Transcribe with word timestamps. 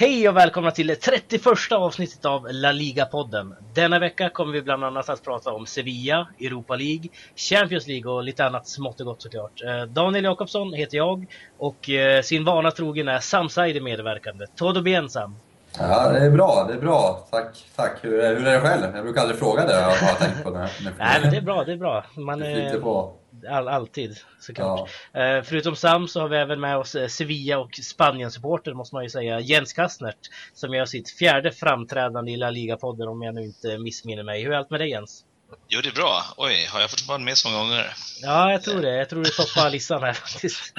Hej 0.00 0.28
och 0.28 0.36
välkomna 0.36 0.70
till 0.70 0.86
det 0.86 0.96
31 0.96 1.42
avsnittet 1.72 2.24
av 2.24 2.46
La 2.50 2.72
Liga-podden. 2.72 3.54
Denna 3.74 3.98
vecka 3.98 4.28
kommer 4.28 4.52
vi 4.52 4.62
bland 4.62 4.84
annat 4.84 5.08
att 5.08 5.24
prata 5.24 5.52
om 5.52 5.66
Sevilla, 5.66 6.28
Europa 6.40 6.76
League, 6.76 7.08
Champions 7.36 7.86
League 7.86 8.12
och 8.12 8.24
lite 8.24 8.46
annat 8.46 8.68
smått 8.68 9.00
och 9.00 9.06
gott 9.06 9.22
såklart. 9.22 9.62
Eh, 9.62 9.82
Daniel 9.82 10.24
Jakobsson 10.24 10.72
heter 10.72 10.96
jag 10.96 11.26
och 11.58 11.90
eh, 11.90 12.22
sin 12.22 12.44
vana 12.44 12.70
trogen 12.70 13.08
är 13.08 13.18
Sam 13.18 13.48
Saidi 13.48 13.80
medverkande. 13.80 14.46
Todo 14.56 14.82
bien 14.82 15.08
Sam? 15.08 15.36
Ja, 15.78 16.12
det 16.12 16.18
är 16.18 16.30
bra. 16.30 16.64
Det 16.68 16.74
är 16.74 16.80
bra. 16.80 17.26
Tack. 17.30 17.64
tack. 17.76 17.98
Hur, 18.00 18.20
är, 18.20 18.36
hur 18.36 18.46
är 18.46 18.52
det 18.52 18.60
själv? 18.60 18.94
Jag 18.94 19.04
brukar 19.04 19.20
aldrig 19.20 19.38
fråga 19.38 19.66
det. 19.66 19.72
Jag 19.72 19.90
har 19.90 20.18
tänkt 20.18 20.44
på 20.44 20.50
det. 20.50 20.68
Nej, 20.98 21.20
men 21.22 21.30
det 21.30 21.36
är 21.36 21.42
bra. 21.42 21.64
Det 21.64 21.72
är 21.72 21.76
bra. 21.76 22.04
Man, 22.14 22.38
det 22.38 22.80
på. 22.82 23.12
All, 23.44 23.68
alltid 23.68 24.18
såklart. 24.40 24.90
Ja. 25.12 25.20
Eh, 25.20 25.42
förutom 25.42 25.76
Sam 25.76 26.08
så 26.08 26.20
har 26.20 26.28
vi 26.28 26.36
även 26.36 26.60
med 26.60 26.76
oss 26.76 26.94
eh, 26.94 27.08
Sevilla 27.08 27.58
och 27.58 27.74
Spanien-supporter 27.82 28.74
måste 28.74 28.94
man 28.94 29.04
ju 29.04 29.10
säga, 29.10 29.40
Jens 29.40 29.72
Kastnert 29.72 30.18
som 30.54 30.74
gör 30.74 30.84
sitt 30.84 31.10
fjärde 31.10 31.52
framträdande 31.52 32.32
i 32.32 32.36
La 32.36 32.50
Liga-podden 32.50 33.08
om 33.08 33.22
jag 33.22 33.34
nu 33.34 33.42
inte 33.42 33.78
missminner 33.78 34.22
mig. 34.22 34.42
Hur 34.42 34.52
är 34.52 34.56
allt 34.56 34.70
med 34.70 34.80
dig 34.80 34.90
Jens? 34.90 35.24
Jo, 35.68 35.80
det 35.82 35.88
är 35.88 35.92
bra. 35.92 36.24
Oj, 36.36 36.68
har 36.70 36.80
jag 36.80 36.90
fått 36.90 37.08
vara 37.08 37.18
med 37.18 37.38
så 37.38 37.48
många 37.48 37.62
gånger? 37.62 37.94
Ja, 38.22 38.52
jag 38.52 38.62
tror 38.62 38.82
det. 38.82 38.96
Jag 38.96 39.08
tror 39.08 39.24
du 39.24 39.30
toppar 39.30 39.70
listan 39.70 40.02
här 40.02 40.12
faktiskt. 40.12 40.72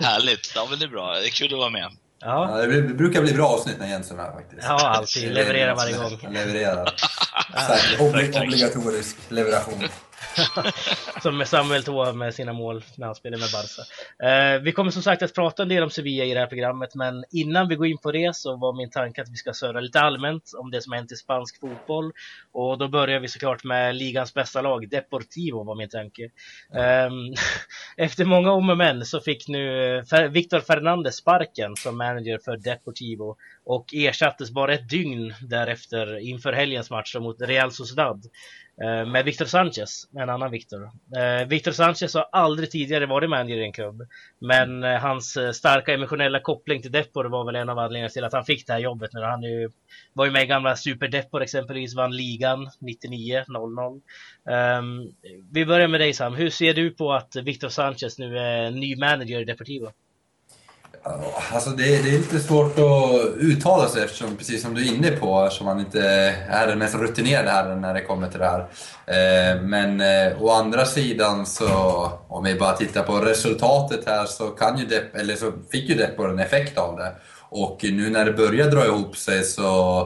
Härligt. 0.00 0.52
Ja, 0.54 0.66
men 0.70 0.78
det 0.78 0.84
är 0.84 0.88
bra. 0.88 1.14
Det 1.14 1.26
är 1.26 1.30
kul 1.30 1.52
att 1.52 1.58
vara 1.58 1.70
med. 1.70 1.90
Ja. 2.20 2.60
ja. 2.60 2.66
det 2.66 2.82
brukar 2.82 3.22
bli 3.22 3.32
bra 3.32 3.46
avsnitt 3.46 3.78
när 3.78 3.88
Jens 3.88 4.10
är 4.10 4.14
med 4.14 4.32
faktiskt. 4.32 4.62
Ja, 4.62 4.88
alltid. 4.88 5.32
Levererar 5.32 5.74
varje 5.74 5.96
gång. 5.96 6.32
Levererar. 6.32 6.94
obligatorisk 8.42 9.16
leveration. 9.28 9.88
som 11.22 11.44
Samuel 11.46 11.82
tog 11.82 12.16
med 12.16 12.34
sina 12.34 12.52
mål 12.52 12.84
när 12.96 13.06
han 13.06 13.14
spelade 13.14 13.42
med 13.42 13.50
Barca. 13.52 13.82
Eh, 14.28 14.62
vi 14.62 14.72
kommer 14.72 14.90
som 14.90 15.02
sagt 15.02 15.22
att 15.22 15.34
prata 15.34 15.62
en 15.62 15.68
del 15.68 15.82
om 15.82 15.90
Sevilla 15.90 16.24
i 16.24 16.34
det 16.34 16.40
här 16.40 16.46
programmet, 16.46 16.94
men 16.94 17.24
innan 17.30 17.68
vi 17.68 17.76
går 17.76 17.86
in 17.86 17.98
på 17.98 18.12
det 18.12 18.36
så 18.36 18.56
var 18.56 18.76
min 18.76 18.90
tanke 18.90 19.22
att 19.22 19.28
vi 19.28 19.36
ska 19.36 19.52
söra 19.52 19.80
lite 19.80 20.00
allmänt 20.00 20.52
om 20.58 20.70
det 20.70 20.82
som 20.82 20.92
hänt 20.92 21.12
i 21.12 21.16
spansk 21.16 21.60
fotboll. 21.60 22.12
Och 22.52 22.78
då 22.78 22.88
börjar 22.88 23.20
vi 23.20 23.28
såklart 23.28 23.64
med 23.64 23.96
ligans 23.96 24.34
bästa 24.34 24.62
lag, 24.62 24.88
Deportivo 24.90 25.64
var 25.64 25.74
min 25.74 25.88
tanke. 25.88 26.22
Eh, 26.74 27.10
efter 28.06 28.24
många 28.24 28.52
om 28.52 28.70
och 28.70 28.76
men 28.76 29.04
så 29.04 29.20
fick 29.20 29.48
nu 29.48 30.02
Victor 30.30 30.60
Fernandez 30.60 31.16
sparken 31.16 31.76
som 31.76 31.98
manager 31.98 32.38
för 32.44 32.56
Deportivo 32.56 33.36
och 33.64 33.94
ersattes 33.94 34.50
bara 34.50 34.74
ett 34.74 34.88
dygn 34.88 35.34
därefter 35.40 36.18
inför 36.18 36.52
helgens 36.52 36.90
match 36.90 37.16
mot 37.16 37.40
Real 37.40 37.72
Sociedad. 37.72 38.26
Eh, 38.82 39.06
med 39.06 39.24
Victor 39.24 39.44
Sanchez, 39.44 40.08
en 40.18 40.30
annan 40.30 40.50
Victor. 40.50 40.90
Eh, 41.16 41.48
Victor 41.48 41.72
Sanchez 41.72 42.14
har 42.14 42.28
aldrig 42.32 42.70
tidigare 42.70 43.06
varit 43.06 43.30
manager 43.30 43.56
i 43.56 43.64
en 43.64 43.72
klubb, 43.72 44.02
men 44.40 44.84
eh, 44.84 45.00
hans 45.00 45.36
eh, 45.36 45.52
starka 45.52 45.94
emotionella 45.94 46.40
koppling 46.40 46.82
till 46.82 46.92
Depor 46.92 47.24
var 47.24 47.44
väl 47.44 47.56
en 47.56 47.68
av 47.68 47.78
anledningarna 47.78 48.08
till 48.08 48.24
att 48.24 48.32
han 48.32 48.44
fick 48.44 48.66
det 48.66 48.72
här 48.72 48.80
jobbet. 48.80 49.10
Nu. 49.12 49.20
Han 49.20 49.42
ju, 49.42 49.70
var 50.12 50.24
ju 50.24 50.30
med 50.30 50.42
i 50.42 50.46
gamla 50.46 50.76
Super 50.76 51.08
Depor 51.08 51.42
exempelvis, 51.42 51.94
vann 51.94 52.16
ligan 52.16 52.68
99-00. 52.80 54.00
Ehm, 54.50 55.12
vi 55.52 55.66
börjar 55.66 55.88
med 55.88 56.00
dig 56.00 56.12
Sam, 56.12 56.34
hur 56.34 56.50
ser 56.50 56.74
du 56.74 56.90
på 56.90 57.12
att 57.12 57.36
Victor 57.36 57.68
Sanchez 57.68 58.18
nu 58.18 58.38
är 58.38 58.70
ny 58.70 58.96
manager 58.96 59.40
i 59.40 59.44
Deportivo? 59.44 59.92
Alltså 61.52 61.70
det, 61.70 61.82
det, 61.82 62.08
är 62.08 62.18
lite 62.18 62.40
svårt 62.40 62.78
att 62.78 63.36
uttala 63.36 63.88
sig 63.88 64.04
eftersom, 64.04 64.36
precis 64.36 64.62
som 64.62 64.74
du 64.74 64.82
är 64.82 64.94
inne 64.94 65.10
på, 65.10 65.44
eftersom 65.44 65.66
han 65.66 65.80
inte 65.80 66.02
är 66.48 66.66
den 66.66 66.78
mest 66.78 66.94
rutinerade 66.94 67.50
här 67.50 67.74
när 67.74 67.94
det 67.94 68.00
kommer 68.00 68.28
till 68.28 68.40
det 68.40 68.46
här. 68.46 68.60
Eh, 69.06 69.62
men 69.62 70.00
eh, 70.00 70.42
å 70.42 70.50
andra 70.50 70.84
sidan 70.84 71.46
så, 71.46 71.68
om 72.28 72.44
vi 72.44 72.54
bara 72.54 72.76
tittar 72.76 73.02
på 73.02 73.16
resultatet 73.16 74.06
här 74.06 74.24
så, 74.24 74.48
kan 74.48 74.78
ju 74.78 74.86
Depp, 74.86 75.16
eller 75.16 75.36
så 75.36 75.52
fick 75.72 75.88
ju 75.88 75.94
Depp 75.94 76.18
en 76.18 76.38
effekt 76.38 76.78
av 76.78 76.96
det. 76.96 77.12
Och 77.48 77.78
nu 77.82 78.10
när 78.10 78.24
det 78.24 78.32
börjar 78.32 78.70
dra 78.70 78.86
ihop 78.86 79.16
sig 79.16 79.44
så, 79.44 80.00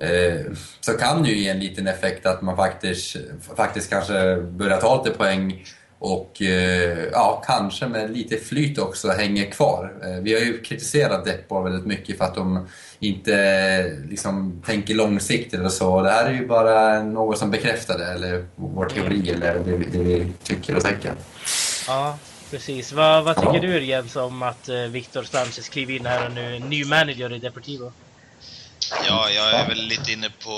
eh, 0.00 0.52
så 0.80 0.92
kan 0.92 1.22
det 1.22 1.28
ju 1.28 1.38
ge 1.38 1.48
en 1.48 1.60
liten 1.60 1.86
effekt 1.86 2.26
att 2.26 2.42
man 2.42 2.56
faktiskt, 2.56 3.16
faktiskt 3.56 3.90
kanske 3.90 4.36
börjar 4.36 4.80
ta 4.80 5.04
lite 5.04 5.18
poäng 5.18 5.64
och 5.98 6.42
eh, 6.42 7.04
ja, 7.12 7.42
kanske 7.46 7.86
med 7.86 8.10
lite 8.10 8.36
flyt 8.36 8.78
också 8.78 9.08
hänger 9.08 9.50
kvar. 9.50 9.94
Eh, 10.02 10.22
vi 10.22 10.34
har 10.34 10.40
ju 10.40 10.62
kritiserat 10.62 11.24
Depor 11.24 11.62
väldigt 11.62 11.86
mycket 11.86 12.18
för 12.18 12.24
att 12.24 12.34
de 12.34 12.68
inte 12.98 13.98
liksom, 14.08 14.62
tänker 14.66 14.94
långsiktigt 14.94 15.60
och 15.60 15.72
så. 15.72 16.02
Det 16.02 16.10
här 16.10 16.24
är 16.24 16.32
ju 16.32 16.46
bara 16.46 17.02
något 17.02 17.38
som 17.38 17.50
bekräftar 17.50 17.98
det, 17.98 18.06
eller 18.06 18.46
vår 18.56 18.86
teori, 18.86 19.30
eller 19.30 19.54
det, 19.54 19.76
det 19.78 19.98
vi 19.98 20.32
tycker 20.42 20.76
och 20.76 20.82
tänker. 20.82 21.12
Ja, 21.86 22.18
precis. 22.50 22.92
Vad, 22.92 23.24
vad 23.24 23.36
tycker 23.36 23.60
du 23.60 23.84
Jens 23.84 24.16
om 24.16 24.42
att 24.42 24.68
eh, 24.68 24.76
Victor 24.76 25.22
Sanchez 25.22 25.68
kliver 25.68 25.94
in 25.94 26.06
här 26.06 26.26
och 26.26 26.32
nu 26.32 26.56
är 26.56 26.60
ny 26.60 26.84
manager 26.84 27.32
i 27.32 27.38
Deportivo? 27.38 27.92
Ja, 29.08 29.30
jag 29.30 29.54
är 29.54 29.68
väl 29.68 29.82
lite 29.82 30.12
inne 30.12 30.30
på 30.44 30.52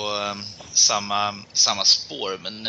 samma, 0.72 1.34
samma 1.52 1.84
spår, 1.84 2.38
men 2.42 2.66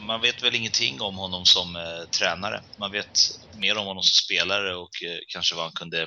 man 0.00 0.20
vet 0.20 0.42
väl 0.42 0.54
ingenting 0.54 1.00
om 1.00 1.16
honom 1.16 1.46
som 1.46 1.76
eh, 1.76 2.04
tränare. 2.18 2.62
Man 2.78 2.92
vet 2.92 3.20
mer 3.56 3.76
om 3.76 3.86
honom 3.86 4.02
som 4.02 4.24
spelare 4.24 4.74
och 4.74 5.02
eh, 5.02 5.18
kanske 5.28 5.54
vad 5.54 5.64
han 5.64 5.72
kunde 5.72 6.02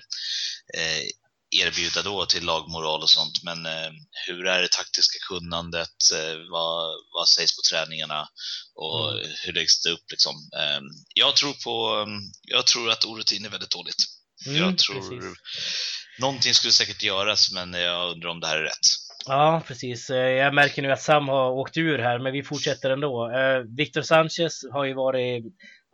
eh, 0.78 1.04
erbjuda 1.52 2.02
då 2.02 2.26
till 2.26 2.46
lagmoral 2.46 3.02
och 3.02 3.10
sånt. 3.10 3.44
Men 3.44 3.66
eh, 3.66 3.92
hur 4.28 4.48
är 4.48 4.62
det 4.62 4.72
taktiska 4.72 5.20
kunnandet? 5.28 5.98
Eh, 6.14 6.36
vad, 6.52 6.96
vad 7.14 7.28
sägs 7.30 7.56
på 7.56 7.62
träningarna? 7.72 8.28
Och 8.76 9.12
mm. 9.12 9.32
hur 9.44 9.54
läggs 9.54 9.82
det 9.82 9.90
upp 9.90 10.12
liksom? 10.12 10.36
Ehm, 10.60 10.84
jag 11.14 11.36
tror 11.36 11.54
på, 11.54 12.06
jag 12.42 12.68
tror 12.68 12.90
att 12.90 13.06
orutin 13.06 13.46
är 13.46 13.50
väldigt 13.50 13.72
dåligt. 13.72 14.04
Mm, 14.46 14.58
jag 14.58 14.78
tror 14.78 14.96
precis. 14.96 15.40
någonting 16.20 16.54
skulle 16.54 16.74
säkert 16.74 17.04
göras, 17.04 17.52
men 17.52 17.74
jag 17.74 18.12
undrar 18.12 18.30
om 18.30 18.40
det 18.40 18.48
här 18.48 18.58
är 18.58 18.64
rätt. 18.64 18.88
Ja, 19.28 19.62
precis. 19.68 20.10
Eh, 20.10 20.18
jag 20.18 20.54
märker 20.54 20.82
nu 20.82 20.92
att 20.92 21.02
Sam 21.02 21.28
har 21.28 21.52
åkt 21.52 21.78
ur 21.78 22.00
här, 22.00 22.20
men 22.20 22.34
vi 22.34 22.44
fortsätter 22.44 22.90
ändå. 22.90 23.32
Eh, 23.32 23.60
Victor 23.60 24.02
Sanchez 24.02 24.66
har 24.72 24.86
ju 24.86 24.94
varit 24.94 25.46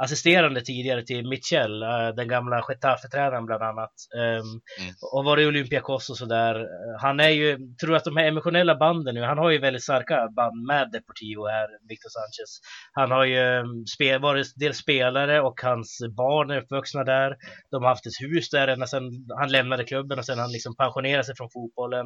assisterande 0.03 0.61
tidigare 0.61 1.03
till 1.03 1.27
Mitchell, 1.27 1.83
eh, 1.83 2.09
den 2.15 2.27
gamla 2.27 2.61
Getafe-tränaren 2.67 3.45
bland 3.45 3.63
annat. 3.63 3.93
Um, 4.15 4.61
mm. 4.79 4.93
Och 5.13 5.25
varit 5.25 5.43
i 5.43 5.45
Olympiakos 5.45 6.09
och 6.09 6.17
sådär. 6.17 6.67
Han 7.01 7.19
är 7.19 7.29
ju, 7.29 7.57
tror 7.81 7.95
att 7.95 8.03
de 8.03 8.17
här 8.17 8.27
emotionella 8.27 8.75
banden 8.75 9.15
nu, 9.15 9.21
han 9.21 9.37
har 9.37 9.49
ju 9.49 9.57
väldigt 9.57 9.83
starka 9.83 10.29
band 10.35 10.65
med 10.67 10.91
Deportivo 10.91 11.47
här, 11.47 11.67
Victor 11.89 12.09
Sanchez. 12.09 12.59
Han 12.91 13.11
har 13.11 13.25
ju 13.25 13.37
ehm, 13.37 13.85
spel, 13.85 14.21
varit 14.21 14.47
dels 14.55 14.77
spelare 14.77 15.41
och 15.41 15.61
hans 15.61 15.99
barn 16.17 16.49
är 16.49 16.61
uppvuxna 16.61 17.03
där. 17.03 17.35
De 17.71 17.83
har 17.83 17.89
haft 17.89 18.05
ett 18.05 18.21
hus 18.21 18.49
där 18.49 18.67
ända 18.67 18.87
sedan 18.87 19.11
han 19.39 19.51
lämnade 19.51 19.83
klubben 19.83 20.19
och 20.19 20.25
sen 20.25 20.39
han 20.39 20.51
liksom 20.51 20.75
pensionerade 20.75 21.23
sig 21.23 21.35
från 21.35 21.49
fotbollen. 21.53 22.05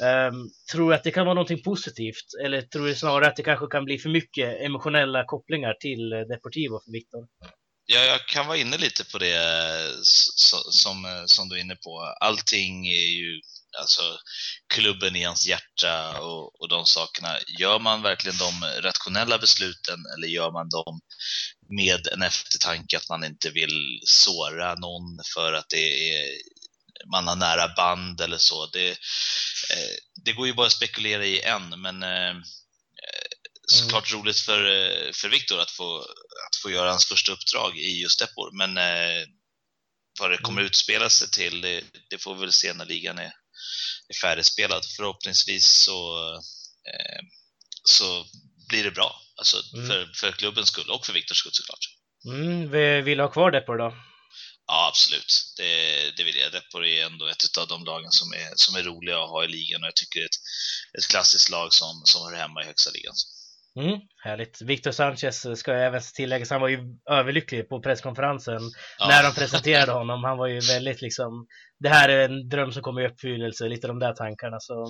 Mm. 0.00 0.34
Um, 0.34 0.48
tror 0.72 0.90
du 0.90 0.94
att 0.94 1.04
det 1.04 1.10
kan 1.10 1.26
vara 1.26 1.34
någonting 1.34 1.62
positivt? 1.62 2.28
Eller 2.44 2.62
tror 2.62 2.86
du 2.86 2.94
snarare 2.94 3.26
att 3.26 3.36
det 3.36 3.42
kanske 3.42 3.66
kan 3.66 3.84
bli 3.84 3.98
för 3.98 4.10
mycket 4.10 4.60
emotionella 4.60 5.24
kopplingar 5.24 5.74
till 5.80 6.10
Deportivo 6.10 6.80
för 6.84 6.92
Victor? 6.92 7.21
Ja, 7.86 8.00
jag 8.00 8.26
kan 8.26 8.46
vara 8.46 8.56
inne 8.56 8.78
lite 8.78 9.04
på 9.04 9.18
det 9.18 9.36
eh, 9.36 9.92
som, 10.70 11.04
eh, 11.04 11.24
som 11.26 11.48
du 11.48 11.56
är 11.56 11.60
inne 11.60 11.76
på. 11.76 12.14
Allting 12.20 12.86
är 12.88 13.08
ju 13.16 13.40
alltså 13.78 14.18
klubben 14.74 15.16
i 15.16 15.24
hans 15.24 15.46
hjärta 15.46 16.20
och, 16.20 16.60
och 16.60 16.68
de 16.68 16.86
sakerna. 16.86 17.38
Gör 17.58 17.78
man 17.78 18.02
verkligen 18.02 18.38
de 18.38 18.64
rationella 18.80 19.38
besluten 19.38 19.98
eller 20.16 20.28
gör 20.28 20.50
man 20.52 20.68
dem 20.68 21.00
med 21.68 22.06
en 22.06 22.22
eftertanke 22.22 22.96
att 22.96 23.08
man 23.08 23.24
inte 23.24 23.50
vill 23.50 24.00
såra 24.04 24.74
någon 24.74 25.20
för 25.34 25.52
att 25.52 25.68
det 25.68 26.14
är, 26.14 26.28
man 27.12 27.28
har 27.28 27.36
nära 27.36 27.74
band 27.76 28.20
eller 28.20 28.38
så. 28.38 28.66
Det, 28.66 28.90
eh, 28.90 29.94
det 30.24 30.32
går 30.32 30.46
ju 30.46 30.52
bara 30.54 30.66
att 30.66 30.72
spekulera 30.72 31.24
i 31.24 31.40
en. 31.40 31.80
men 31.80 32.02
eh, 32.02 32.34
såklart 33.66 34.10
mm. 34.10 34.22
roligt 34.22 34.38
för, 34.38 34.64
eh, 34.64 35.12
för 35.12 35.28
Viktor 35.28 35.60
att 35.60 35.70
få, 35.70 35.98
att 36.46 36.56
få 36.62 36.70
göra 36.70 36.90
hans 36.90 37.06
första 37.06 37.32
uppdrag 37.32 37.78
i 37.78 38.00
just 38.00 38.18
Depor, 38.18 38.50
men 38.52 38.78
eh, 38.78 39.26
vad 40.20 40.30
det 40.30 40.38
kommer 40.38 40.60
mm. 40.60 40.66
utspela 40.66 41.10
sig 41.10 41.30
till, 41.30 41.60
det, 41.60 41.84
det, 42.10 42.18
får 42.18 42.34
vi 42.34 42.40
väl 42.40 42.52
se 42.52 42.72
när 42.72 42.86
ligan 42.86 43.18
är, 43.18 43.32
är 44.08 44.14
färdigspelad. 44.22 44.84
Förhoppningsvis 44.96 45.66
så, 45.66 46.32
eh, 46.88 47.22
så 47.84 48.26
blir 48.68 48.84
det 48.84 48.90
bra, 48.90 49.20
alltså 49.36 49.62
mm. 49.74 49.86
för, 49.86 50.12
för 50.14 50.32
klubbens 50.32 50.68
skull 50.68 50.90
och 50.90 51.06
för 51.06 51.12
Viktors 51.12 51.38
skull 51.38 51.52
såklart. 51.54 51.86
Mm, 52.26 52.70
vi 52.70 53.00
vill 53.00 53.20
ha 53.20 53.28
kvar 53.28 53.50
Depor 53.50 53.78
då? 53.78 53.96
Ja, 54.66 54.88
absolut. 54.88 55.54
Det, 55.56 56.10
det 56.16 56.24
vill 56.24 56.36
jag. 56.36 56.52
Depor 56.52 56.86
är 56.86 57.06
ändå 57.06 57.26
ett 57.26 57.58
av 57.58 57.68
de 57.68 57.84
lagen 57.84 58.10
som 58.10 58.32
är, 58.32 58.52
som 58.54 58.74
är 58.74 58.82
roliga 58.82 59.18
att 59.18 59.30
ha 59.30 59.44
i 59.44 59.48
ligan 59.48 59.82
och 59.82 59.86
jag 59.86 59.96
tycker 59.96 60.20
det 60.20 60.24
är 60.24 60.28
ett, 60.28 60.98
ett 60.98 61.10
klassiskt 61.10 61.50
lag 61.50 61.72
som, 61.72 62.02
som 62.04 62.22
hör 62.22 62.36
hemma 62.36 62.62
i 62.62 62.66
högsta 62.66 62.90
ligan. 62.90 63.14
Mm, 63.80 64.00
härligt. 64.24 64.62
Victor 64.62 64.90
Sanchez 64.90 65.46
ska 65.58 65.72
jag 65.72 65.86
även 65.86 66.00
tillägga, 66.14 66.46
han 66.50 66.60
var 66.60 66.68
ju 66.68 66.78
överlycklig 67.10 67.68
på 67.68 67.80
presskonferensen 67.80 68.60
ja. 68.98 69.08
när 69.08 69.22
de 69.22 69.34
presenterade 69.40 69.92
honom. 69.92 70.24
Han 70.24 70.38
var 70.38 70.46
ju 70.46 70.60
väldigt 70.60 71.02
liksom, 71.02 71.46
det 71.78 71.88
här 71.88 72.08
är 72.08 72.28
en 72.28 72.48
dröm 72.48 72.72
som 72.72 72.82
kommer 72.82 73.02
i 73.02 73.08
uppfyllelse, 73.08 73.68
lite 73.68 73.86
de 73.86 73.98
där 73.98 74.12
tankarna. 74.12 74.56
Så 74.60 74.86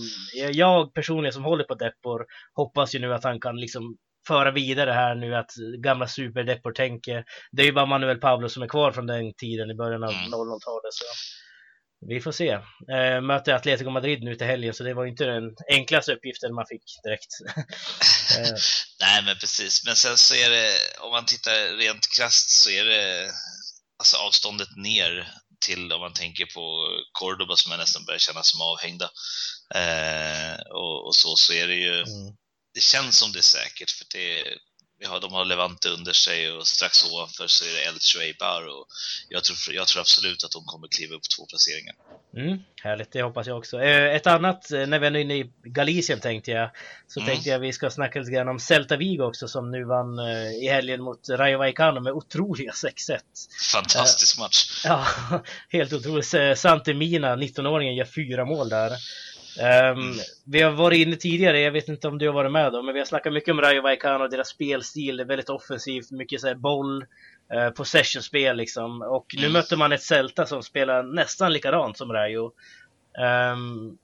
jag 0.52 0.94
personligen 0.94 1.32
som 1.32 1.44
håller 1.44 1.64
på 1.64 1.74
Deppor 1.74 2.26
hoppas 2.54 2.94
ju 2.94 2.98
nu 2.98 3.14
att 3.14 3.24
han 3.24 3.40
kan 3.40 3.56
liksom 3.56 3.96
föra 4.28 4.50
vidare 4.50 4.90
här 4.90 5.14
nu 5.14 5.34
att 5.34 5.50
gamla 5.82 6.06
super 6.06 6.72
tänker. 6.72 7.24
Det 7.52 7.62
är 7.62 7.66
ju 7.66 7.72
bara 7.72 7.86
Manuel 7.86 8.18
Pablo 8.18 8.48
som 8.48 8.62
är 8.62 8.68
kvar 8.68 8.92
från 8.92 9.06
den 9.06 9.34
tiden 9.34 9.70
i 9.70 9.74
början 9.74 10.04
av 10.04 10.10
00-talet. 10.10 10.94
Vi 12.08 12.20
får 12.20 12.32
se. 12.32 12.48
Eh, 12.92 13.20
möter 13.20 13.52
Atletico 13.52 13.90
Madrid 13.90 14.22
nu 14.22 14.36
till 14.36 14.46
helgen, 14.46 14.74
så 14.74 14.82
det 14.82 14.94
var 14.94 15.06
inte 15.06 15.24
den 15.24 15.56
enklaste 15.68 16.12
uppgiften 16.12 16.54
man 16.54 16.66
fick 16.66 16.82
direkt. 17.02 17.32
eh. 18.38 18.56
Nej, 19.00 19.22
men 19.24 19.36
precis. 19.36 19.84
Men 19.86 19.96
sen 19.96 20.16
så 20.16 20.34
är 20.34 20.50
det, 20.50 20.76
om 21.00 21.10
man 21.10 21.26
tittar 21.26 21.76
rent 21.76 22.08
krasst 22.16 22.50
så 22.50 22.70
är 22.70 22.84
det 22.84 23.30
alltså 23.98 24.16
avståndet 24.16 24.76
ner 24.76 25.28
till 25.66 25.92
om 25.92 26.00
man 26.00 26.12
tänker 26.12 26.46
på 26.46 26.88
Cordoba 27.12 27.56
som 27.56 27.70
jag 27.72 27.78
nästan 27.78 28.04
börjar 28.04 28.18
känna 28.18 28.42
som 28.42 28.60
avhängda. 28.60 29.10
Eh, 29.74 30.60
och, 30.60 31.06
och, 31.06 31.16
så, 31.16 31.36
så 31.36 31.52
är 31.52 31.66
det 31.66 31.74
ju, 31.74 31.94
mm. 31.94 32.36
det 32.74 32.80
känns 32.80 33.18
som 33.18 33.32
det 33.32 33.38
är 33.38 33.42
säkert 33.42 33.90
för 33.90 34.06
det, 34.10 34.44
har, 35.06 35.20
de 35.20 35.32
har 35.32 35.44
Levante 35.44 35.88
under 35.88 36.12
sig 36.12 36.52
och 36.52 36.68
strax 36.68 37.04
ovanför 37.12 37.46
så 37.46 37.64
är 37.64 37.72
det 37.72 37.84
Elche 37.84 38.18
och 38.18 38.24
Eibar 38.24 38.66
och 38.66 38.86
jag 39.28 39.44
tror, 39.44 39.74
jag 39.74 39.86
tror 39.86 40.00
absolut 40.00 40.44
att 40.44 40.50
de 40.50 40.64
kommer 40.64 40.88
kliva 40.88 41.14
upp 41.14 41.28
två 41.36 41.46
placeringar. 41.46 41.94
Mm, 42.36 42.58
härligt, 42.82 43.12
det 43.12 43.22
hoppas 43.22 43.46
jag 43.46 43.58
också. 43.58 43.82
Eh, 43.82 44.14
ett 44.14 44.26
annat, 44.26 44.70
eh, 44.72 44.86
när 44.86 44.98
vi 44.98 45.06
är 45.06 45.16
inne 45.16 45.34
i 45.34 45.52
Galicien 45.64 46.20
tänkte 46.20 46.50
jag, 46.50 46.70
så 47.08 47.20
mm. 47.20 47.30
tänkte 47.30 47.50
jag 47.50 47.58
vi 47.58 47.72
ska 47.72 47.90
snacka 47.90 48.18
lite 48.18 48.32
grann 48.32 48.48
om 48.48 48.58
Celta 48.58 48.96
Vigo 48.96 49.22
också 49.22 49.48
som 49.48 49.70
nu 49.70 49.84
vann 49.84 50.18
eh, 50.18 50.64
i 50.64 50.68
helgen 50.68 51.02
mot 51.02 51.28
Rayo 51.28 51.58
Vallecano 51.58 52.00
med 52.00 52.12
otroliga 52.12 52.72
6-1. 52.72 53.18
Fantastisk 53.72 54.38
match! 54.38 54.68
Ja, 54.84 55.06
helt 55.68 55.92
otroligt. 55.92 56.58
Santi 56.58 56.94
Mina, 56.94 57.36
19-åringen, 57.36 57.94
gör 57.94 58.04
fyra 58.04 58.44
mål 58.44 58.68
där. 58.68 58.92
Um, 59.60 60.14
vi 60.44 60.62
har 60.62 60.70
varit 60.70 60.98
inne 60.98 61.16
tidigare, 61.16 61.60
jag 61.60 61.72
vet 61.72 61.88
inte 61.88 62.08
om 62.08 62.18
du 62.18 62.26
har 62.26 62.34
varit 62.34 62.52
med 62.52 62.72
då, 62.72 62.82
men 62.82 62.94
vi 62.94 63.00
har 63.00 63.06
snackat 63.06 63.32
mycket 63.32 63.52
om 63.52 63.60
Rayo 63.60 63.82
Vallecano 63.82 64.24
och 64.24 64.30
deras 64.30 64.48
spelstil. 64.48 65.16
Det 65.16 65.22
är 65.22 65.26
väldigt 65.26 65.48
offensivt, 65.48 66.10
mycket 66.10 66.40
så 66.40 66.54
boll, 66.54 67.06
uh, 67.54 67.70
possession-spel 67.70 68.56
liksom. 68.56 69.02
Och 69.02 69.26
nu 69.34 69.42
mm. 69.42 69.52
mötte 69.52 69.76
man 69.76 69.92
ett 69.92 70.02
Celta 70.02 70.46
som 70.46 70.62
spelar 70.62 71.02
nästan 71.02 71.52
likadant 71.52 71.98
som 71.98 72.12
Rayo. 72.12 72.52
Um, 73.52 73.98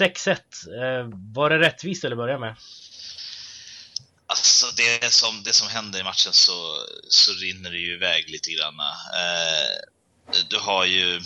6-1, 0.00 0.38
uh, 0.68 1.10
var 1.34 1.50
det 1.50 1.58
rättvist 1.58 2.00
till 2.02 2.12
att 2.12 2.18
börja 2.18 2.38
med? 2.38 2.56
Alltså 4.26 4.66
det 4.76 5.12
som, 5.12 5.42
det 5.44 5.52
som 5.52 5.68
händer 5.68 6.00
i 6.00 6.04
matchen 6.04 6.32
så, 6.32 6.52
så 7.08 7.32
rinner 7.32 7.70
det 7.70 7.78
ju 7.78 7.94
iväg 7.94 8.30
lite 8.30 8.50
grann. 8.50 8.74
Uh, 8.74 10.42
du 10.50 10.58
har 10.58 10.84
ju 10.84 11.20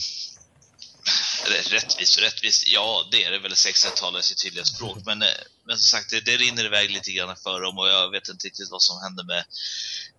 Rättvist 1.71 2.17
och 2.17 2.23
rättvist, 2.23 2.67
ja 2.67 3.09
det 3.11 3.25
är 3.25 3.31
det 3.31 3.39
väl. 3.39 3.57
6 3.57 3.87
talar 3.97 4.21
sitt 4.21 4.43
tydliga 4.43 4.65
språk. 4.65 4.99
Men, 5.05 5.23
eh, 5.23 5.29
men 5.67 5.77
som 5.77 5.99
sagt, 5.99 6.11
det, 6.11 6.21
det 6.21 6.37
rinner 6.37 6.65
iväg 6.65 6.91
lite 6.91 7.13
grann 7.13 7.37
för 7.37 7.61
dem 7.61 7.79
och 7.79 7.89
jag 7.89 8.11
vet 8.11 8.29
inte 8.29 8.47
riktigt 8.47 8.71
vad 8.71 8.83
som 8.83 9.01
händer 9.03 9.25
med, 9.25 9.45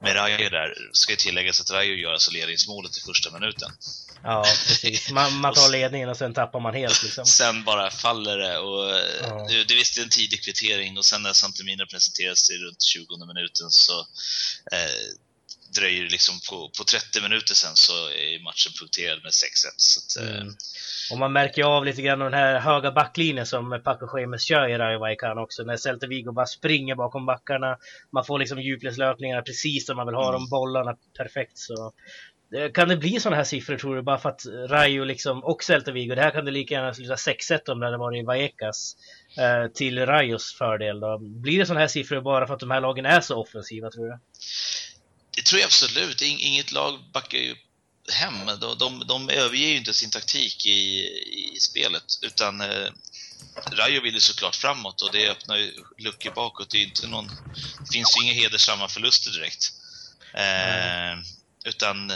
med 0.01 0.15
Rayo 0.15 0.49
där. 0.49 0.73
Ska 0.91 1.13
ju 1.13 1.17
tilläggas 1.17 1.61
att 1.61 1.71
Rayo 1.71 1.95
gör 1.95 2.13
alltså 2.13 2.31
ledningsmålet 2.31 2.97
i 2.97 3.01
första 3.01 3.31
minuten. 3.31 3.71
Ja, 4.23 4.43
precis. 4.67 5.11
Man, 5.11 5.37
man 5.37 5.53
tar 5.53 5.69
ledningen 5.69 6.09
och 6.09 6.17
sen 6.17 6.33
tappar 6.33 6.59
man 6.59 6.73
helt. 6.73 7.03
Liksom. 7.03 7.25
Sen 7.39 7.63
bara 7.63 7.91
faller 7.91 8.37
det. 8.37 8.57
Och 8.57 8.89
ja. 9.21 9.47
det, 9.49 9.63
det 9.63 9.75
visst 9.75 9.97
är 9.97 10.01
en 10.01 10.09
tidig 10.09 10.43
kvittering 10.43 10.97
och 10.97 11.05
sen 11.05 11.23
när 11.23 11.33
Santemina 11.33 11.85
presenteras 11.85 12.49
i 12.49 12.57
runt 12.57 12.83
20 12.83 13.25
minuten 13.25 13.71
så 13.71 13.99
eh, 14.71 15.26
dröjer 15.75 16.09
liksom 16.09 16.35
på, 16.49 16.71
på 16.77 16.83
30 16.83 17.21
minuter 17.21 17.55
sen 17.55 17.75
så 17.75 17.93
är 17.93 18.43
matchen 18.43 18.71
punkterad 18.79 19.19
med 19.23 19.31
6-1. 19.31 19.33
Så 19.77 19.99
att, 19.99 20.27
eh, 20.27 20.41
mm. 20.41 20.53
Och 21.11 21.17
man 21.17 21.33
märker 21.33 21.63
av 21.63 21.85
lite 21.85 22.01
grann 22.01 22.19
den 22.19 22.33
här 22.33 22.59
höga 22.59 22.91
backlinjen 22.91 23.45
som 23.45 23.81
Paco 23.83 24.07
Schemes 24.07 24.43
kör 24.43 24.93
i 24.93 24.97
Vallecano 24.97 25.41
också. 25.41 25.63
När 25.63 25.77
Celta 25.77 26.07
Vigo 26.07 26.31
bara 26.31 26.45
springer 26.45 26.95
bakom 26.95 27.25
backarna. 27.25 27.77
Man 28.11 28.25
får 28.25 28.39
liksom 28.39 28.61
djupledslöpningar 28.61 29.41
precis 29.41 29.85
som 29.85 29.97
man 29.97 30.07
vill 30.07 30.15
ha 30.15 30.29
mm. 30.29 30.33
de 30.33 30.49
bollarna 30.49 30.95
perfekt. 31.17 31.57
Så 31.57 31.93
eh, 32.55 32.71
kan 32.71 32.89
det 32.89 32.97
bli 32.97 33.19
sådana 33.19 33.35
här 33.35 33.43
siffror 33.43 33.77
tror 33.77 33.95
du? 33.95 34.01
Bara 34.01 34.17
för 34.17 34.29
att 34.29 34.45
Rayo 34.69 35.03
liksom, 35.03 35.43
och 35.43 35.63
Celta 35.63 35.91
Vigo, 35.91 36.15
det 36.15 36.21
här 36.21 36.31
kan 36.31 36.45
det 36.45 36.51
lika 36.51 36.75
gärna 36.75 36.93
sluta 36.93 37.15
6-1 37.15 37.69
om 37.69 37.79
det 37.79 37.85
hade 37.85 37.97
varit 37.97 38.25
Vallecas 38.25 38.95
eh, 39.37 39.71
till 39.71 40.05
Rayos 40.05 40.55
fördel 40.57 40.99
då. 40.99 41.17
Blir 41.17 41.59
det 41.59 41.65
sådana 41.65 41.79
här 41.79 41.87
siffror 41.87 42.21
bara 42.21 42.47
för 42.47 42.53
att 42.53 42.59
de 42.59 42.71
här 42.71 42.81
lagen 42.81 43.05
är 43.05 43.21
så 43.21 43.41
offensiva 43.41 43.89
tror 43.89 44.07
du? 44.07 44.19
Tror 45.47 45.59
jag 45.59 45.65
absolut. 45.67 46.21
Inget 46.21 46.71
lag 46.71 47.11
backar 47.13 47.37
ju 47.37 47.55
hem. 48.11 48.45
De, 48.45 48.77
de, 48.77 49.03
de 49.07 49.29
överger 49.29 49.67
ju 49.67 49.77
inte 49.77 49.93
sin 49.93 50.09
taktik 50.09 50.65
i, 50.65 51.07
i 51.55 51.59
spelet, 51.59 52.03
utan 52.21 52.61
eh, 52.61 52.89
Rayo 53.71 54.01
vill 54.01 54.13
ju 54.13 54.19
såklart 54.19 54.55
framåt 54.55 55.01
och 55.01 55.11
det 55.11 55.29
öppnar 55.29 55.55
ju 55.55 55.73
luckor 55.97 56.31
bakåt. 56.31 56.69
Det, 56.69 56.77
är 56.77 56.83
inte 56.83 57.07
någon, 57.07 57.27
det 57.79 57.91
finns 57.93 58.17
ju 58.17 58.23
inga 58.23 58.33
hedersamma 58.33 58.87
förluster 58.87 59.31
direkt. 59.31 59.73
Eh, 60.33 61.19
utan 61.65 62.11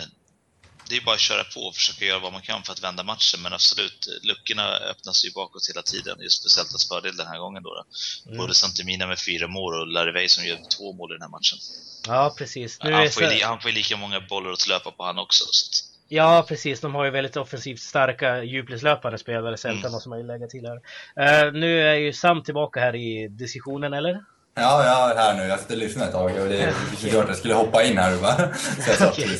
det 0.92 0.98
är 0.98 1.06
bara 1.06 1.16
att 1.16 1.30
köra 1.30 1.44
på 1.44 1.60
och 1.68 1.76
försöka 1.76 2.06
göra 2.06 2.20
vad 2.20 2.34
man 2.34 2.42
kan 2.42 2.64
för 2.64 2.74
att 2.74 2.84
vända 2.84 3.04
matchen. 3.04 3.42
Men 3.44 3.54
absolut, 3.54 4.08
luckorna 4.24 4.68
öppnas 4.92 5.26
ju 5.26 5.32
bakåt 5.32 5.70
hela 5.70 5.82
tiden. 5.82 6.18
Just 6.22 6.44
för 6.44 6.50
Celtas 6.50 6.88
fördel 6.88 7.16
den 7.18 7.28
här 7.28 7.40
gången. 7.40 7.64
Då. 7.64 7.86
Mm. 8.26 8.38
Både 8.38 8.54
Santemina 8.54 9.08
med 9.08 9.20
fyra 9.20 9.48
mål 9.48 9.74
och 9.74 9.88
Larivey 9.88 10.30
som 10.30 10.46
gör 10.46 10.58
två 10.78 10.94
mål 10.94 11.12
i 11.12 11.14
den 11.14 11.22
här 11.22 11.30
matchen. 11.30 11.58
Ja, 12.08 12.36
precis. 12.38 12.80
Nu 12.84 12.92
han, 12.94 13.10
får 13.10 13.24
ju, 13.24 13.44
han 13.44 13.62
får 13.62 13.72
ju 13.72 13.76
lika 13.76 13.98
många 13.98 14.20
bollar 14.22 14.52
att 14.52 14.68
löpa 14.68 14.92
på 14.92 15.04
han 15.04 15.18
också. 15.18 15.46
Så. 15.52 15.86
Ja, 16.08 16.46
precis. 16.48 16.80
De 16.80 16.96
har 16.96 17.06
ju 17.06 17.12
väldigt 17.12 17.38
offensivt 17.38 17.80
starka 17.80 18.44
djupledslöpande 18.44 19.18
spelare, 19.18 19.58
Celta, 19.58 19.80
mm. 19.80 19.92
måste 19.92 20.10
man 20.10 20.20
ju 20.20 20.28
lägga 20.28 20.48
till 20.48 20.66
här. 20.66 20.76
Uh, 21.48 21.54
nu 21.54 21.82
är 21.82 21.96
ju 21.96 22.14
Sam 22.14 22.44
tillbaka 22.44 22.80
här 22.80 22.96
i 22.96 23.28
diskussionen, 23.28 23.94
eller? 23.94 24.24
Ja, 24.56 24.86
jag 24.86 25.12
är 25.12 25.15
här 25.15 25.38
nu. 25.38 25.44
Jag 25.44 25.59
sitter 25.59 25.74
och 25.74 25.80
lyssnar 25.80 26.06
ett 26.06 26.12
tag 26.12 26.31
och 26.31 26.50
det 26.50 26.62
är 26.62 26.74
klart 27.09 27.27
jag 27.27 27.38
skulle 27.38 27.53
hoppa 27.53 27.83
in 27.83 27.98
här 27.98 28.15
och 28.15 28.21
bara 28.21 28.53
säga 28.53 29.09
okay. 29.09 29.38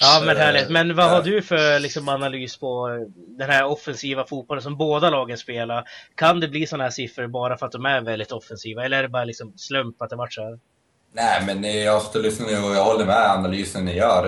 Ja, 0.00 0.22
men 0.26 0.36
härligt. 0.36 0.70
Men 0.70 0.96
vad 0.96 1.10
har 1.10 1.22
du 1.22 1.42
för 1.42 1.78
liksom, 1.78 2.08
analys 2.08 2.56
på 2.56 2.88
den 3.16 3.50
här 3.50 3.64
offensiva 3.64 4.26
fotbollen 4.26 4.62
som 4.62 4.76
båda 4.76 5.10
lagen 5.10 5.38
spelar? 5.38 5.84
Kan 6.14 6.40
det 6.40 6.48
bli 6.48 6.66
sådana 6.66 6.84
här 6.84 6.90
siffror 6.90 7.26
bara 7.26 7.58
för 7.58 7.66
att 7.66 7.72
de 7.72 7.86
är 7.86 8.00
väldigt 8.00 8.32
offensiva 8.32 8.84
eller 8.84 8.98
är 8.98 9.02
det 9.02 9.08
bara 9.08 9.24
liksom 9.24 9.52
slump 9.56 10.02
att 10.02 10.10
det 10.10 10.16
matchar? 10.16 10.58
Nej, 11.12 11.42
men 11.46 11.82
jag 11.82 12.02
sitter 12.02 12.18
och 12.18 12.24
lyssnar 12.24 12.46
nu 12.46 12.56
och 12.56 12.76
jag 12.76 12.84
håller 12.84 13.06
med 13.06 13.30
analysen 13.30 13.84
ni 13.84 13.96
gör. 13.96 14.26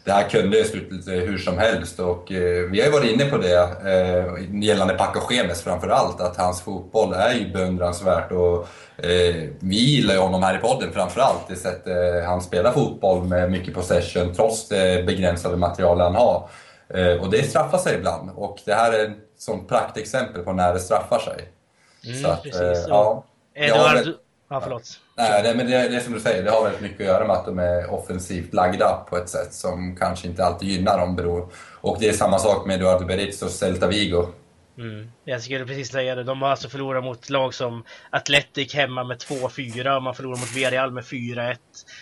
Eh, 0.00 0.04
det 0.04 0.12
här 0.12 0.28
kunde 0.28 0.58
ju 0.58 0.64
sluta 0.64 0.94
lite 0.94 1.10
hur 1.10 1.38
som 1.38 1.58
helst 1.58 2.00
och 2.00 2.32
eh, 2.32 2.70
vi 2.70 2.80
har 2.80 2.86
ju 2.86 2.92
varit 2.92 3.10
inne 3.10 3.24
på 3.24 3.38
det 3.38 3.58
eh, 3.84 4.62
gällande 4.62 4.94
Paco 4.94 5.20
Schemes 5.20 5.62
framför 5.62 5.88
allt, 5.88 6.20
att 6.20 6.36
hans 6.36 6.62
fotboll 6.62 7.12
är 7.12 7.34
ju 7.34 7.52
beundransvärt 7.52 8.32
och 8.32 8.68
vi 9.60 9.76
gillar 9.76 10.14
ju 10.14 10.20
honom 10.20 10.42
här 10.42 10.54
i 10.54 10.58
podden 10.58 10.92
framför 10.92 11.20
allt, 11.20 11.48
det 11.48 11.56
sättet 11.56 12.24
han 12.24 12.42
spelar 12.42 12.72
fotboll 12.72 13.24
med 13.24 13.50
mycket 13.50 13.74
possession 13.74 14.34
trots 14.34 14.68
det 14.68 15.06
begränsade 15.06 15.56
material 15.56 16.00
han 16.00 16.14
har. 16.14 16.48
Och 17.20 17.30
det 17.30 17.42
straffar 17.42 17.78
sig 17.78 17.94
ibland 17.94 18.30
och 18.34 18.58
det 18.64 18.74
här 18.74 18.92
är 18.92 19.04
ett 19.04 19.16
sånt 19.38 19.68
praktexempel 19.68 20.42
på 20.42 20.52
när 20.52 20.72
det 20.74 20.80
straffar 20.80 21.18
sig. 21.18 21.48
Mm, 22.06 22.22
så 22.22 22.28
att, 22.28 22.42
precis. 22.42 22.84
ja. 22.88 23.24
Edward... 23.54 24.14
Ja, 24.52 24.60
förlåt. 24.60 25.00
Nej, 25.16 25.42
det, 25.42 25.54
men 25.54 25.66
det, 25.66 25.88
det 25.88 25.96
är 25.96 26.00
som 26.00 26.12
du 26.12 26.20
säger, 26.20 26.42
det 26.42 26.50
har 26.50 26.62
väldigt 26.62 26.80
mycket 26.80 27.00
att 27.00 27.06
göra 27.06 27.26
med 27.26 27.36
att 27.36 27.46
de 27.46 27.58
är 27.58 27.90
offensivt 27.90 28.54
lagda 28.54 29.06
på 29.10 29.16
ett 29.16 29.28
sätt 29.28 29.52
som 29.54 29.96
kanske 29.96 30.28
inte 30.28 30.44
alltid 30.44 30.68
gynnar 30.68 30.98
dem. 30.98 31.16
Beror. 31.16 31.48
Och 31.80 31.96
det 32.00 32.08
är 32.08 32.12
samma 32.12 32.38
sak 32.38 32.66
med 32.66 32.76
Eduardo 32.76 33.06
Berizzo 33.06 33.44
och 33.44 33.50
Celta 33.50 33.86
Vigo. 33.86 34.26
Mm. 34.78 35.10
Jag 35.24 35.42
skulle 35.42 35.66
precis 35.66 35.90
säga 35.90 36.14
det. 36.14 36.24
De 36.24 36.42
har 36.42 36.48
alltså 36.48 36.68
förlorat 36.68 37.04
mot 37.04 37.30
lag 37.30 37.54
som 37.54 37.84
Atletic 38.10 38.74
hemma 38.74 39.04
med 39.04 39.18
2-4 39.18 39.96
och 39.96 40.02
man 40.02 40.14
förlorar 40.14 40.36
mot 40.36 40.56
Villarreal 40.56 40.92
med 40.92 41.04
4-1. 41.04 41.56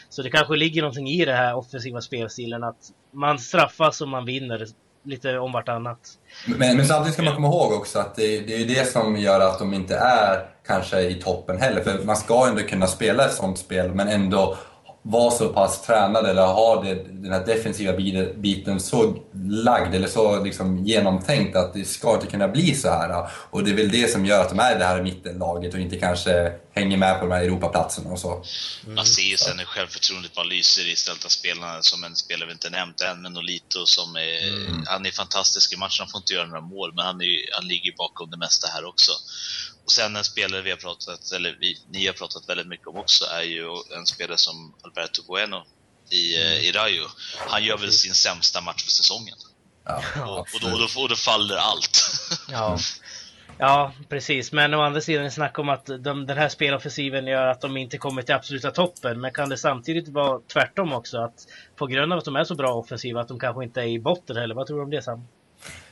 Så 0.08 0.22
det 0.22 0.30
kanske 0.30 0.56
ligger 0.56 0.82
någonting 0.82 1.08
i 1.08 1.24
den 1.24 1.36
här 1.36 1.56
offensiva 1.56 2.00
spelstilen 2.00 2.64
att 2.64 2.90
man 3.12 3.38
straffas 3.38 4.00
och 4.00 4.08
man 4.08 4.24
vinner 4.24 4.66
lite 5.04 5.38
om 5.38 5.52
vartannat. 5.52 5.98
Men, 6.46 6.76
men 6.76 6.86
samtidigt 6.86 7.14
ska 7.14 7.22
man 7.22 7.34
komma 7.34 7.48
ihåg 7.48 7.72
också 7.72 7.98
att 7.98 8.16
det, 8.16 8.40
det 8.40 8.62
är 8.62 8.66
det 8.66 8.92
som 8.92 9.16
gör 9.16 9.40
att 9.40 9.58
de 9.58 9.74
inte 9.74 9.96
är 9.96 10.46
kanske 10.66 11.00
i 11.00 11.14
toppen 11.14 11.58
heller. 11.58 11.82
För 11.82 12.04
man 12.04 12.16
ska 12.16 12.46
ändå 12.48 12.62
kunna 12.62 12.86
spela 12.86 13.24
ett 13.24 13.34
sånt 13.34 13.58
spel 13.58 13.94
men 13.94 14.08
ändå 14.08 14.56
vara 15.10 15.30
så 15.30 15.48
pass 15.48 15.82
tränad 15.82 16.26
eller 16.26 16.42
ha 16.42 16.82
det, 16.82 16.94
den 16.94 17.32
här 17.32 17.46
defensiva 17.46 17.92
biten 18.36 18.80
så 18.80 19.24
lagd 19.48 19.94
eller 19.94 20.08
så 20.08 20.44
liksom 20.44 20.86
genomtänkt 20.86 21.56
att 21.56 21.74
det 21.74 21.84
ska 21.84 22.14
inte 22.14 22.26
kunna 22.26 22.48
bli 22.48 22.74
så 22.74 22.88
här. 22.88 23.30
Och 23.50 23.64
det 23.64 23.70
är 23.70 23.74
väl 23.74 23.90
det 23.90 24.12
som 24.12 24.26
gör 24.26 24.40
att 24.40 24.48
de 24.48 24.58
är 24.58 24.78
det 24.78 24.84
här 24.84 25.02
mittenlaget 25.02 25.74
och 25.74 25.80
inte 25.80 25.96
kanske 25.96 26.52
hänger 26.72 26.96
med 26.96 27.20
på 27.20 27.26
de 27.26 27.34
här 27.34 27.42
Europaplatserna 27.42 28.10
och 28.10 28.18
så. 28.18 28.32
Mm. 28.32 28.94
Man 28.94 29.06
ser 29.06 29.22
ju 29.22 29.36
sen 29.36 29.58
hur 29.58 29.66
självförtroendet 29.66 30.34
bara 30.34 30.44
lyser 30.44 30.88
i 30.88 30.96
Stelta-spelarna, 30.96 31.82
som 31.82 32.04
en 32.04 32.16
spelare 32.16 32.46
vi 32.46 32.52
inte 32.52 32.70
nämnt 32.70 33.00
än, 33.00 33.22
men 33.22 33.32
Nolito 33.32 33.86
som 33.86 34.16
är, 34.16 34.48
mm. 34.48 34.84
han 34.86 35.06
är 35.06 35.10
fantastisk 35.10 35.72
i 35.72 35.76
matchen, 35.76 35.98
han 35.98 36.08
får 36.08 36.18
inte 36.18 36.32
göra 36.32 36.46
några 36.46 36.60
mål, 36.60 36.92
men 36.94 37.04
han, 37.04 37.20
är, 37.20 37.54
han 37.58 37.68
ligger 37.68 37.92
bakom 37.96 38.30
det 38.30 38.36
mesta 38.36 38.66
här 38.74 38.84
också. 38.84 39.12
Och 39.88 39.92
sen 39.92 40.16
en 40.16 40.24
spelare 40.24 40.62
vi 40.62 40.70
har 40.70 40.76
pratat, 40.76 41.32
eller 41.32 41.56
vi, 41.60 41.76
ni 41.90 42.06
har 42.06 42.12
pratat 42.12 42.48
väldigt 42.48 42.66
mycket 42.66 42.86
om 42.86 42.96
också, 42.96 43.24
är 43.24 43.42
ju 43.42 43.66
en 43.96 44.06
spelare 44.06 44.38
som 44.38 44.74
Alberto 44.82 45.22
Bueno 45.28 45.64
i, 46.10 46.42
mm. 46.42 46.58
i 46.58 46.72
Rayo. 46.72 47.04
Han 47.36 47.64
gör 47.64 47.78
väl 47.78 47.92
sin 47.92 48.14
sämsta 48.14 48.60
match 48.60 48.84
för 48.84 48.90
säsongen. 48.90 49.36
Ja, 49.84 50.02
och, 50.26 50.38
och, 50.38 50.60
då, 50.60 50.66
och, 50.66 50.78
då, 50.78 51.02
och 51.02 51.08
då 51.08 51.16
faller 51.16 51.56
allt. 51.56 52.02
Ja. 52.50 52.78
Ja, 53.58 53.92
precis. 54.08 54.52
Men 54.52 54.74
å 54.74 54.82
andra 54.82 55.00
sidan 55.00 55.30
snack 55.30 55.58
om 55.58 55.68
att 55.68 55.86
de, 55.86 56.26
den 56.26 56.38
här 56.38 56.48
speloffensiven 56.48 57.26
gör 57.26 57.46
att 57.46 57.60
de 57.60 57.76
inte 57.76 57.98
kommer 57.98 58.22
till 58.22 58.34
absoluta 58.34 58.70
toppen. 58.70 59.20
Men 59.20 59.32
kan 59.32 59.48
det 59.48 59.56
samtidigt 59.56 60.08
vara 60.08 60.40
tvärtom 60.52 60.92
också? 60.92 61.18
Att 61.18 61.46
på 61.76 61.86
grund 61.86 62.12
av 62.12 62.18
att 62.18 62.24
de 62.24 62.36
är 62.36 62.44
så 62.44 62.54
bra 62.54 62.74
offensiva 62.74 63.20
att 63.20 63.28
de 63.28 63.38
kanske 63.38 63.64
inte 63.64 63.80
är 63.80 63.86
i 63.86 63.98
botten 63.98 64.36
heller? 64.36 64.54
Vad 64.54 64.66
tror 64.66 64.76
du 64.76 64.82
om 64.82 64.90
det 64.90 65.02
Sam? 65.02 65.28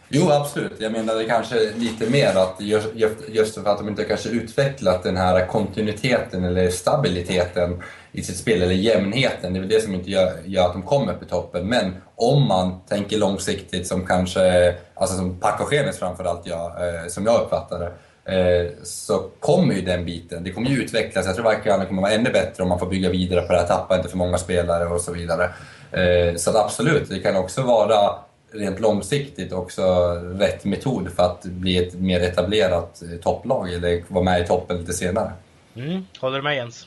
Jo, 0.09 0.31
absolut. 0.31 0.73
Jag 0.79 0.93
menade 0.93 1.25
kanske 1.25 1.73
lite 1.77 2.11
mer 2.11 2.37
att 2.37 2.55
just, 3.29 3.55
för 3.55 3.71
att 3.71 3.79
de 3.79 3.89
inte 3.89 4.05
kanske 4.05 4.29
utvecklat 4.29 5.03
den 5.03 5.17
här 5.17 5.47
kontinuiteten 5.47 6.45
eller 6.45 6.71
stabiliteten 6.71 7.83
i 8.13 8.23
sitt 8.23 8.37
spel, 8.37 8.63
eller 8.63 8.75
jämnheten. 8.75 9.53
Det 9.53 9.59
är 9.59 9.61
väl 9.61 9.69
det 9.69 9.83
som 9.83 9.95
inte 9.95 10.11
gör, 10.11 10.33
gör 10.45 10.67
att 10.67 10.73
de 10.73 10.83
kommer 10.83 11.13
upp 11.13 11.23
i 11.23 11.27
toppen. 11.27 11.69
Men 11.69 11.95
om 12.15 12.49
man 12.49 12.81
tänker 12.89 13.19
långsiktigt 13.19 13.87
som 13.87 14.07
kanske, 14.07 14.75
alltså 14.95 15.17
som 15.17 15.41
Paco 15.41 15.65
framförallt 15.99 16.47
gör, 16.47 16.67
eh, 16.67 17.09
som 17.09 17.27
jag 17.27 17.41
uppfattar 17.41 17.79
det, 17.79 17.93
eh, 18.35 18.73
så 18.83 19.19
kommer 19.41 19.75
ju 19.75 19.81
den 19.81 20.05
biten. 20.05 20.45
Det 20.45 20.53
kommer 20.53 20.71
ju 20.71 20.83
utvecklas. 20.83 21.27
Jag 21.27 21.35
tror 21.35 21.45
verkligen 21.45 21.81
det 21.81 21.87
kommer 21.87 22.03
vara 22.03 22.13
ännu 22.13 22.31
bättre 22.31 22.63
om 22.63 22.69
man 22.69 22.79
får 22.79 22.87
bygga 22.87 23.11
vidare 23.11 23.43
på 23.43 23.53
det 23.53 23.59
här, 23.59 23.67
tappa 23.67 23.97
inte 23.97 24.09
för 24.09 24.17
många 24.17 24.39
spelare 24.39 24.87
och 24.87 25.01
så 25.01 25.13
vidare. 25.13 25.45
Eh, 25.93 26.37
så 26.37 26.59
absolut, 26.59 27.09
det 27.09 27.19
kan 27.19 27.37
också 27.37 27.63
vara 27.63 28.15
rent 28.57 28.81
långsiktigt 28.81 29.53
också 29.53 29.83
rätt 30.39 30.65
metod 30.65 31.13
för 31.17 31.23
att 31.23 31.45
bli 31.45 31.77
ett 31.77 31.95
mer 31.95 32.21
etablerat 32.21 33.03
topplag 33.23 33.73
eller 33.73 34.05
vara 34.09 34.25
med 34.25 34.41
i 34.41 34.47
toppen 34.47 34.81
lite 34.81 34.93
senare. 34.93 35.33
Mm. 35.77 36.07
Håller 36.19 36.37
du 36.37 36.43
med 36.43 36.57
Jens? 36.57 36.87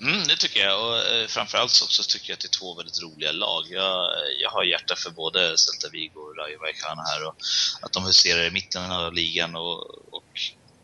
Mm, 0.00 0.28
det 0.28 0.36
tycker 0.36 0.60
jag. 0.60 0.86
Och 0.86 0.96
eh, 0.96 1.26
framförallt 1.26 1.70
så 1.70 1.84
också 1.84 2.02
tycker 2.08 2.30
jag 2.30 2.34
att 2.34 2.40
det 2.40 2.46
är 2.46 2.58
två 2.58 2.74
väldigt 2.74 3.02
roliga 3.02 3.32
lag. 3.32 3.64
Jag, 3.70 4.10
jag 4.42 4.50
har 4.50 4.64
hjärta 4.64 4.94
för 4.96 5.10
både 5.10 5.58
Celta 5.58 5.88
Vigo 5.92 6.20
och 6.20 6.36
Rayo 6.36 6.58
Vallecano 6.58 7.02
här. 7.10 7.26
Och 7.28 7.36
att 7.80 7.92
de 7.92 8.04
huserar 8.04 8.46
i 8.46 8.50
mitten 8.50 8.90
av 8.90 9.12
ligan 9.12 9.56
och, 9.56 9.78
och 10.14 10.32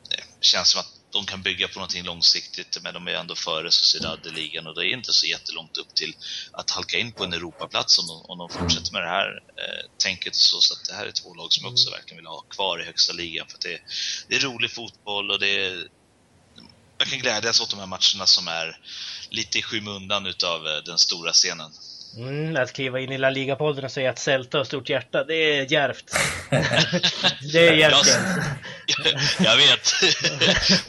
det 0.08 0.46
känns 0.46 0.68
som 0.68 0.80
att 0.80 0.99
de 1.12 1.26
kan 1.26 1.42
bygga 1.42 1.68
på 1.68 1.78
någonting 1.78 2.04
långsiktigt, 2.04 2.78
men 2.82 2.94
de 2.94 3.08
är 3.08 3.12
ändå 3.12 3.34
före 3.34 3.70
Sociedad 3.70 4.26
i 4.26 4.30
ligan 4.30 4.66
och 4.66 4.74
det 4.74 4.86
är 4.86 4.94
inte 4.94 5.12
så 5.12 5.26
jättelångt 5.26 5.76
upp 5.76 5.94
till 5.94 6.16
att 6.52 6.70
halka 6.70 6.98
in 6.98 7.12
på 7.12 7.24
en 7.24 7.32
Europaplats 7.32 7.98
om 7.98 8.06
de, 8.06 8.22
om 8.30 8.38
de 8.38 8.48
fortsätter 8.48 8.92
med 8.92 9.02
det 9.02 9.08
här 9.08 9.42
eh, 9.56 9.90
tänket. 9.98 10.34
Så, 10.34 10.60
så 10.60 10.74
att 10.74 10.84
det 10.88 10.94
här 10.94 11.06
är 11.06 11.12
två 11.12 11.34
lag 11.34 11.52
som 11.52 11.64
jag 11.64 11.72
också 11.72 11.90
verkligen 11.90 12.16
vill 12.16 12.26
ha 12.26 12.40
kvar 12.40 12.82
i 12.82 12.84
högsta 12.84 13.12
ligan 13.12 13.46
för 13.48 13.58
det, 13.68 13.80
det 14.28 14.36
är 14.36 14.40
rolig 14.40 14.70
fotboll 14.70 15.30
och 15.30 15.38
det 15.38 15.66
är 15.66 15.88
jag 16.98 17.08
kan 17.08 17.18
glädjas 17.18 17.60
åt 17.60 17.70
de 17.70 17.78
här 17.78 17.86
matcherna 17.86 18.26
som 18.26 18.48
är 18.48 18.78
lite 19.30 19.58
i 19.58 19.62
skymundan 19.62 20.26
utav 20.26 20.66
eh, 20.66 20.82
den 20.84 20.98
stora 20.98 21.32
scenen. 21.32 21.72
Mm, 22.16 22.56
att 22.56 22.72
kliva 22.72 23.00
in 23.00 23.12
i 23.12 23.18
La 23.18 23.30
Liga-podden 23.30 23.84
och 23.84 23.90
säga 23.90 24.10
att 24.10 24.18
Celta 24.18 24.58
har 24.58 24.64
stort 24.64 24.88
hjärta, 24.88 25.24
det 25.24 25.34
är 25.34 25.72
djärvt. 25.72 26.04
det 27.52 27.68
är 27.68 27.72
djärvt. 27.72 28.18
Jag, 28.86 29.12
jag 29.46 29.56
vet. 29.56 29.92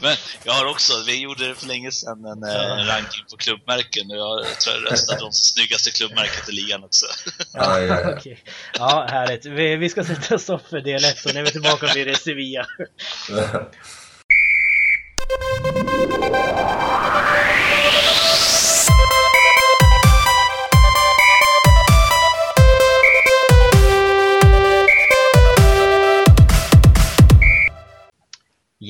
Men 0.00 0.16
jag 0.44 0.52
har 0.52 0.66
också, 0.66 0.92
vi 1.06 1.20
gjorde 1.20 1.48
det 1.48 1.54
för 1.54 1.66
länge 1.66 1.92
sedan, 1.92 2.24
en, 2.24 2.40
ja. 2.40 2.78
en 2.78 2.86
ranking 2.86 3.24
på 3.30 3.36
klubbmärken 3.36 4.10
och 4.10 4.16
jag 4.16 4.60
tror 4.60 4.76
jag 4.76 4.92
röstade 4.92 5.24
om 5.24 5.32
snyggaste 5.32 5.90
klubbmärket 5.90 6.48
i 6.48 6.52
ligan 6.52 6.84
också. 6.84 7.06
Ja, 7.52 7.80
ja, 7.80 8.00
ja. 8.00 8.16
okay. 8.16 8.36
ja 8.74 9.06
härligt. 9.10 9.46
Vi, 9.46 9.76
vi 9.76 9.88
ska 9.88 10.04
sätta 10.04 10.38
stopp 10.38 10.68
för 10.68 10.80
del 10.80 11.04
1 11.04 11.18
så 11.18 11.32
när 11.32 11.42
vi 11.42 11.48
är 11.48 11.52
tillbaka 11.52 11.86
blir 11.92 12.06
det 12.06 12.16
Sevilla. 12.16 12.66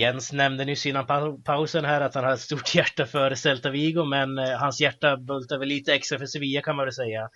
Jens 0.03 0.33
nämnde 0.33 0.65
nyss 0.65 0.87
innan 0.87 1.07
pausen 1.45 1.85
här 1.85 2.01
att 2.01 2.15
han 2.15 2.25
har 2.25 2.33
ett 2.33 2.41
stort 2.41 2.75
hjärta 2.75 3.07
för 3.07 3.35
Celta 3.35 3.71
Vigo, 3.71 4.05
men 4.05 4.39
eh, 4.39 4.59
hans 4.59 4.81
hjärta 4.81 5.17
bultar 5.17 5.59
väl 5.59 5.69
lite 5.69 5.95
extra 5.95 6.19
för 6.19 6.27
Sevilla 6.27 6.63
kan 6.63 6.77
man 6.77 6.87
väl 6.87 6.95
säga. 6.95 7.29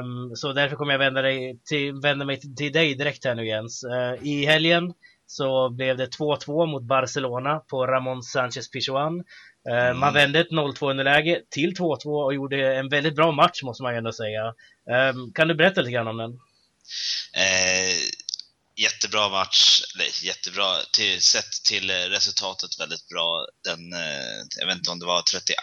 Um, 0.00 0.36
så 0.36 0.52
därför 0.52 0.76
kommer 0.76 0.92
jag 0.92 0.98
vända, 0.98 1.22
dig 1.22 1.58
till, 1.64 1.94
vända 1.94 2.24
mig 2.24 2.40
till, 2.40 2.72
dig 2.72 2.94
direkt 2.94 3.24
här 3.24 3.34
nu 3.34 3.46
Jens. 3.46 3.84
Uh, 3.84 4.26
I 4.28 4.46
helgen 4.46 4.92
så 5.26 5.70
blev 5.70 5.96
det 5.96 6.18
2-2 6.18 6.66
mot 6.66 6.82
Barcelona 6.82 7.58
på 7.58 7.86
Ramon 7.86 8.22
Sanchez 8.22 8.70
Pichuan. 8.70 9.24
Uh, 9.70 9.76
mm. 9.76 9.98
Man 9.98 10.14
vände 10.14 10.40
ett 10.40 10.50
0-2 10.50 10.90
underläge 10.90 11.42
till 11.50 11.74
2-2 11.74 12.24
och 12.24 12.34
gjorde 12.34 12.76
en 12.76 12.88
väldigt 12.88 13.16
bra 13.16 13.32
match 13.32 13.62
måste 13.62 13.82
man 13.82 13.92
ju 13.92 13.98
ändå 13.98 14.12
säga. 14.12 14.54
Um, 15.10 15.32
kan 15.32 15.48
du 15.48 15.54
berätta 15.54 15.80
lite 15.80 15.92
grann 15.92 16.08
om 16.08 16.16
den? 16.16 16.30
Eh 17.36 18.15
jättebra 18.76 19.28
match, 19.28 19.82
eller 19.94 20.24
jättebra, 20.24 20.82
till, 20.92 21.22
sett 21.22 21.62
till 21.64 21.90
resultatet 21.90 22.80
väldigt 22.80 23.08
bra. 23.08 23.46
Den, 23.64 23.92
eh, 23.92 24.44
jag 24.58 24.66
vet 24.66 24.76
inte 24.76 24.90
om 24.90 24.98
det 24.98 25.06
var 25.06 25.22
32 25.22 25.56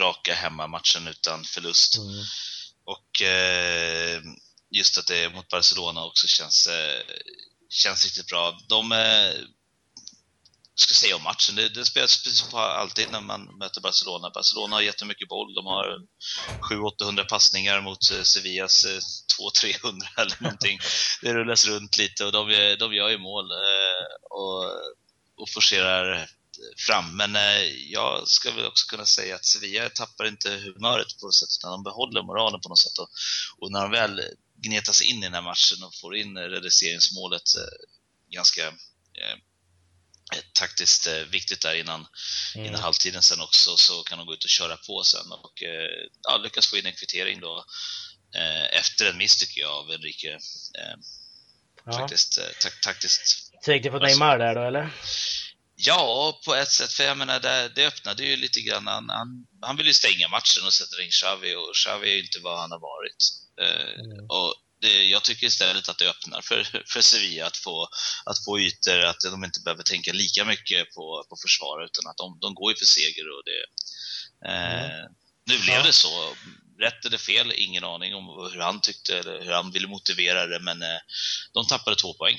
raka 0.00 0.34
hemmamatchen 0.34 1.08
utan 1.08 1.44
förlust. 1.44 1.96
Mm. 1.98 2.24
Och 2.84 3.22
eh, 3.22 4.22
just 4.70 4.98
att 4.98 5.06
det 5.06 5.16
är 5.16 5.30
mot 5.30 5.48
Barcelona 5.48 6.04
också 6.04 6.26
känns, 6.26 6.66
eh, 6.66 7.00
känns 7.68 8.04
riktigt 8.04 8.26
bra. 8.26 8.58
De 8.68 8.92
ska 10.74 10.94
säga 10.94 11.16
om 11.16 11.22
matchen. 11.22 11.54
Det, 11.54 11.68
det 11.68 11.84
spelas 11.84 12.22
precis 12.22 12.50
på 12.50 12.58
alltid 12.58 13.10
när 13.10 13.20
man 13.20 13.58
möter 13.58 13.80
Barcelona. 13.80 14.30
Barcelona 14.30 14.76
har 14.76 14.80
jättemycket 14.80 15.28
boll. 15.28 15.54
De 15.54 15.66
har 15.66 15.98
700-800 16.70 17.24
passningar 17.24 17.80
mot 17.80 18.10
eh, 18.12 18.22
Sevillas 18.22 18.84
eh, 18.84 19.00
200-300 19.64 20.02
eller 20.16 20.42
någonting. 20.42 20.78
Det 21.22 21.34
rullas 21.34 21.66
runt 21.66 21.98
lite 21.98 22.24
och 22.24 22.32
de, 22.32 22.50
eh, 22.50 22.78
de 22.78 22.94
gör 22.94 23.08
ju 23.08 23.18
mål 23.18 23.44
och, 24.30 24.64
och 25.36 25.50
forcerar 25.54 26.30
fram. 26.86 27.16
Men 27.16 27.36
jag 27.90 28.28
ska 28.28 28.50
väl 28.50 28.66
också 28.66 28.86
kunna 28.86 29.06
säga 29.06 29.34
att 29.34 29.44
Sevilla 29.44 29.88
tappar 29.88 30.26
inte 30.26 30.50
humöret 30.50 31.18
på 31.20 31.26
något 31.26 31.34
sätt, 31.34 31.48
utan 31.60 31.70
de 31.70 31.82
behåller 31.82 32.22
moralen 32.22 32.60
på 32.60 32.68
något 32.68 32.78
sätt. 32.78 32.98
Och, 32.98 33.08
och 33.58 33.72
när 33.72 33.82
de 33.82 33.90
väl 33.90 34.20
gnetas 34.56 35.02
in 35.02 35.18
i 35.18 35.20
den 35.20 35.34
här 35.34 35.42
matchen 35.42 35.84
och 35.84 35.94
får 36.00 36.16
in 36.16 36.38
reduceringsmålet 36.38 37.42
ganska 38.30 38.72
taktiskt 40.52 41.06
eh, 41.06 41.14
viktigt 41.14 41.60
där 41.60 41.74
innan, 41.74 42.06
mm. 42.54 42.66
innan 42.66 42.80
halvtiden 42.80 43.22
sen 43.22 43.40
också, 43.40 43.76
så 43.76 44.02
kan 44.02 44.18
de 44.18 44.26
gå 44.26 44.34
ut 44.34 44.44
och 44.44 44.50
köra 44.50 44.76
på 44.76 45.04
sen 45.04 45.32
och 45.32 45.62
eh, 45.62 46.08
ja, 46.22 46.36
lyckas 46.36 46.66
få 46.66 46.76
in 46.76 46.86
en 46.86 46.92
kvittering 46.92 47.40
då 47.40 47.64
eh, 48.36 48.78
efter 48.78 49.10
en 49.10 49.16
miss 49.16 49.36
tycker 49.36 49.60
jag 49.60 49.70
av 49.70 49.90
Enrique. 49.90 50.38
Ja. 51.86 51.92
Faktiskt 51.92 52.38
tak 52.60 52.80
taktiskt. 52.80 53.52
Tänkte 53.64 53.90
på 53.90 53.98
Neymar 53.98 54.38
där 54.38 54.54
då 54.54 54.62
eller? 54.62 54.90
Ja, 55.76 56.40
på 56.44 56.54
ett 56.54 56.70
sätt. 56.70 56.92
För 56.92 57.04
jag 57.04 57.18
menar, 57.18 57.40
det, 57.40 57.68
det 57.74 57.86
öppnade 57.86 58.24
ju 58.24 58.36
lite 58.36 58.60
grann. 58.60 58.86
Han, 58.86 59.08
han, 59.08 59.46
han 59.62 59.76
vill 59.76 59.86
ju 59.86 59.92
stänga 59.92 60.28
matchen 60.28 60.66
och 60.66 60.72
sätta 60.72 61.02
in 61.02 61.10
Xavi 61.10 61.54
och 61.54 61.74
Xavi 61.74 62.10
är 62.10 62.14
ju 62.14 62.22
inte 62.22 62.40
vad 62.40 62.60
han 62.60 62.70
har 62.70 62.80
varit. 62.80 63.22
Mm. 63.60 64.26
Och 64.30 64.54
det, 64.84 65.04
jag 65.04 65.22
tycker 65.22 65.46
istället 65.46 65.88
att 65.88 65.98
det 65.98 66.08
öppnar 66.08 66.40
för, 66.40 66.82
för 66.86 67.00
Sevilla 67.00 67.46
att 67.46 67.56
få, 67.56 67.88
att 68.24 68.44
få 68.44 68.60
ytor, 68.60 68.98
att 69.00 69.20
de 69.20 69.44
inte 69.44 69.60
behöver 69.60 69.82
tänka 69.82 70.12
lika 70.12 70.44
mycket 70.44 70.94
på, 70.94 71.24
på 71.28 71.36
försvar, 71.36 71.84
utan 71.84 72.10
att 72.10 72.16
de, 72.16 72.38
de 72.40 72.54
går 72.54 72.72
ju 72.72 72.76
för 72.76 72.86
seger. 72.86 73.26
Och 73.34 73.42
det, 73.44 73.62
eh, 74.48 74.84
mm. 74.84 75.12
Nu 75.46 75.58
blev 75.58 75.82
det 75.82 75.92
så. 75.92 76.34
Rätt 76.78 77.04
eller 77.04 77.18
fel, 77.18 77.52
ingen 77.56 77.84
aning 77.84 78.14
om 78.14 78.50
hur 78.52 78.60
han 78.60 78.80
tyckte 78.80 79.18
eller 79.18 79.42
hur 79.42 79.52
han 79.52 79.70
ville 79.70 79.88
motivera 79.88 80.46
det, 80.46 80.60
men 80.60 80.82
eh, 80.82 81.00
de 81.52 81.66
tappade 81.66 81.96
två 81.96 82.14
poäng. 82.14 82.38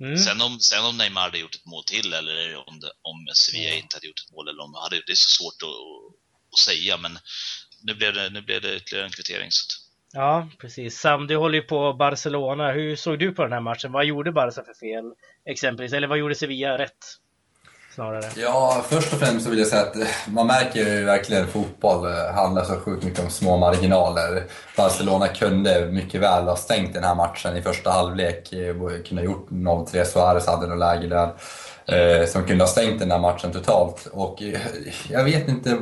Mm. 0.00 0.18
Sen, 0.18 0.40
om, 0.40 0.60
sen 0.60 0.84
om 0.84 0.96
Neymar 0.96 1.22
hade 1.22 1.38
gjort 1.38 1.54
ett 1.54 1.66
mål 1.66 1.84
till 1.84 2.12
eller 2.12 2.68
om, 2.68 2.80
det, 2.80 2.92
om 3.02 3.28
Sevilla 3.34 3.68
mm. 3.68 3.82
inte 3.82 3.96
hade 3.96 4.06
gjort 4.06 4.20
ett 4.20 4.30
mål 4.30 4.48
eller 4.48 4.62
om 4.62 4.72
de 4.72 4.80
hade 4.80 4.96
det, 5.06 5.12
är 5.12 5.16
så 5.16 5.30
svårt 5.30 5.62
att, 5.62 5.68
att 6.52 6.58
säga, 6.58 6.96
men 6.96 7.18
nu 7.82 7.94
blev 7.94 8.14
det, 8.14 8.30
nu 8.30 8.42
blev 8.42 8.62
det 8.62 8.76
ytterligare 8.76 9.06
en 9.06 9.12
kvittering. 9.12 9.50
Så 9.50 9.83
Ja, 10.14 10.48
precis. 10.60 11.00
Sam, 11.00 11.26
du 11.26 11.36
håller 11.36 11.58
ju 11.58 11.62
på 11.62 11.92
Barcelona. 11.92 12.72
Hur 12.72 12.96
såg 12.96 13.18
du 13.18 13.32
på 13.32 13.42
den 13.42 13.52
här 13.52 13.60
matchen? 13.60 13.92
Vad 13.92 14.04
gjorde 14.04 14.32
Barca 14.32 14.62
för 14.62 14.74
fel, 14.74 15.12
exempelvis? 15.46 15.92
Eller 15.92 16.08
vad 16.08 16.18
gjorde 16.18 16.34
Sevilla 16.34 16.78
rätt? 16.78 16.92
Snarare. 17.94 18.24
Ja, 18.36 18.84
först 18.88 19.12
och 19.12 19.18
främst 19.18 19.44
så 19.44 19.50
vill 19.50 19.58
jag 19.58 19.68
säga 19.68 19.82
att 19.82 19.96
eh, 19.96 20.06
man 20.28 20.46
märker 20.46 20.80
ju 20.80 21.04
verkligen 21.04 21.44
att 21.44 21.50
fotboll 21.50 22.06
eh, 22.06 22.34
handlar 22.34 22.64
så 22.64 22.74
sjukt 22.74 23.04
mycket 23.04 23.24
om 23.24 23.30
små 23.30 23.56
marginaler. 23.56 24.44
Barcelona 24.76 25.28
kunde 25.28 25.86
mycket 25.86 26.20
väl 26.20 26.44
ha 26.44 26.56
stängt 26.56 26.94
den 26.94 27.04
här 27.04 27.14
matchen 27.14 27.56
i 27.56 27.62
första 27.62 27.90
halvlek. 27.90 28.52
Eh, 28.52 28.74
kunde 28.76 29.22
ha 29.22 29.24
gjort 29.24 29.50
0-3, 29.50 30.04
Suarez 30.04 30.46
hade 30.46 30.66
något 30.66 30.78
läge 30.78 31.06
där. 31.06 31.32
Som 32.26 32.44
kunde 32.44 32.64
ha 32.64 32.68
stängt 32.68 33.00
den 33.00 33.10
här 33.10 33.18
matchen 33.18 33.52
totalt. 33.52 34.06
Och 34.12 34.42
jag 35.08 35.24
vet 35.24 35.48
inte 35.48 35.78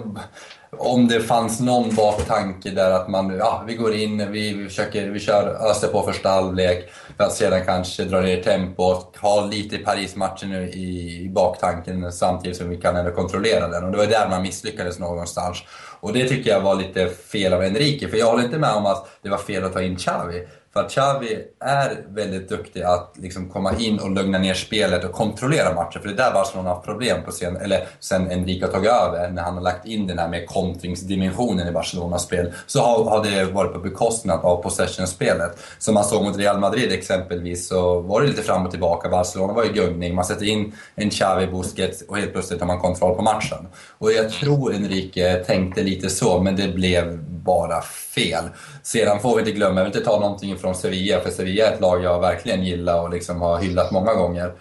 om 0.78 1.08
det 1.08 1.20
fanns 1.20 1.60
någon 1.60 1.94
baktanke 1.94 2.70
där 2.70 2.90
att 2.90 3.08
man, 3.08 3.36
ja, 3.38 3.64
vi 3.66 3.74
går 3.74 3.94
in, 3.94 4.32
vi, 4.32 4.64
försöker, 4.64 5.10
vi 5.10 5.20
kör, 5.20 5.70
öser 5.70 5.88
på 5.88 6.02
första 6.02 6.28
halvlek 6.28 6.90
för 7.16 7.24
att 7.24 7.32
sedan 7.32 7.64
kanske 7.66 8.04
dra 8.04 8.20
ner 8.20 8.42
tempot, 8.42 9.16
ha 9.16 9.46
lite 9.46 9.78
Paris-matchen 9.78 10.52
i, 10.52 11.22
i 11.24 11.28
baktanken 11.34 12.12
samtidigt 12.12 12.56
som 12.56 12.68
vi 12.68 12.76
kan 12.76 12.96
ändå 12.96 13.10
kontrollera 13.10 13.68
den. 13.68 13.84
Och 13.84 13.92
det 13.92 13.98
var 13.98 14.06
där 14.06 14.28
man 14.30 14.42
misslyckades 14.42 14.98
någonstans. 14.98 15.58
Och 16.00 16.12
det 16.12 16.28
tycker 16.28 16.50
jag 16.50 16.60
var 16.60 16.74
lite 16.74 17.08
fel 17.08 17.52
av 17.52 17.62
Enrique, 17.62 18.08
för 18.08 18.16
jag 18.16 18.26
håller 18.26 18.44
inte 18.44 18.58
med 18.58 18.72
om 18.72 18.86
att 18.86 19.08
det 19.22 19.28
var 19.28 19.38
fel 19.38 19.64
att 19.64 19.72
ta 19.72 19.82
in 19.82 19.96
Xavi. 19.96 20.46
För 20.72 20.80
att 20.80 20.90
Xavi 20.90 21.38
är 21.60 22.04
väldigt 22.08 22.48
duktig 22.48 22.82
att 22.82 23.14
liksom 23.18 23.48
komma 23.48 23.72
in 23.78 23.98
och 23.98 24.10
lugna 24.10 24.38
ner 24.38 24.54
spelet 24.54 25.04
och 25.04 25.12
kontrollera 25.12 25.74
matchen. 25.74 26.02
För 26.02 26.08
det 26.08 26.14
är 26.14 26.16
där 26.16 26.32
Barcelona 26.32 26.68
har 26.68 26.74
haft 26.74 26.86
problem 26.86 27.24
på 27.24 27.32
sen, 27.32 27.56
eller 27.56 27.86
sen 28.00 28.30
Enrique 28.30 28.66
har 28.66 28.72
tagit 28.72 28.90
över, 28.90 29.30
när 29.30 29.42
han 29.42 29.54
har 29.54 29.62
lagt 29.62 29.86
in 29.86 30.06
den 30.06 30.18
här 30.18 30.28
med 30.28 30.48
kontringsdimensionen 30.48 31.68
i 31.68 31.72
Barcelonas 31.72 32.22
spel, 32.22 32.52
så 32.66 32.80
har, 32.80 33.04
har 33.04 33.24
det 33.24 33.44
varit 33.44 33.72
på 33.72 33.78
bekostnad 33.78 34.40
av 34.42 34.62
possession-spelet. 34.62 35.58
Som 35.78 35.94
man 35.94 36.04
såg 36.04 36.24
mot 36.24 36.36
Real 36.36 36.60
Madrid 36.60 36.92
exempelvis, 36.92 37.68
så 37.68 38.00
var 38.00 38.20
det 38.20 38.26
lite 38.26 38.42
fram 38.42 38.64
och 38.64 38.70
tillbaka. 38.70 39.08
Barcelona 39.08 39.52
var 39.52 39.64
i 39.64 39.72
gungning, 39.72 40.14
man 40.14 40.24
sätter 40.24 40.46
in 40.46 40.72
en 40.94 41.10
Xavi-busket 41.10 42.02
och 42.08 42.16
helt 42.16 42.32
plötsligt 42.32 42.60
har 42.60 42.66
man 42.66 42.80
kontroll 42.80 43.16
på 43.16 43.22
matchen. 43.22 43.66
Och 43.98 44.12
jag 44.12 44.30
tror 44.30 44.74
Enrique 44.74 45.44
tänkte 45.46 45.82
lite 45.82 46.10
så, 46.10 46.40
men 46.40 46.56
det 46.56 46.68
blev 46.68 47.18
bara 47.44 47.82
fel. 47.82 48.44
Sedan 48.82 49.20
får 49.20 49.34
vi 49.34 49.40
inte 49.40 49.52
glömma, 49.52 49.80
jag 49.80 49.84
vill 49.84 49.96
inte 49.96 50.10
ta 50.10 50.20
någonting 50.20 50.52
från 50.62 50.74
Sevilla, 50.74 51.20
för 51.20 51.30
Sevilla 51.30 51.68
är 51.68 51.72
ett 51.74 51.80
lag 51.80 52.04
jag 52.04 52.20
verkligen 52.20 52.64
gillar 52.64 53.02
och 53.02 53.10
liksom 53.10 53.40
har 53.40 53.58
hyllat 53.58 53.90
många 53.90 54.14
gånger. 54.14 54.52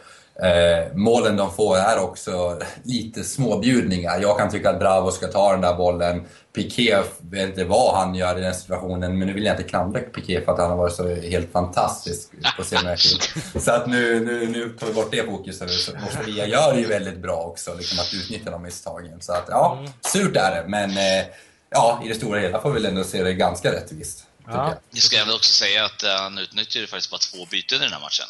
Eh, 0.44 0.96
målen 0.96 1.38
de 1.38 1.54
får 1.54 1.78
är 1.78 2.04
också 2.04 2.60
lite 2.84 3.24
småbjudningar. 3.24 4.20
Jag 4.22 4.38
kan 4.38 4.50
tycka 4.50 4.70
att 4.70 4.80
Bravo 4.80 5.12
ska 5.12 5.28
ta 5.28 5.52
den 5.52 5.62
där 5.62 5.76
bollen. 5.76 6.24
Piqué, 6.56 6.98
vet 7.22 7.50
inte 7.50 7.64
vad 7.64 7.96
han 7.96 8.16
gör 8.16 8.38
i 8.38 8.42
den 8.42 8.54
situationen, 8.54 9.18
men 9.18 9.28
nu 9.28 9.34
vill 9.34 9.44
jag 9.44 9.54
inte 9.54 9.64
klandra 9.64 10.00
Piqué 10.00 10.42
för 10.42 10.52
att 10.52 10.60
han 10.60 10.70
har 10.70 10.78
varit 10.78 10.94
så 10.94 11.16
helt 11.16 11.52
fantastisk 11.52 12.30
på 12.58 12.64
senare 12.64 12.96
tid. 12.98 13.62
Så 13.64 13.72
att 13.72 13.88
nu, 13.88 14.20
nu, 14.20 14.48
nu 14.48 14.70
tar 14.70 14.88
vi 14.88 14.94
bort 14.94 15.12
det 15.12 15.26
fokuset. 15.26 15.70
Och 16.06 16.12
Sevilla 16.12 16.46
gör 16.46 16.74
det 16.74 16.80
ju 16.80 16.88
väldigt 16.88 17.18
bra 17.18 17.42
också, 17.42 17.74
liksom 17.78 18.00
att 18.00 18.14
utnyttja 18.14 18.52
de 18.52 18.64
misstagen. 18.64 19.22
Så 19.22 19.34
att 19.34 19.46
ja, 19.48 19.86
surt 20.02 20.36
är 20.36 20.56
det, 20.56 20.64
men 20.68 20.90
eh, 20.90 21.26
ja, 21.70 22.02
i 22.06 22.08
det 22.08 22.16
stora 22.16 22.40
hela 22.40 22.62
får 22.62 22.70
vi 22.70 22.74
väl 22.74 22.86
ändå 22.86 23.04
se 23.04 23.24
det 23.24 23.34
ganska 23.34 23.72
rättvist. 23.72 24.26
Ja. 24.54 24.80
Jag 24.92 25.04
ska 25.04 25.26
väl 25.26 25.36
också 25.36 25.54
säga 25.54 25.86
att 25.86 26.04
eh, 26.04 26.16
han 26.16 26.38
utnyttjade 26.38 26.88
faktiskt 26.88 27.12
bara 27.12 27.18
två 27.18 27.46
byten 27.46 27.82
i 27.82 27.84
den 27.84 27.94
här 27.94 28.00
matchen. 28.00 28.26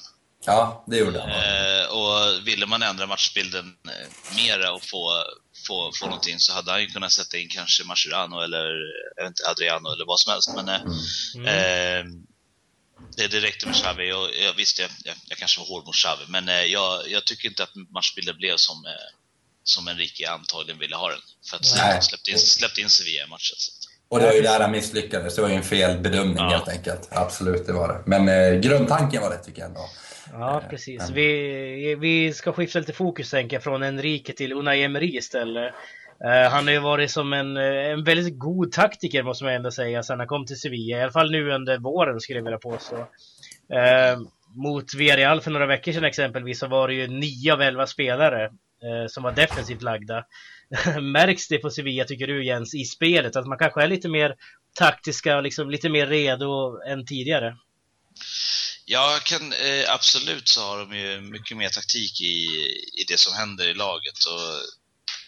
Ja, 0.45 0.83
det 0.87 0.97
gjorde 0.97 1.21
han. 1.21 1.29
Eh, 1.29 1.85
och 1.85 2.47
ville 2.47 2.65
man 2.65 2.83
ändra 2.83 3.07
matchbilden 3.07 3.77
eh, 3.87 4.35
mera 4.35 4.71
och 4.71 4.83
få, 4.83 5.23
få, 5.67 5.91
få 5.99 6.05
någonting 6.05 6.39
så 6.39 6.53
hade 6.53 6.71
han 6.71 6.81
ju 6.81 6.87
kunnat 6.87 7.11
sätta 7.11 7.37
in 7.37 7.49
kanske 7.49 7.83
Mascherano 7.83 8.39
eller 8.39 8.75
jag 9.15 9.27
inte, 9.27 9.49
Adriano 9.49 9.91
eller 9.91 10.05
vad 10.05 10.19
som 10.19 10.31
helst. 10.31 10.51
Men 10.55 10.69
eh, 10.69 10.81
mm. 11.35 11.47
eh, 11.47 12.05
det, 13.15 13.27
det 13.27 13.39
räckte 13.39 13.65
med 13.65 13.75
Xavi 13.75 14.11
och 14.11 14.29
jag 14.45 14.53
visste, 14.53 14.81
jag, 14.81 15.15
jag, 15.27 15.37
kanske 15.37 15.59
var 15.59 15.67
hård 15.67 15.85
mot 15.85 15.95
Xavi, 15.95 16.25
men 16.27 16.49
eh, 16.49 16.63
jag, 16.63 17.09
jag 17.09 17.25
tycker 17.25 17.49
inte 17.49 17.63
att 17.63 17.75
matchbilden 17.75 18.37
blev 18.37 18.57
som 18.57 18.85
som 19.63 19.87
Enrique 19.87 20.29
antagligen 20.29 20.79
ville 20.79 20.95
ha 20.95 21.09
den. 21.09 21.21
För 21.49 21.57
att 21.57 21.77
han 21.77 22.01
släppte 22.01 22.31
in, 22.31 22.39
släppte 22.39 22.81
in 22.81 22.89
Sevilla 22.89 23.23
i 23.23 23.27
matchen. 23.27 23.57
Och 24.11 24.19
det 24.19 24.25
var 24.25 24.33
ju 24.33 24.41
där 24.41 24.59
han 24.59 24.71
misslyckades. 24.71 25.35
Det 25.35 25.41
var 25.41 25.49
ju 25.49 25.55
en 25.55 25.63
fel 25.63 25.97
bedömning 25.97 26.37
ja. 26.37 26.49
helt 26.49 26.69
enkelt. 26.69 27.09
Absolut, 27.11 27.67
det 27.67 27.73
var 27.73 27.87
det. 27.87 27.99
Men 28.05 28.29
eh, 28.29 28.59
grundtanken 28.59 29.21
var 29.21 29.29
det 29.29 29.37
tycker 29.37 29.61
jag 29.61 29.67
ändå. 29.67 29.85
Ja, 30.33 30.61
precis. 30.69 31.09
Vi, 31.09 31.95
vi 31.95 32.33
ska 32.33 32.53
skifta 32.53 32.79
lite 32.79 32.93
fokus 32.93 33.31
tänker 33.31 33.55
jag, 33.55 33.63
från 33.63 33.83
Enrique 33.83 34.33
till 34.33 34.53
Unai 34.53 34.83
Emery 34.83 35.17
istället. 35.17 35.73
Uh, 36.25 36.49
han 36.51 36.67
har 36.67 36.73
ju 36.73 36.79
varit 36.79 37.11
som 37.11 37.33
en, 37.33 37.57
eh, 37.57 37.91
en 37.91 38.03
väldigt 38.03 38.39
god 38.39 38.71
taktiker 38.71 39.23
måste 39.23 39.43
man 39.43 39.53
ändå 39.53 39.71
säga 39.71 40.03
sen 40.03 40.19
han 40.19 40.27
kom 40.27 40.45
till 40.45 40.59
Sevilla. 40.59 40.97
I 40.97 41.01
alla 41.01 41.11
fall 41.11 41.31
nu 41.31 41.51
under 41.51 41.77
våren 41.77 42.19
skulle 42.19 42.39
jag 42.39 42.43
vilja 42.43 42.59
påstå. 42.59 42.95
Uh, 42.95 44.21
mot 44.55 44.93
Villarreal 44.93 45.41
för 45.41 45.51
några 45.51 45.65
veckor 45.65 45.91
sedan 45.91 46.03
exempelvis 46.03 46.59
så 46.59 46.67
var 46.67 46.87
det 46.87 46.93
ju 46.93 47.07
9 47.07 47.53
av 47.53 47.61
11 47.61 47.87
spelare 47.87 48.45
uh, 48.45 49.07
som 49.07 49.23
var 49.23 49.31
defensivt 49.31 49.81
lagda. 49.81 50.25
Märks 51.01 51.47
det 51.47 51.57
på 51.57 51.69
Sevilla 51.69 52.05
tycker 52.05 52.27
du 52.27 52.45
Jens 52.45 52.73
i 52.73 52.85
spelet 52.85 53.35
att 53.35 53.47
man 53.47 53.57
kanske 53.57 53.83
är 53.83 53.87
lite 53.87 54.09
mer 54.09 54.35
taktiska 54.73 55.37
och 55.37 55.43
liksom 55.43 55.69
lite 55.69 55.89
mer 55.89 56.07
redo 56.07 56.81
än 56.87 57.05
tidigare? 57.05 57.57
Ja, 58.85 59.19
kan, 59.23 59.53
eh, 59.53 59.93
absolut 59.93 60.47
så 60.47 60.61
har 60.61 60.79
de 60.79 60.97
ju 60.97 61.21
mycket 61.21 61.57
mer 61.57 61.69
taktik 61.69 62.21
i, 62.21 62.45
i 63.01 63.03
det 63.07 63.19
som 63.19 63.33
händer 63.33 63.67
i 63.67 63.73
laget. 63.73 64.25
Och 64.25 64.41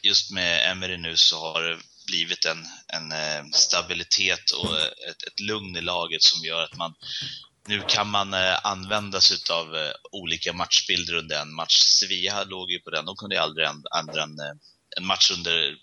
just 0.03 0.31
med 0.31 0.71
Emery 0.71 0.97
nu 0.97 1.17
så 1.17 1.39
har 1.39 1.63
det 1.63 1.77
blivit 2.07 2.45
en, 2.45 2.65
en 2.87 3.11
eh, 3.11 3.43
stabilitet 3.53 4.51
och 4.51 4.79
ett, 5.09 5.23
ett 5.27 5.39
lugn 5.39 5.75
i 5.75 5.81
laget 5.81 6.23
som 6.23 6.45
gör 6.45 6.63
att 6.63 6.77
man 6.77 6.93
nu 7.67 7.81
kan 7.87 8.09
man 8.09 8.33
eh, 8.33 8.65
använda 8.65 9.21
sig 9.21 9.37
av 9.51 9.75
eh, 9.75 9.91
olika 10.11 10.53
matchbilder 10.53 11.15
under 11.15 11.41
en 11.41 11.53
match. 11.53 11.75
Sevilla 11.99 12.43
låg 12.43 12.71
ju 12.71 12.79
på 12.79 12.89
den, 12.89 13.05
de 13.05 13.15
kunde 13.15 13.35
ju 13.35 13.41
aldrig 13.41 13.67
ändra 13.67 14.23
en, 14.23 14.39
eh, 14.39 14.55
en 14.97 15.05
match 15.05 15.31
under 15.31 15.75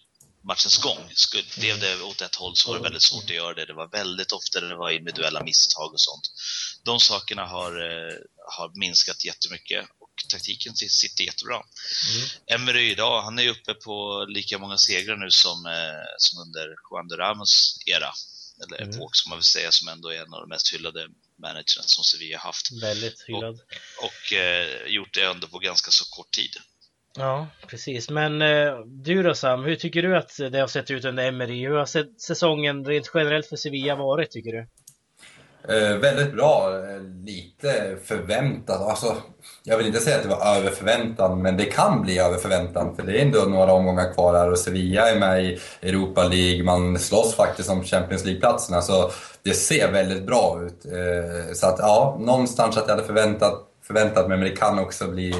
matchens 0.42 0.78
gång. 0.78 1.12
Blev 1.58 1.80
det 1.80 2.02
åt 2.02 2.20
ett 2.20 2.34
håll 2.34 2.56
så 2.56 2.68
var 2.68 2.76
det 2.76 2.82
väldigt 2.82 3.02
svårt 3.02 3.24
att 3.24 3.30
göra 3.30 3.54
det. 3.54 3.66
Det 3.66 3.72
var 3.72 3.88
väldigt 3.88 4.32
ofta 4.32 4.60
det 4.60 4.76
var 4.76 4.90
individuella 4.90 5.44
misstag 5.44 5.92
och 5.92 6.00
sånt. 6.00 6.30
De 6.84 7.00
sakerna 7.00 7.46
har, 7.46 7.72
eh, 7.82 8.14
har 8.56 8.78
minskat 8.78 9.24
jättemycket 9.24 9.84
och 9.98 10.10
taktiken 10.30 10.76
sitter 10.76 11.24
jättebra. 11.24 11.54
Mm. 11.56 12.28
Emery 12.60 12.90
idag, 12.90 13.22
han 13.22 13.38
är 13.38 13.48
uppe 13.48 13.74
på 13.74 14.24
lika 14.28 14.58
många 14.58 14.78
segrar 14.78 15.16
nu 15.16 15.30
som, 15.30 15.66
eh, 15.66 16.04
som 16.18 16.40
under 16.40 16.66
Juan 16.90 17.08
de 17.08 17.16
Ramos 17.16 17.78
era. 17.86 18.12
Eller 18.64 18.82
mm. 18.82 18.90
epok 18.90 19.16
som 19.16 19.28
man 19.30 19.38
vill 19.38 19.44
säga, 19.44 19.72
som 19.72 19.88
ändå 19.88 20.08
är 20.08 20.22
en 20.22 20.34
av 20.34 20.40
de 20.40 20.48
mest 20.48 20.74
hyllade 20.74 21.08
managern 21.42 21.84
som 21.86 22.04
Sevilla 22.04 22.38
haft. 22.38 22.72
Väldigt 22.82 23.24
hyllad. 23.26 23.60
Och, 23.98 24.04
och 24.04 24.32
eh, 24.32 24.86
gjort 24.86 25.14
det 25.14 25.24
ändå 25.24 25.48
på 25.48 25.58
ganska 25.58 25.90
så 25.90 26.04
kort 26.04 26.30
tid. 26.30 26.56
Ja, 27.18 27.46
precis. 27.66 28.10
Men 28.10 28.42
eh, 28.42 28.78
du 28.86 29.22
då 29.22 29.34
Sam, 29.34 29.64
hur 29.64 29.76
tycker 29.76 30.02
du 30.02 30.16
att 30.16 30.30
det 30.52 30.58
har 30.58 30.66
sett 30.66 30.90
ut 30.90 31.04
under 31.04 31.28
Emery? 31.28 31.66
Hur 31.66 31.76
har 31.76 32.18
säsongen 32.20 32.84
rent 32.84 33.10
generellt 33.14 33.46
för 33.46 33.56
Sevilla 33.56 33.96
varit, 33.96 34.30
tycker 34.30 34.52
du? 34.52 34.66
Eh, 35.68 35.96
väldigt 35.96 36.32
bra. 36.32 36.72
Eh, 36.74 37.02
lite 37.24 37.96
förväntat. 38.04 38.80
Alltså, 38.80 39.16
jag 39.64 39.76
vill 39.76 39.86
inte 39.86 40.00
säga 40.00 40.16
att 40.16 40.22
det 40.22 40.28
var 40.28 40.56
över 40.56 40.70
förväntan, 40.70 41.42
men 41.42 41.56
det 41.56 41.64
kan 41.64 42.02
bli 42.02 42.18
över 42.18 42.38
förväntan. 42.38 42.96
För 42.96 43.02
det 43.02 43.18
är 43.18 43.22
ändå 43.22 43.38
några 43.38 43.72
omgångar 43.72 44.12
kvar 44.12 44.34
här 44.34 44.50
och 44.50 44.58
Sevilla 44.58 45.10
är 45.10 45.18
med 45.18 45.44
i 45.44 45.58
Europa 45.82 46.24
League. 46.24 46.64
Man 46.64 46.98
slåss 46.98 47.34
faktiskt 47.34 47.70
om 47.70 47.84
Champions 47.84 48.24
League-platserna. 48.24 48.80
Så 48.80 49.10
det 49.42 49.54
ser 49.54 49.92
väldigt 49.92 50.26
bra 50.26 50.60
ut. 50.66 50.84
Eh, 50.84 51.52
så 51.54 51.66
att 51.66 51.78
ja, 51.78 52.16
någonstans 52.20 52.76
att 52.76 52.88
jag 52.88 52.94
hade 52.94 53.06
förväntat 53.06 53.69
förväntat 53.90 54.28
mig, 54.28 54.38
men 54.38 54.48
det 54.48 54.56
kan 54.56 54.78
också 54.78 55.08
bli, 55.08 55.30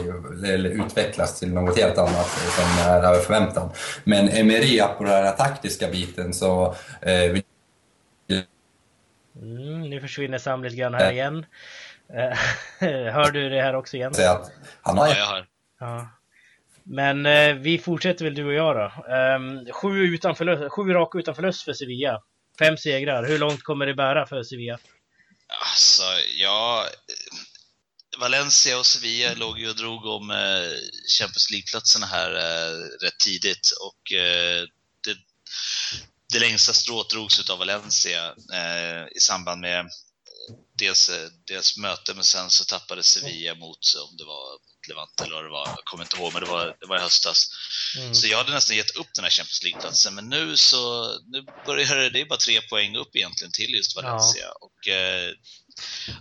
eller 0.45 0.71
utvecklas 0.71 1.39
till 1.39 1.53
något 1.53 1.79
helt 1.79 1.99
annat 1.99 2.27
som 2.29 2.93
är 2.93 3.03
över 3.03 3.21
förväntan. 3.21 3.71
Men 4.05 4.29
Emery, 4.29 4.81
på 4.99 5.05
den 5.05 5.13
här 5.13 5.33
taktiska 5.33 5.89
biten 5.89 6.35
så... 6.35 6.75
Eh, 7.03 7.41
mm, 9.43 9.91
nu 9.91 10.01
försvinner 10.01 10.39
Sam 10.39 10.65
lite 10.65 10.77
grann 10.77 10.95
här 10.95 11.13
igen. 11.13 11.47
Eh, 12.15 12.39
hör 13.13 13.31
du 13.31 13.49
det 13.49 13.63
här 13.63 13.75
också 13.75 13.97
igen? 13.97 14.13
Att 14.19 14.53
han 14.83 14.99
har... 14.99 15.09
Ja, 15.09 15.17
jag 15.17 15.27
hör. 15.27 15.47
Ja. 15.81 16.09
Men 16.83 17.27
eh, 17.27 17.55
vi 17.55 17.79
fortsätter 17.79 18.25
väl 18.25 18.35
du 18.35 18.47
och 18.47 18.53
jag 18.53 18.77
då. 18.77 19.15
Um, 19.15 19.73
sju, 19.73 20.15
utan 20.15 20.35
förlust, 20.35 20.73
sju 20.73 20.93
raka 20.93 21.19
utan 21.19 21.35
förlust 21.35 21.65
för 21.65 21.73
Sevilla. 21.73 22.23
Fem 22.59 22.77
segrar. 22.77 23.27
Hur 23.27 23.39
långt 23.39 23.63
kommer 23.63 23.87
det 23.87 23.95
bära 23.95 24.27
för 24.27 24.43
Sevilla? 24.43 24.79
Alltså, 25.73 26.03
ja, 26.39 26.85
Valencia 28.21 28.79
och 28.79 28.87
Sevilla 28.87 29.35
låg 29.35 29.59
ju 29.59 29.69
och 29.69 29.77
drog 29.77 30.07
om 30.07 30.31
eh, 30.31 30.73
Champions 31.19 31.51
League-platserna 31.51 32.07
här 32.07 32.31
eh, 32.35 32.79
rätt 33.03 33.19
tidigt 33.19 33.71
och 33.81 34.13
eh, 34.13 34.67
det, 35.05 35.17
det 36.33 36.39
längsta 36.39 36.73
strået 36.73 37.11
drogs 37.11 37.51
av 37.51 37.59
Valencia 37.59 38.35
i 39.17 39.21
samband 39.21 39.61
med 39.61 39.91
dels, 40.79 41.11
dels 41.47 41.77
möte, 41.77 42.15
men 42.15 42.25
sen 42.25 42.51
så 42.51 42.65
tappade 42.65 43.03
Sevilla 43.03 43.55
mot, 43.55 43.79
om 44.11 44.17
det 44.17 44.25
var 44.25 44.59
Levante 44.89 45.25
eller 45.25 45.35
vad 45.35 45.45
det 45.45 45.51
var, 45.51 45.69
jag 45.69 45.85
kommer 45.85 46.05
inte 46.05 46.17
ihåg, 46.17 46.33
men 46.33 46.43
det 46.43 46.51
var, 46.51 46.77
det 46.81 46.87
var 46.87 46.97
i 46.97 47.01
höstas. 47.01 47.47
Mm. 47.97 48.15
Så 48.15 48.27
jag 48.27 48.39
hade 48.39 48.53
nästan 48.53 48.77
gett 48.77 48.97
upp 48.97 49.15
den 49.15 49.25
här 49.25 49.31
Champions 49.31 49.63
League-platsen, 49.63 50.15
men 50.15 50.29
nu 50.29 50.57
så 50.57 51.13
nu 51.27 51.43
börjar 51.67 51.97
det, 51.97 52.11
det 52.11 52.21
är 52.21 52.25
bara 52.25 52.39
tre 52.39 52.61
poäng 52.61 52.97
upp 52.97 53.17
egentligen 53.17 53.53
till 53.53 53.75
just 53.75 53.97
Valencia. 53.97 54.45
Ja. 54.45 54.57
Och 54.61 54.89
eh, 54.89 55.33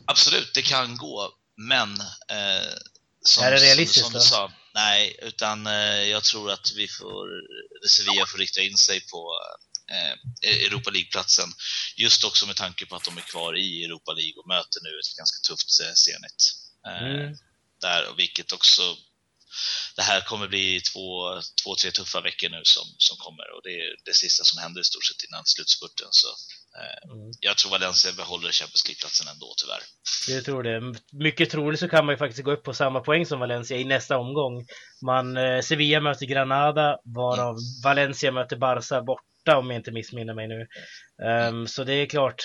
absolut, 0.06 0.54
det 0.54 0.62
kan 0.62 0.98
gå, 0.98 1.32
men 1.60 2.00
eh, 2.30 2.74
som, 3.22 3.44
är 3.44 3.52
det 3.52 3.58
realistiskt 3.58 4.06
som, 4.06 4.14
du 4.14 4.20
sa, 4.20 4.52
nej, 4.74 5.20
utan 5.22 5.68
eh, 5.68 6.04
jag 6.04 6.24
tror 6.24 6.52
att 6.52 6.72
vi 6.76 6.88
får, 6.88 7.28
Sevilla 7.90 8.26
får 8.26 8.38
rikta 8.38 8.62
in 8.62 8.78
sig 8.78 9.02
på 9.02 9.34
eh, 9.92 10.14
Europa 10.66 10.90
League-platsen. 10.90 11.50
Just 11.96 12.24
också 12.24 12.48
med 12.48 12.56
tanke 12.56 12.86
på 12.86 12.96
att 12.96 13.04
de 13.04 13.18
är 13.18 13.22
kvar 13.22 13.58
i 13.58 13.86
Europa 13.86 14.14
League 14.14 14.38
och 14.38 14.48
möter 14.48 14.80
nu 14.84 14.90
ett 14.90 15.18
ganska 15.18 15.40
tufft 15.48 15.82
eh, 15.82 15.94
Zenit. 15.94 16.42
Eh, 16.88 17.08
mm. 17.08 17.38
Där, 17.82 18.14
vilket 18.18 18.52
också 18.52 18.98
det 19.96 20.04
här 20.04 20.22
kommer 20.22 20.48
bli 20.48 20.82
två, 20.82 21.42
två, 21.64 21.76
tre 21.76 21.92
tuffa 21.92 22.22
veckor 22.22 22.50
nu 22.50 22.62
som, 22.64 22.88
som 22.98 23.18
kommer 23.18 23.48
och 23.56 23.62
det 23.64 23.70
är 23.70 23.96
det 24.06 24.14
sista 24.14 24.44
som 24.44 24.62
händer 24.62 24.82
i 24.82 24.84
stort 24.84 25.06
sett 25.06 25.24
innan 25.24 25.46
slutspurten. 25.46 26.08
Så 26.12 26.28
mm. 27.04 27.32
Jag 27.40 27.58
tror 27.58 27.72
Valencia 27.72 28.12
behåller 28.18 28.52
Champions 28.52 28.88
League-platsen 28.88 29.28
ändå 29.34 29.54
tyvärr. 29.58 29.84
Jag 30.38 30.46
tror 30.46 30.64
det. 30.64 31.00
Mycket 31.12 31.50
troligt 31.50 31.80
så 31.80 31.88
kan 31.90 32.06
man 32.06 32.14
ju 32.14 32.18
faktiskt 32.18 32.44
gå 32.44 32.52
upp 32.52 32.64
på 32.64 32.74
samma 32.74 33.00
poäng 33.00 33.26
som 33.26 33.40
Valencia 33.40 33.78
i 33.78 33.84
nästa 33.84 34.18
omgång. 34.18 34.66
Man, 35.06 35.38
eh, 35.38 35.62
Sevilla 35.62 36.00
möter 36.02 36.26
Granada, 36.26 36.98
varav 37.04 37.50
mm. 37.50 37.62
Valencia 37.84 38.32
möter 38.32 38.58
Barca 38.58 39.02
borta 39.02 39.24
borta 39.50 39.60
om 39.60 39.70
jag 39.70 39.80
inte 39.80 39.92
missminner 39.92 40.34
mig 40.34 40.48
nu. 40.48 40.68
Um, 41.50 41.68
så 41.68 41.84
det 41.84 41.94
är 41.94 42.06
klart, 42.06 42.44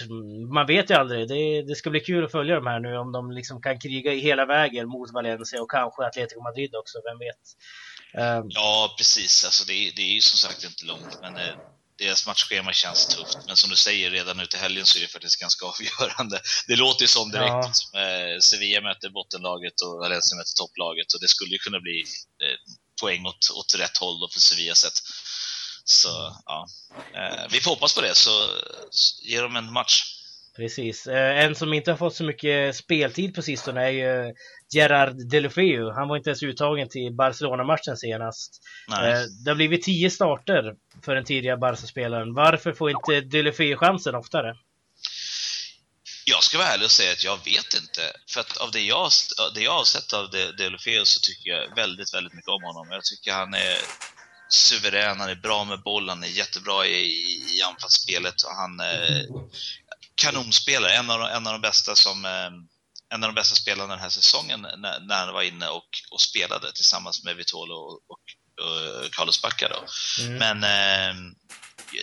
man 0.54 0.66
vet 0.66 0.90
ju 0.90 0.94
aldrig. 0.94 1.28
Det, 1.28 1.62
det, 1.62 1.74
ska 1.74 1.90
bli 1.90 2.00
kul 2.00 2.24
att 2.24 2.32
följa 2.32 2.54
de 2.54 2.66
här 2.66 2.80
nu 2.80 2.96
om 2.96 3.12
de 3.12 3.30
liksom 3.30 3.62
kan 3.62 3.78
kriga 3.78 4.12
i 4.12 4.20
hela 4.20 4.46
vägen 4.46 4.88
mot 4.88 5.12
Valencia 5.12 5.62
och 5.62 5.70
kanske 5.70 6.06
Atletico 6.06 6.42
Madrid 6.42 6.74
också, 6.74 6.98
vem 7.04 7.18
vet. 7.18 7.44
Um, 8.42 8.46
ja, 8.50 8.94
precis. 8.98 9.44
Alltså 9.44 9.64
det, 9.66 9.92
det, 9.96 10.02
är 10.02 10.14
ju 10.14 10.20
som 10.20 10.38
sagt 10.38 10.64
inte 10.64 10.86
långt, 10.86 11.18
men 11.22 11.36
eh, 11.36 11.54
deras 11.98 12.26
matchschema 12.26 12.72
känns 12.72 13.06
tufft. 13.06 13.38
Men 13.46 13.56
som 13.56 13.70
du 13.70 13.76
säger, 13.76 14.10
redan 14.10 14.36
nu 14.36 14.46
till 14.46 14.58
helgen 14.58 14.86
så 14.86 14.98
är 14.98 15.02
det 15.02 15.08
faktiskt 15.08 15.40
ganska 15.40 15.66
avgörande. 15.72 16.40
Det 16.66 16.76
låter 16.76 17.02
ju 17.02 17.08
som 17.08 17.30
direkt. 17.30 17.50
Ja. 17.50 17.66
Liksom, 17.68 18.00
eh, 18.00 18.38
Sevilla 18.40 18.80
möter 18.80 19.10
bottenlaget 19.10 19.80
och 19.80 19.98
Valencia 19.98 20.36
möter 20.36 20.54
topplaget 20.56 21.12
och 21.12 21.20
det 21.20 21.28
skulle 21.28 21.52
ju 21.52 21.58
kunna 21.58 21.80
bli 21.80 22.04
eh, 22.42 22.58
poäng 23.00 23.26
åt, 23.26 23.50
åt 23.54 23.74
rätt 23.74 23.96
håll 23.96 24.20
då 24.20 24.28
för 24.32 24.40
Sevillas 24.40 24.78
sätt. 24.78 24.98
Så 25.84 26.36
ja, 26.44 26.66
eh, 27.14 27.46
vi 27.50 27.60
får 27.60 27.70
hoppas 27.70 27.94
på 27.94 28.00
det, 28.00 28.14
så, 28.14 28.30
så 28.90 29.22
ger 29.22 29.42
de 29.42 29.56
en 29.56 29.72
match. 29.72 30.13
Precis. 30.56 31.06
Eh, 31.06 31.44
en 31.44 31.54
som 31.54 31.72
inte 31.72 31.90
har 31.90 31.98
fått 31.98 32.14
så 32.14 32.24
mycket 32.24 32.76
speltid 32.76 33.34
på 33.34 33.42
sistone 33.42 33.82
är 33.82 33.90
ju 33.90 34.34
Gerard 34.74 35.28
Delofeu. 35.30 35.90
Han 35.90 36.08
var 36.08 36.16
inte 36.16 36.30
ens 36.30 36.42
uttagen 36.42 36.88
till 36.88 37.14
Barcelona-matchen 37.14 37.96
senast. 37.96 38.62
Nej. 38.88 39.12
Eh, 39.12 39.18
det 39.44 39.50
har 39.50 39.56
blivit 39.56 39.82
tio 39.82 40.10
starter 40.10 40.74
för 41.04 41.14
den 41.14 41.24
tidigare 41.24 41.56
Barca-spelaren. 41.56 42.34
Varför 42.34 42.72
får 42.72 42.90
inte 42.90 43.20
Delofeu 43.20 43.76
chansen 43.76 44.14
oftare? 44.14 44.56
Jag 46.26 46.42
ska 46.42 46.58
vara 46.58 46.68
ärlig 46.68 46.84
och 46.84 46.90
säga 46.90 47.12
att 47.12 47.24
jag 47.24 47.36
vet 47.36 47.74
inte. 47.74 48.02
För 48.30 48.40
att 48.40 48.56
av 48.56 48.70
det 48.70 48.80
jag, 48.80 49.10
det 49.54 49.60
jag 49.60 49.72
har 49.72 49.84
sett 49.84 50.12
av 50.12 50.30
Delofeu 50.58 51.04
så 51.04 51.20
tycker 51.20 51.50
jag 51.50 51.76
väldigt, 51.76 52.14
väldigt 52.14 52.34
mycket 52.34 52.48
om 52.48 52.62
honom. 52.62 52.86
Jag 52.90 53.04
tycker 53.04 53.32
han 53.32 53.54
är 53.54 53.78
suverän, 54.48 55.20
han 55.20 55.30
är 55.30 55.34
bra 55.34 55.64
med 55.64 55.82
bollen, 55.82 56.08
han 56.08 56.24
är 56.24 56.28
jättebra 56.28 56.86
i, 56.86 57.00
i 57.58 57.62
anfallsspelet 57.62 58.42
och 58.42 58.54
han 58.54 58.80
är 58.80 59.26
kanonspelare. 60.24 60.92
En 60.92 61.10
av, 61.10 61.22
en 61.22 61.46
av 61.46 61.52
de 61.52 61.60
bästa 61.60 61.94
som 61.94 62.24
eh, 62.24 62.50
en 63.14 63.24
av 63.24 63.28
de 63.28 63.34
bästa 63.34 63.54
spelarna 63.54 63.92
den 63.94 64.02
här 64.02 64.08
säsongen 64.10 64.60
när, 64.60 65.00
när 65.00 65.24
han 65.24 65.34
var 65.34 65.42
inne 65.42 65.68
och, 65.68 65.88
och 66.10 66.20
spelade 66.20 66.72
tillsammans 66.72 67.24
med 67.24 67.36
Vitolo 67.36 67.74
och, 67.74 67.92
och, 67.92 68.22
och 68.64 69.12
Carlos 69.12 69.42
Bacca. 69.42 69.68
Då. 69.68 69.84
Mm. 70.24 70.38
Men 70.38 70.64
eh, 70.64 71.14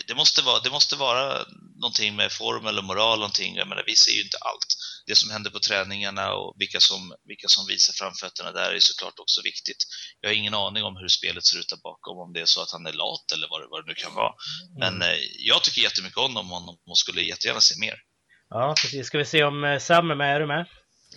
det, 0.06 0.14
måste 0.14 0.42
vara, 0.42 0.60
det 0.60 0.70
måste 0.70 0.96
vara 0.96 1.46
någonting 1.80 2.16
med 2.16 2.32
form 2.32 2.66
eller 2.66 2.82
moral, 2.82 3.18
någonting. 3.18 3.56
Jag 3.56 3.68
menar, 3.68 3.84
vi 3.86 3.96
ser 3.96 4.12
ju 4.12 4.22
inte 4.22 4.36
allt. 4.36 4.66
Det 5.06 5.16
som 5.16 5.30
händer 5.30 5.50
på 5.50 5.58
träningarna 5.58 6.34
och 6.34 6.54
vilka 6.58 6.80
som, 6.80 7.14
vilka 7.24 7.48
som 7.48 7.66
visar 7.66 7.92
framfötterna 7.92 8.52
där 8.52 8.72
är 8.72 8.80
såklart 8.80 9.18
också 9.18 9.42
viktigt. 9.42 9.82
Jag 10.20 10.28
har 10.28 10.34
ingen 10.34 10.54
aning 10.54 10.84
om 10.84 10.96
hur 10.96 11.08
spelet 11.08 11.44
ser 11.44 11.58
ut 11.58 11.68
där 11.68 11.76
bakom, 11.76 12.18
om 12.18 12.32
det 12.32 12.40
är 12.40 12.46
så 12.46 12.62
att 12.62 12.72
han 12.72 12.86
är 12.86 12.92
lat 12.92 13.32
eller 13.32 13.48
vad 13.50 13.60
det, 13.60 13.66
vad 13.70 13.84
det 13.84 13.88
nu 13.88 13.94
kan 13.94 14.14
vara. 14.14 14.32
Men 14.78 14.94
mm. 14.94 15.08
eh, 15.08 15.18
jag 15.38 15.62
tycker 15.62 15.82
jättemycket 15.82 16.18
om 16.18 16.34
honom 16.34 16.78
och 16.90 16.98
skulle 16.98 17.22
jättegärna 17.22 17.60
se 17.60 17.74
mer. 17.78 17.96
Ja, 18.54 18.74
precis. 18.82 19.06
Ska 19.06 19.18
vi 19.18 19.24
se 19.24 19.44
om 19.44 19.64
eh, 19.64 19.78
Sam 19.78 20.10
är 20.10 20.14
med? 20.14 20.36
Är 20.36 20.40
du 20.40 20.46
med? 20.46 20.64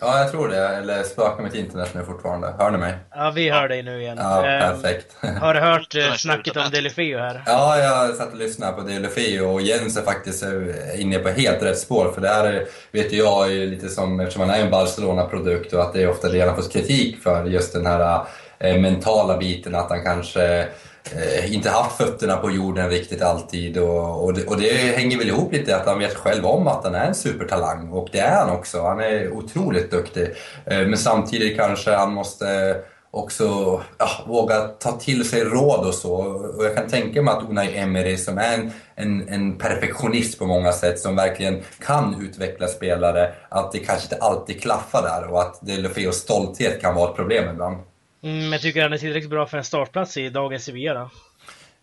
Ja, 0.01 0.19
jag 0.19 0.31
tror 0.31 0.47
det. 0.47 0.67
Eller 0.67 1.03
spökar 1.03 1.43
mitt 1.43 1.55
internet 1.55 1.89
nu 1.93 2.05
fortfarande. 2.05 2.53
Hör 2.59 2.71
ni 2.71 2.77
mig? 2.77 2.93
Ja, 3.15 3.31
vi 3.35 3.49
hör 3.49 3.67
dig 3.67 3.83
nu 3.83 4.01
igen. 4.01 4.17
Ja, 4.21 4.45
ehm, 4.45 4.61
perfekt. 4.61 5.15
Har 5.41 5.53
du 5.53 5.59
hört 5.59 5.95
eh, 5.95 6.13
snacket 6.13 6.57
om 6.57 6.63
Delefio 6.71 7.17
här? 7.17 7.43
Ja, 7.45 7.77
jag 7.77 8.15
satt 8.15 8.31
och 8.31 8.37
lyssnade 8.37 8.73
på 8.73 8.81
Delefio 8.81 9.41
och 9.41 9.61
Jens 9.61 9.97
är 9.97 10.01
faktiskt 10.01 10.43
eh, 10.43 11.01
inne 11.01 11.19
på 11.19 11.29
helt 11.29 11.63
rätt 11.63 11.79
spår. 11.79 12.11
För 12.13 12.21
det 12.21 12.27
här 12.27 12.65
vet 12.91 13.13
ju 13.13 13.17
jag 13.17 13.51
är 13.51 13.67
lite 13.67 13.89
som, 13.89 14.19
eftersom 14.19 14.41
han 14.41 14.59
är 14.59 14.63
en 14.63 14.71
Barcelona-produkt 14.71 15.73
och 15.73 15.81
att 15.81 15.93
det 15.93 16.03
är 16.03 16.09
ofta 16.09 16.29
det 16.29 16.41
han 16.41 16.55
får 16.55 16.69
kritik 16.71 17.23
för, 17.23 17.45
just 17.45 17.73
den 17.73 17.85
här 17.85 18.25
eh, 18.59 18.77
mentala 18.77 19.37
biten, 19.37 19.75
att 19.75 19.89
han 19.89 20.03
kanske 20.03 20.67
eh, 21.11 21.53
inte 21.53 21.69
haft 21.69 21.97
fötterna 21.97 22.37
på 22.37 22.51
jorden 22.51 22.89
riktigt 22.89 23.21
alltid. 23.21 23.77
Och, 23.77 24.23
och, 24.23 24.33
det, 24.33 24.45
och, 24.45 24.57
det, 24.57 24.71
hänger 24.71 25.17
väl 25.17 25.27
ihop 25.27 25.53
lite 25.53 25.77
att 25.77 25.87
han 25.87 25.99
vet 25.99 26.15
själv 26.15 26.45
om 26.45 26.67
att 26.67 26.83
han 26.83 26.95
är 26.95 27.05
en 27.05 27.15
supertalang. 27.15 27.89
Och 27.89 28.09
det 28.11 28.19
är 28.19 28.35
han 28.35 28.49
också. 28.49 28.81
Han 28.81 28.99
är 28.99 29.31
otroligt 29.31 29.91
duktig. 29.91 30.27
Eh, 30.65 30.87
men 30.87 30.97
samtidigt 30.97 31.57
kanske 31.57 31.91
han 31.91 32.13
måste 32.13 32.75
också 33.15 33.81
ja, 33.97 34.09
våga 34.27 34.67
ta 34.67 34.91
till 34.91 35.29
sig 35.29 35.43
råd 35.43 35.87
och 35.87 35.93
så. 35.93 36.13
Och 36.57 36.65
jag 36.65 36.75
kan 36.75 36.87
tänka 36.87 37.21
mig 37.21 37.33
att 37.33 37.49
Unai 37.49 37.77
Emery 37.77 38.17
som 38.17 38.37
är 38.37 38.53
en, 38.53 38.71
en, 38.95 39.29
en, 39.29 39.57
perfektionist 39.57 40.39
på 40.39 40.45
många 40.45 40.71
sätt, 40.71 40.99
som 40.99 41.15
verkligen 41.15 41.61
kan 41.85 42.21
utveckla 42.21 42.67
spelare, 42.67 43.33
att 43.49 43.71
det 43.71 43.79
kanske 43.79 44.05
inte 44.05 44.25
alltid 44.25 44.61
klaffar 44.61 45.01
där 45.01 45.27
och 45.31 45.41
att 45.41 45.59
Delofeos 45.61 46.15
stolthet 46.15 46.81
kan 46.81 46.95
vara 46.95 47.09
ett 47.09 47.15
problem 47.15 47.49
ibland. 47.49 47.77
Mm, 48.25 48.49
men 48.49 48.59
tycker 48.59 48.81
han 48.81 48.93
är 48.93 48.97
tillräckligt 48.97 49.29
bra 49.29 49.47
för 49.47 49.57
en 49.57 49.63
startplats 49.63 50.17
i 50.17 50.29
dagens 50.29 50.65
Sevilla 50.65 50.93
då? 50.93 51.09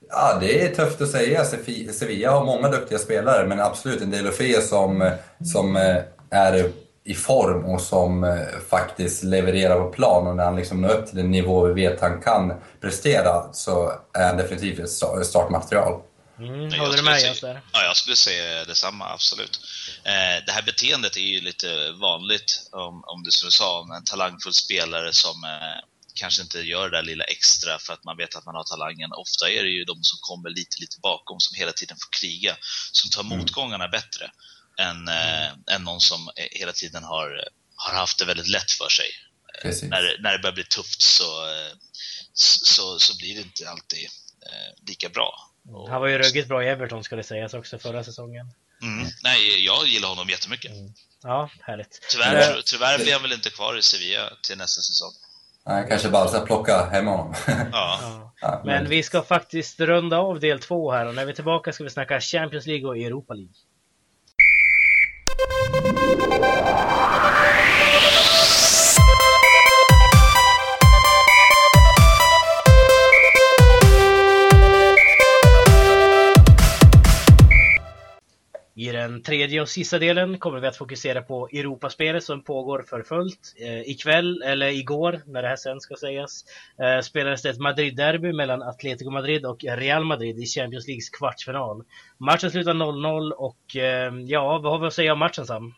Ja, 0.08 0.38
det 0.40 0.62
är 0.62 0.74
tufft 0.74 1.00
att 1.00 1.10
säga. 1.10 1.44
Sevilla 1.92 2.30
har 2.30 2.44
många 2.44 2.68
duktiga 2.68 2.98
spelare, 2.98 3.46
men 3.46 3.60
absolut 3.60 4.00
en 4.00 4.10
Delofeo 4.10 4.60
som, 4.60 5.10
som 5.52 5.76
eh, 5.76 5.96
är 6.30 6.72
i 7.04 7.14
form 7.14 7.64
och 7.64 7.80
som 7.80 8.24
eh, 8.24 8.60
faktiskt 8.70 9.22
levererar 9.22 9.80
på 9.80 9.90
plan. 9.90 10.26
Och 10.26 10.36
när 10.36 10.44
han 10.44 10.56
liksom 10.56 10.80
når 10.80 10.88
upp 10.88 11.06
till 11.06 11.16
den 11.16 11.30
nivå 11.30 11.66
vi 11.66 11.72
vet 11.72 12.00
han 12.00 12.22
kan 12.22 12.52
prestera 12.80 13.52
så 13.52 13.92
är 14.12 14.26
han 14.26 14.36
definitivt 14.36 14.78
ett 14.78 15.26
startmaterial. 15.26 16.02
Mm, 16.38 16.80
håller 16.80 16.96
du 16.96 17.02
med 17.02 17.36
där? 17.40 17.60
Ja, 17.72 17.82
jag 17.82 17.96
skulle 17.96 18.16
säga 18.16 18.64
detsamma, 18.64 19.12
absolut. 19.12 19.60
Eh, 20.04 20.44
det 20.46 20.52
här 20.52 20.62
beteendet 20.62 21.16
är 21.16 21.20
ju 21.20 21.40
lite 21.40 21.92
vanligt, 22.00 22.68
om, 22.72 23.04
om 23.06 23.22
du 23.22 23.30
som 23.30 23.46
du 23.46 23.50
sa, 23.50 23.80
om 23.80 23.90
en 23.90 24.04
talangfull 24.04 24.54
spelare 24.54 25.12
som 25.12 25.44
eh, 25.44 25.91
kanske 26.22 26.42
inte 26.42 26.58
gör 26.60 26.90
det 26.90 26.96
där 26.96 27.02
lilla 27.02 27.24
extra 27.24 27.78
för 27.78 27.92
att 27.92 28.04
man 28.04 28.16
vet 28.16 28.36
att 28.36 28.46
man 28.46 28.54
har 28.54 28.64
talangen. 28.64 29.10
Ofta 29.12 29.50
är 29.50 29.62
det 29.62 29.74
ju 29.78 29.84
de 29.84 29.96
som 30.10 30.18
kommer 30.28 30.48
lite, 30.50 30.76
lite 30.80 30.98
bakom 31.00 31.40
som 31.40 31.54
hela 31.56 31.72
tiden 31.72 31.96
får 32.02 32.10
kriga, 32.20 32.56
som 32.92 33.10
tar 33.10 33.24
mm. 33.24 33.38
motgångarna 33.38 33.88
bättre 33.88 34.24
än, 34.86 35.08
äh, 35.08 35.74
än 35.74 35.82
någon 35.84 36.00
som 36.00 36.30
hela 36.36 36.72
tiden 36.72 37.02
har, 37.04 37.28
har 37.76 37.94
haft 38.02 38.18
det 38.18 38.24
väldigt 38.24 38.48
lätt 38.48 38.70
för 38.70 38.88
sig. 38.88 39.10
Precis. 39.62 39.90
När, 39.90 40.16
när 40.22 40.32
det 40.32 40.38
börjar 40.38 40.54
bli 40.54 40.64
tufft 40.64 41.02
så, 41.02 41.30
eh, 41.52 41.72
så, 42.74 42.98
så 42.98 43.16
blir 43.16 43.34
det 43.34 43.40
inte 43.40 43.70
alltid 43.70 44.04
eh, 44.46 44.70
lika 44.88 45.08
bra. 45.08 45.30
Och, 45.68 45.90
Han 45.90 46.00
var 46.00 46.08
ju 46.08 46.18
ruggigt 46.18 46.48
bra 46.48 46.64
i 46.64 46.68
Everton 46.68 47.04
ska 47.04 47.16
det 47.16 47.24
sägas 47.24 47.54
också 47.54 47.78
förra 47.78 48.04
säsongen. 48.04 48.46
Mm. 48.82 49.08
Nej, 49.22 49.64
jag 49.64 49.86
gillar 49.86 50.08
honom 50.08 50.28
jättemycket. 50.28 50.70
Mm. 50.70 50.92
Ja, 51.22 51.50
härligt. 51.60 52.06
Tyvärr, 52.10 52.62
tyvärr 52.64 52.98
blir 52.98 53.12
han 53.12 53.22
väl 53.22 53.32
inte 53.32 53.50
kvar 53.50 53.78
i 53.78 53.82
Sevilla 53.82 54.32
till 54.42 54.58
nästa 54.58 54.82
säsong. 54.82 55.12
Nej, 55.66 55.86
kanske 55.88 56.08
bara 56.08 56.28
ska 56.28 56.40
plocka 56.40 56.84
hem 56.84 57.06
honom. 57.06 57.34
Ja. 57.72 57.98
ja. 58.40 58.62
Men 58.64 58.88
vi 58.88 59.02
ska 59.02 59.22
faktiskt 59.22 59.80
runda 59.80 60.18
av 60.18 60.40
del 60.40 60.58
två 60.58 60.92
här 60.92 61.06
och 61.06 61.14
när 61.14 61.24
vi 61.24 61.30
är 61.30 61.34
tillbaka 61.34 61.72
ska 61.72 61.84
vi 61.84 61.90
snacka 61.90 62.20
Champions 62.20 62.66
League 62.66 62.88
och 62.88 62.98
Europa 62.98 63.34
League. 63.34 63.54
I 78.82 78.92
den 78.92 79.22
tredje 79.22 79.60
och 79.60 79.68
sista 79.68 79.98
delen 79.98 80.38
kommer 80.38 80.60
vi 80.60 80.66
att 80.66 80.76
fokusera 80.76 81.22
på 81.22 81.48
Europaspelet 81.52 82.24
som 82.24 82.44
pågår 82.44 82.84
för 82.88 83.02
fullt. 83.02 83.54
Eh, 83.60 83.80
ikväll, 83.80 84.42
eller 84.42 84.66
igår 84.66 85.20
när 85.26 85.42
det 85.42 85.48
här 85.48 85.56
sen 85.56 85.80
ska 85.80 85.94
sägas, 85.96 86.44
eh, 86.78 87.00
spelades 87.00 87.42
det 87.42 87.50
ett 87.50 87.58
Madrid-derby 87.58 88.32
mellan 88.32 88.62
Atletico 88.62 89.10
Madrid 89.10 89.46
och 89.46 89.64
Real 89.64 90.04
Madrid 90.04 90.38
i 90.38 90.46
Champions 90.46 90.86
Leagues 90.86 91.10
kvartsfinal. 91.10 91.84
Matchen 92.18 92.50
slutar 92.50 92.74
0-0 92.74 93.32
och 93.32 93.76
eh, 93.76 94.12
ja, 94.26 94.60
vad 94.62 94.72
har 94.72 94.78
vi 94.78 94.86
att 94.86 94.94
säga 94.94 95.12
om 95.12 95.18
matchen 95.18 95.46
Sam? 95.46 95.74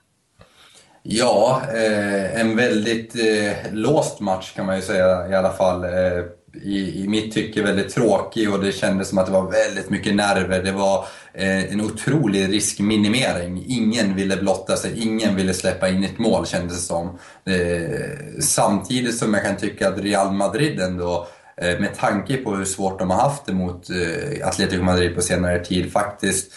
Ja, 1.02 1.62
eh, 1.74 2.40
en 2.40 2.56
väldigt 2.56 3.14
eh, 3.14 3.72
låst 3.72 4.20
match 4.20 4.52
kan 4.54 4.66
man 4.66 4.76
ju 4.76 4.82
säga 4.82 5.28
i 5.28 5.34
alla 5.34 5.52
fall. 5.52 5.84
Eh, 5.84 6.24
i, 6.62 7.02
i 7.02 7.08
mitt 7.08 7.34
tycke 7.34 7.62
väldigt 7.62 7.94
tråkig 7.94 8.52
och 8.52 8.60
det 8.60 8.72
kändes 8.72 9.08
som 9.08 9.18
att 9.18 9.26
det 9.26 9.32
var 9.32 9.50
väldigt 9.50 9.90
mycket 9.90 10.14
nerver. 10.14 10.62
Det 10.62 10.72
var 10.72 11.06
eh, 11.32 11.72
en 11.72 11.80
otrolig 11.80 12.52
riskminimering. 12.52 13.64
Ingen 13.68 14.14
ville 14.14 14.36
blotta 14.36 14.76
sig, 14.76 15.02
ingen 15.02 15.36
ville 15.36 15.54
släppa 15.54 15.88
in 15.88 16.04
ett 16.04 16.18
mål 16.18 16.46
kändes 16.46 16.76
det 16.76 16.82
som. 16.82 17.18
Eh, 17.44 18.40
samtidigt 18.40 19.18
som 19.18 19.34
jag 19.34 19.42
kan 19.44 19.56
tycka 19.56 19.88
att 19.88 19.98
Real 19.98 20.32
Madrid 20.32 20.80
ändå 20.80 21.26
eh, 21.56 21.80
med 21.80 21.94
tanke 21.94 22.36
på 22.36 22.54
hur 22.54 22.64
svårt 22.64 22.98
de 22.98 23.10
har 23.10 23.18
haft 23.18 23.46
det 23.46 23.52
mot 23.52 23.90
eh, 23.90 24.48
Atletico 24.48 24.82
Madrid 24.82 25.14
på 25.14 25.22
senare 25.22 25.64
tid 25.64 25.92
faktiskt 25.92 26.52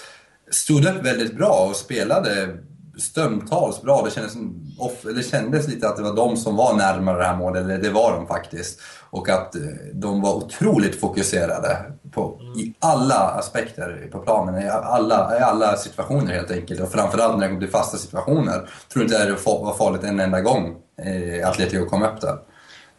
stod 0.51 0.86
upp 0.86 1.05
väldigt 1.05 1.38
bra 1.38 1.67
och 1.69 1.75
spelade 1.75 2.57
stundtals 2.97 3.81
bra. 3.81 4.05
Det 4.05 4.12
kändes, 4.12 4.33
det 5.15 5.23
kändes 5.23 5.67
lite 5.67 5.89
att 5.89 5.97
det 5.97 6.03
var 6.03 6.15
de 6.15 6.38
som 6.38 6.55
var 6.55 6.73
närmare 6.73 7.17
det 7.17 7.25
här 7.25 7.36
målet, 7.36 7.63
eller 7.63 7.77
det 7.77 7.89
var 7.89 8.12
de 8.12 8.27
faktiskt. 8.27 8.81
Och 9.10 9.30
att 9.30 9.56
eh, 9.56 9.62
de 9.93 10.22
var 10.22 10.34
otroligt 10.34 11.00
fokuserade 11.00 11.91
på, 12.12 12.41
i 12.58 12.74
alla 12.80 13.20
aspekter 13.20 14.10
på 14.12 14.20
planen, 14.20 14.62
i 14.62 14.70
alla, 14.70 15.39
i 15.39 15.41
alla 15.41 15.78
situationer 15.78 16.34
helt 16.34 16.52
enkelt. 16.52 16.82
Och 16.82 16.91
framförallt 16.91 17.39
när 17.39 17.48
det 17.48 17.54
kom 17.54 17.60
till 17.60 17.70
fasta 17.70 17.98
situationer. 17.98 18.70
Tror 18.93 19.04
inte 19.04 19.26
det 19.26 19.32
var 19.32 19.78
farligt 19.78 20.04
en 20.04 20.20
enda 20.20 20.41
gång 20.41 20.76
eh, 21.02 21.50
Atletico 21.50 21.86
kom 21.86 22.04
upp 22.04 22.22
där. 22.22 22.38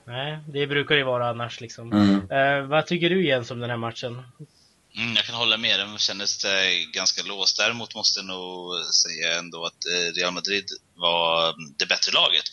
Nej, 0.06 0.38
det 0.46 0.66
brukar 0.66 0.94
ju 0.94 1.02
vara 1.04 1.28
annars 1.28 1.60
liksom. 1.60 1.92
Mm. 1.92 2.30
Eh, 2.30 2.68
vad 2.68 2.86
tycker 2.86 3.10
du 3.10 3.26
Jens 3.26 3.50
om 3.50 3.60
den 3.60 3.70
här 3.70 3.76
matchen? 3.76 4.22
Mm, 4.96 5.14
jag 5.16 5.24
kan 5.24 5.34
hålla 5.34 5.56
med, 5.56 5.80
den 5.80 5.98
kändes 5.98 6.44
eh, 6.44 6.50
ganska 6.92 7.22
låst. 7.22 7.58
Däremot 7.58 7.94
måste 7.94 8.20
jag 8.20 8.26
nog 8.26 8.84
säga 8.84 9.38
ändå 9.38 9.64
att 9.64 9.86
eh, 9.86 10.20
Real 10.20 10.34
Madrid 10.34 10.64
var 10.94 11.54
det 11.78 11.86
bättre 11.86 12.12
laget. 12.12 12.44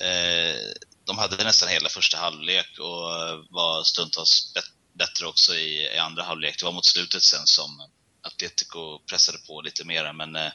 Eh, 0.00 0.60
de 1.06 1.18
hade 1.18 1.44
nästan 1.44 1.68
hela 1.68 1.88
första 1.88 2.18
halvlek 2.18 2.78
och 2.78 3.02
var 3.50 3.84
stundtals 3.84 4.54
bättre 4.92 5.26
också 5.26 5.54
i, 5.54 5.94
i 5.94 5.98
andra 5.98 6.22
halvlek. 6.22 6.58
Det 6.58 6.64
var 6.64 6.72
mot 6.72 6.86
slutet 6.86 7.22
sen 7.22 7.46
som 7.46 7.88
Atletico 8.22 8.98
pressade 8.98 9.38
på 9.38 9.60
lite 9.60 9.84
mera. 9.84 10.12
Men, 10.12 10.36
eh, 10.36 10.52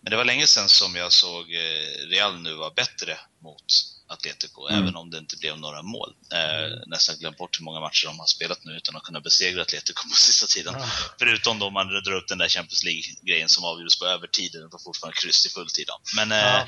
men 0.00 0.10
det 0.10 0.16
var 0.16 0.24
länge 0.24 0.46
sen 0.46 0.68
som 0.68 0.96
jag 0.96 1.12
såg 1.12 1.54
eh, 1.54 2.06
Real 2.08 2.40
nu 2.40 2.54
vara 2.54 2.70
bättre 2.70 3.18
mot 3.42 3.64
Atletico, 4.12 4.68
mm. 4.68 4.82
även 4.82 4.96
om 4.96 5.10
det 5.10 5.18
inte 5.18 5.36
blev 5.36 5.58
några 5.58 5.82
mål. 5.82 6.14
Eh, 6.32 6.78
nästan 6.86 7.16
glömt 7.18 7.36
bort 7.36 7.60
hur 7.60 7.64
många 7.64 7.80
matcher 7.80 8.06
de 8.06 8.18
har 8.18 8.26
spelat 8.26 8.64
nu 8.64 8.72
utan 8.72 8.96
att 8.96 9.02
kunna 9.02 9.20
besegra 9.20 9.62
Atletico 9.62 10.02
på 10.08 10.14
sista 10.14 10.46
tiden. 10.46 10.74
Mm. 10.74 10.86
Förutom 11.18 11.58
då 11.58 11.70
man 11.70 11.86
drar 11.88 12.12
upp 12.12 12.28
den 12.28 12.38
där 12.38 12.48
Champions 12.48 12.84
League-grejen 12.84 13.48
som 13.48 13.64
avgjordes 13.64 13.98
på 13.98 14.06
övertid, 14.06 14.52
det 14.52 14.68
var 14.68 14.78
fortfarande 14.84 15.20
kryss 15.20 15.46
i 15.46 15.48
fulltid. 15.48 15.86
Men 16.16 16.32
eh, 16.32 16.60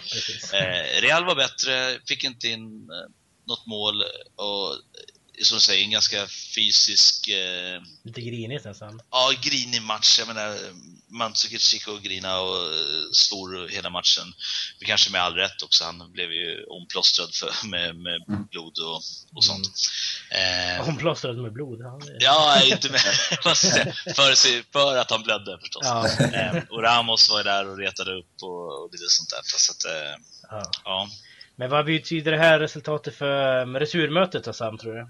eh, 0.52 1.00
Real 1.00 1.24
var 1.24 1.34
bättre, 1.34 1.98
fick 2.08 2.24
inte 2.24 2.48
in 2.48 2.62
eh, 2.90 3.10
något 3.46 3.66
mål 3.66 4.04
och 4.36 4.76
som 5.42 5.56
du 5.56 5.60
säger, 5.60 5.84
en 5.84 5.90
ganska 5.90 6.26
fysisk... 6.54 7.28
Eh, 7.28 7.82
Lite 8.02 8.20
grinigt 8.20 8.64
nästan. 8.64 9.00
Ja, 9.10 9.32
grinig 9.42 9.82
match. 9.82 10.18
Jag 10.18 10.28
menar, 10.28 10.58
Mandzukic 11.14 11.74
gick 11.74 11.88
och 11.88 12.02
grina 12.02 12.40
och 12.40 12.56
eh, 12.56 13.04
svor 13.12 13.68
hela 13.68 13.90
matchen. 13.90 14.24
Kanske 14.80 15.12
med 15.12 15.22
all 15.22 15.34
rätt 15.34 15.62
också. 15.62 15.84
Han 15.84 16.12
blev 16.12 16.32
ju 16.32 16.64
omplåstrad 16.64 17.34
för, 17.34 17.66
med, 17.68 17.96
med 17.96 18.22
mm. 18.28 18.44
blod 18.50 18.78
och, 18.78 19.00
och 19.36 19.44
sånt. 19.44 19.74
Mm. 20.30 20.80
Eh, 20.80 20.88
omplåstrad 20.88 21.36
med 21.36 21.52
blod? 21.52 21.82
Han 21.82 22.02
är... 22.02 22.16
Ja, 22.20 22.62
inte 22.62 22.90
med... 22.90 23.00
för, 24.16 24.72
för 24.72 24.96
att 24.96 25.10
han 25.10 25.22
blödde 25.22 25.58
förstås. 25.58 25.86
Ja. 25.86 26.08
Eh, 26.24 26.62
och 26.70 26.82
Ramos 26.82 27.30
var 27.30 27.38
ju 27.38 27.44
där 27.44 27.68
och 27.68 27.78
retade 27.78 28.18
upp 28.18 28.42
och, 28.42 28.82
och 28.82 28.88
lite 28.92 29.04
sånt 29.08 29.30
där. 29.30 29.40
Så 29.44 29.72
att, 29.72 29.84
eh, 29.94 30.16
ja. 30.50 30.70
ja. 30.84 31.08
Men 31.56 31.70
vad 31.70 31.84
betyder 31.84 32.32
det 32.32 32.38
här 32.38 32.58
resultatet 32.58 33.16
för 33.16 33.66
returmötet 33.66 34.44
då, 34.44 34.52
Sam, 34.52 34.78
tror 34.78 34.94
du? 34.94 35.08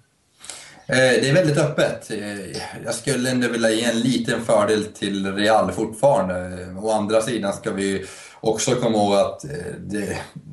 Eh, 0.87 0.97
det 0.97 1.29
är 1.29 1.35
väldigt 1.35 1.59
öppet. 1.59 2.11
Eh, 2.11 2.61
jag 2.85 2.95
skulle 2.95 3.31
ändå 3.31 3.49
vilja 3.49 3.71
ge 3.71 3.85
en 3.85 4.01
liten 4.01 4.45
fördel 4.45 4.85
till 4.85 5.35
Real 5.35 5.73
fortfarande. 5.73 6.67
Å 6.83 6.91
andra 6.91 7.21
sidan 7.21 7.53
ska 7.53 7.71
vi 7.71 8.07
också 8.41 8.75
komma 8.75 8.99
ihåg 8.99 9.15
att 9.15 9.45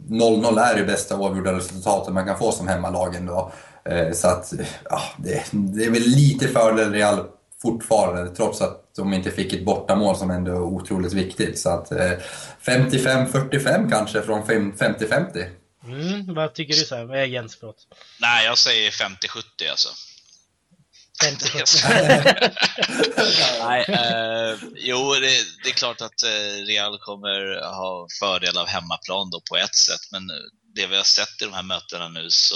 0-0 0.10 0.58
eh, 0.58 0.70
är 0.70 0.76
det 0.76 0.84
bästa 0.84 1.16
avgjorda 1.16 1.54
resultatet 1.54 2.14
man 2.14 2.26
kan 2.26 2.38
få 2.38 2.52
som 2.52 2.68
hemmalag 2.68 3.16
ändå. 3.16 3.52
Så 4.14 4.28
att, 4.28 4.54
ja, 4.90 5.02
det, 5.18 5.44
det 5.52 5.86
är 5.86 5.90
väl 5.90 6.02
lite 6.02 6.48
fördel 6.48 6.92
Real 6.92 7.26
fortfarande, 7.62 8.36
trots 8.36 8.62
att 8.62 8.96
de 8.96 9.14
inte 9.14 9.32
fick 9.32 9.54
ett 9.54 9.66
bortamål 9.66 10.16
som 10.16 10.32
ändå 10.32 10.52
är 10.52 10.62
otroligt 10.62 11.14
viktigt. 11.14 11.60
Så 11.60 11.70
att 11.70 11.92
55-45 12.66 13.92
kanske 13.92 14.22
från 14.22 14.44
50-50. 14.44 15.46
Mm, 15.86 16.34
vad 16.34 16.54
tycker 16.54 16.74
du 16.74 16.80
Sam? 16.80 17.12
Äh, 17.12 17.30
Jens, 17.30 17.58
förlåt. 17.60 17.88
Nej, 18.20 18.46
jag 18.46 18.58
säger 18.58 18.92
50-70 18.92 19.70
alltså. 19.72 19.90
Nej, 23.60 23.86
eh, 23.88 24.58
jo, 24.76 25.14
det, 25.14 25.46
det, 25.64 25.70
är 25.70 25.74
klart 25.74 26.02
att 26.02 26.24
eh, 26.24 26.66
Real 26.68 27.00
kommer 27.00 27.64
ha 27.64 28.08
fördel 28.20 28.58
av 28.58 28.68
hemmaplan 28.68 29.30
då 29.30 29.42
på 29.50 29.58
ett 29.58 29.76
sätt, 29.76 30.02
men 30.12 30.28
det 30.76 30.88
vi 30.88 30.98
har 30.98 31.04
sett 31.04 31.42
i 31.42 31.46
de 31.46 31.54
här 31.54 31.64
mötena 31.64 32.10
nu 32.10 32.28
så 32.30 32.56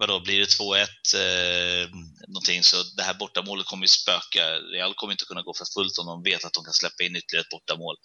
vadå, 0.00 0.20
blir 0.20 0.38
det 0.38 0.44
2-1 0.44 0.86
eh, 1.24 1.88
någonting 2.28 2.62
så 2.62 2.76
det 2.96 3.02
här 3.02 3.14
bortamålet 3.14 3.66
kommer 3.66 3.84
ju 3.84 3.88
spöka. 3.88 4.42
Real 4.74 4.94
kommer 4.94 5.12
inte 5.12 5.24
kunna 5.24 5.42
gå 5.42 5.54
för 5.54 5.66
fullt 5.74 5.98
om 5.98 6.06
de 6.06 6.22
vet 6.22 6.44
att 6.44 6.52
de 6.52 6.64
kan 6.64 6.72
släppa 6.72 7.04
in 7.04 7.16
ytterligare 7.16 7.44
ett 7.44 7.56
bortamål 7.56 7.96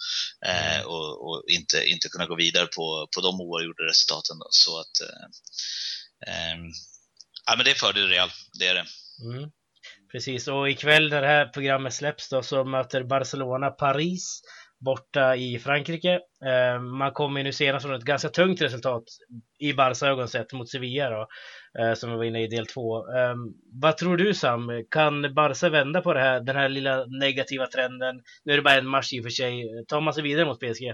eh, 0.45 0.75
mm. 0.75 0.87
och, 0.87 1.11
och, 1.25 1.43
inte, 1.47 1.85
inte 1.85 2.09
kunna 2.09 2.25
gå 2.25 2.35
vidare 2.35 2.67
på, 2.67 3.07
på 3.15 3.21
de 3.21 3.41
oavgjorda 3.41 3.83
resultaten. 3.83 4.39
Då. 4.39 4.47
Så 4.49 4.79
att, 4.79 4.95
eh, 5.07 5.25
eh, 6.27 6.57
ja, 7.45 7.55
men 7.55 7.65
det 7.65 7.71
är 7.71 7.83
fördel 7.85 8.07
Real, 8.07 8.31
det 8.59 8.67
är 8.67 8.75
det. 8.75 8.85
Mm. 9.23 9.51
Precis, 10.11 10.47
och 10.47 10.69
ikväll 10.69 11.09
när 11.09 11.21
det 11.21 11.27
här 11.27 11.45
programmet 11.45 11.93
släpps 11.93 12.29
då 12.29 12.41
så 12.41 12.63
möter 12.63 13.03
Barcelona 13.03 13.69
Paris 13.69 14.41
borta 14.85 15.35
i 15.35 15.59
Frankrike. 15.59 16.19
Eh, 16.45 16.81
man 16.81 17.11
kommer 17.11 17.43
nu 17.43 17.51
senast 17.51 17.85
från 17.85 17.95
ett 17.95 18.03
ganska 18.03 18.29
tungt 18.29 18.61
resultat 18.61 19.03
i 19.59 19.73
Barca 19.73 20.07
ögon 20.07 20.27
sett 20.27 20.53
mot 20.53 20.69
Sevilla 20.69 21.09
då, 21.09 21.27
eh, 21.79 21.93
som 21.93 22.11
vi 22.11 22.15
var 22.17 22.23
inne 22.23 22.43
i 22.43 22.47
del 22.47 22.65
två. 22.65 22.97
Eh, 22.97 23.35
vad 23.81 23.97
tror 23.97 24.17
du 24.17 24.33
Sam? 24.33 24.83
Kan 24.91 25.33
Barca 25.33 25.69
vända 25.69 26.01
på 26.01 26.13
det 26.13 26.19
här, 26.19 26.39
den 26.39 26.55
här 26.55 26.69
lilla 26.69 27.05
negativa 27.05 27.67
trenden? 27.67 28.15
Nu 28.43 28.53
är 28.53 28.57
det 28.57 28.63
bara 28.63 28.77
en 28.77 28.87
match 28.87 29.13
i 29.13 29.19
och 29.19 29.23
för 29.23 29.29
sig. 29.29 29.63
Tar 29.87 30.01
man 30.01 30.13
sig 30.13 30.23
vidare 30.23 30.45
mot 30.45 30.59
PSG? 30.59 30.93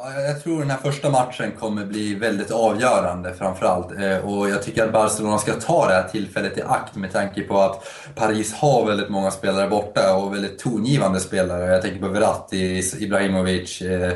Jag 0.00 0.42
tror 0.42 0.58
den 0.58 0.70
här 0.70 0.78
första 0.78 1.10
matchen 1.10 1.52
kommer 1.58 1.84
bli 1.84 2.14
väldigt 2.14 2.50
avgörande 2.50 3.34
framförallt. 3.34 3.92
Eh, 4.00 4.18
och 4.18 4.50
jag 4.50 4.62
tycker 4.62 4.84
att 4.84 4.92
Barcelona 4.92 5.38
ska 5.38 5.52
ta 5.52 5.86
det 5.86 5.94
här 5.94 6.08
tillfället 6.08 6.58
i 6.58 6.62
akt 6.62 6.94
med 6.94 7.12
tanke 7.12 7.42
på 7.42 7.60
att 7.60 7.84
Paris 8.14 8.54
har 8.54 8.86
väldigt 8.86 9.08
många 9.08 9.30
spelare 9.30 9.68
borta 9.68 10.16
och 10.16 10.34
väldigt 10.34 10.58
tongivande 10.58 11.20
spelare. 11.20 11.72
Jag 11.72 11.82
tänker 11.82 12.00
på 12.00 12.08
Verratti, 12.08 12.82
Ibrahimovic, 12.98 13.82
eh, 13.82 14.12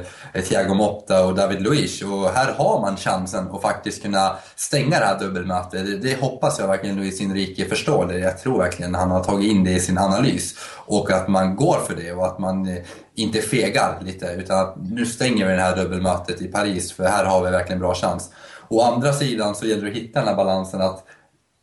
Thiago 0.49 0.75
Motta 0.75 1.27
och 1.27 1.35
David 1.35 1.63
Luiz. 1.63 2.03
Och 2.03 2.29
här 2.29 2.53
har 2.53 2.81
man 2.81 2.97
chansen 2.97 3.49
att 3.53 3.63
faktiskt 3.63 4.03
kunna 4.03 4.37
stänga 4.57 4.99
det 4.99 5.05
här 5.05 5.19
dubbelmötet. 5.19 6.03
Det 6.03 6.21
hoppas 6.21 6.59
jag 6.59 6.69
verkligen 6.69 6.97
Luis 6.97 7.21
Enrique 7.21 7.65
förstår. 7.65 8.07
Det. 8.07 8.19
Jag 8.19 8.39
tror 8.39 8.59
verkligen 8.59 8.95
han 8.95 9.11
har 9.11 9.25
tagit 9.25 9.51
in 9.51 9.65
det 9.65 9.73
i 9.73 9.81
sin 9.81 9.99
analys. 9.99 10.55
Och 10.87 11.13
att 11.13 11.29
man 11.29 11.57
går 11.57 11.79
för 11.87 11.95
det 11.97 12.13
och 12.13 12.27
att 12.27 12.39
man 12.39 12.69
eh, 12.69 12.83
inte 13.15 13.41
fegar 13.41 13.99
lite 14.05 14.27
utan 14.39 14.59
att 14.59 14.77
nu 14.91 15.07
stänger 15.07 15.47
vi 15.47 15.51
den 15.53 15.61
här 15.61 15.72
dubbelmötet 15.77 16.43
i 16.43 16.49
Paris 16.49 16.93
för 16.93 17.05
här 17.05 17.25
har 17.25 17.45
vi 17.45 17.51
verkligen 17.51 17.81
bra 17.81 17.95
chans. 17.95 18.31
Å 18.69 18.83
andra 18.83 19.13
sidan 19.13 19.55
så 19.55 19.67
gäller 19.67 19.83
det 19.83 19.91
att 19.91 19.97
hitta 19.97 20.19
den 20.19 20.29
här 20.29 20.37
balansen 20.37 20.81
att, 20.81 21.05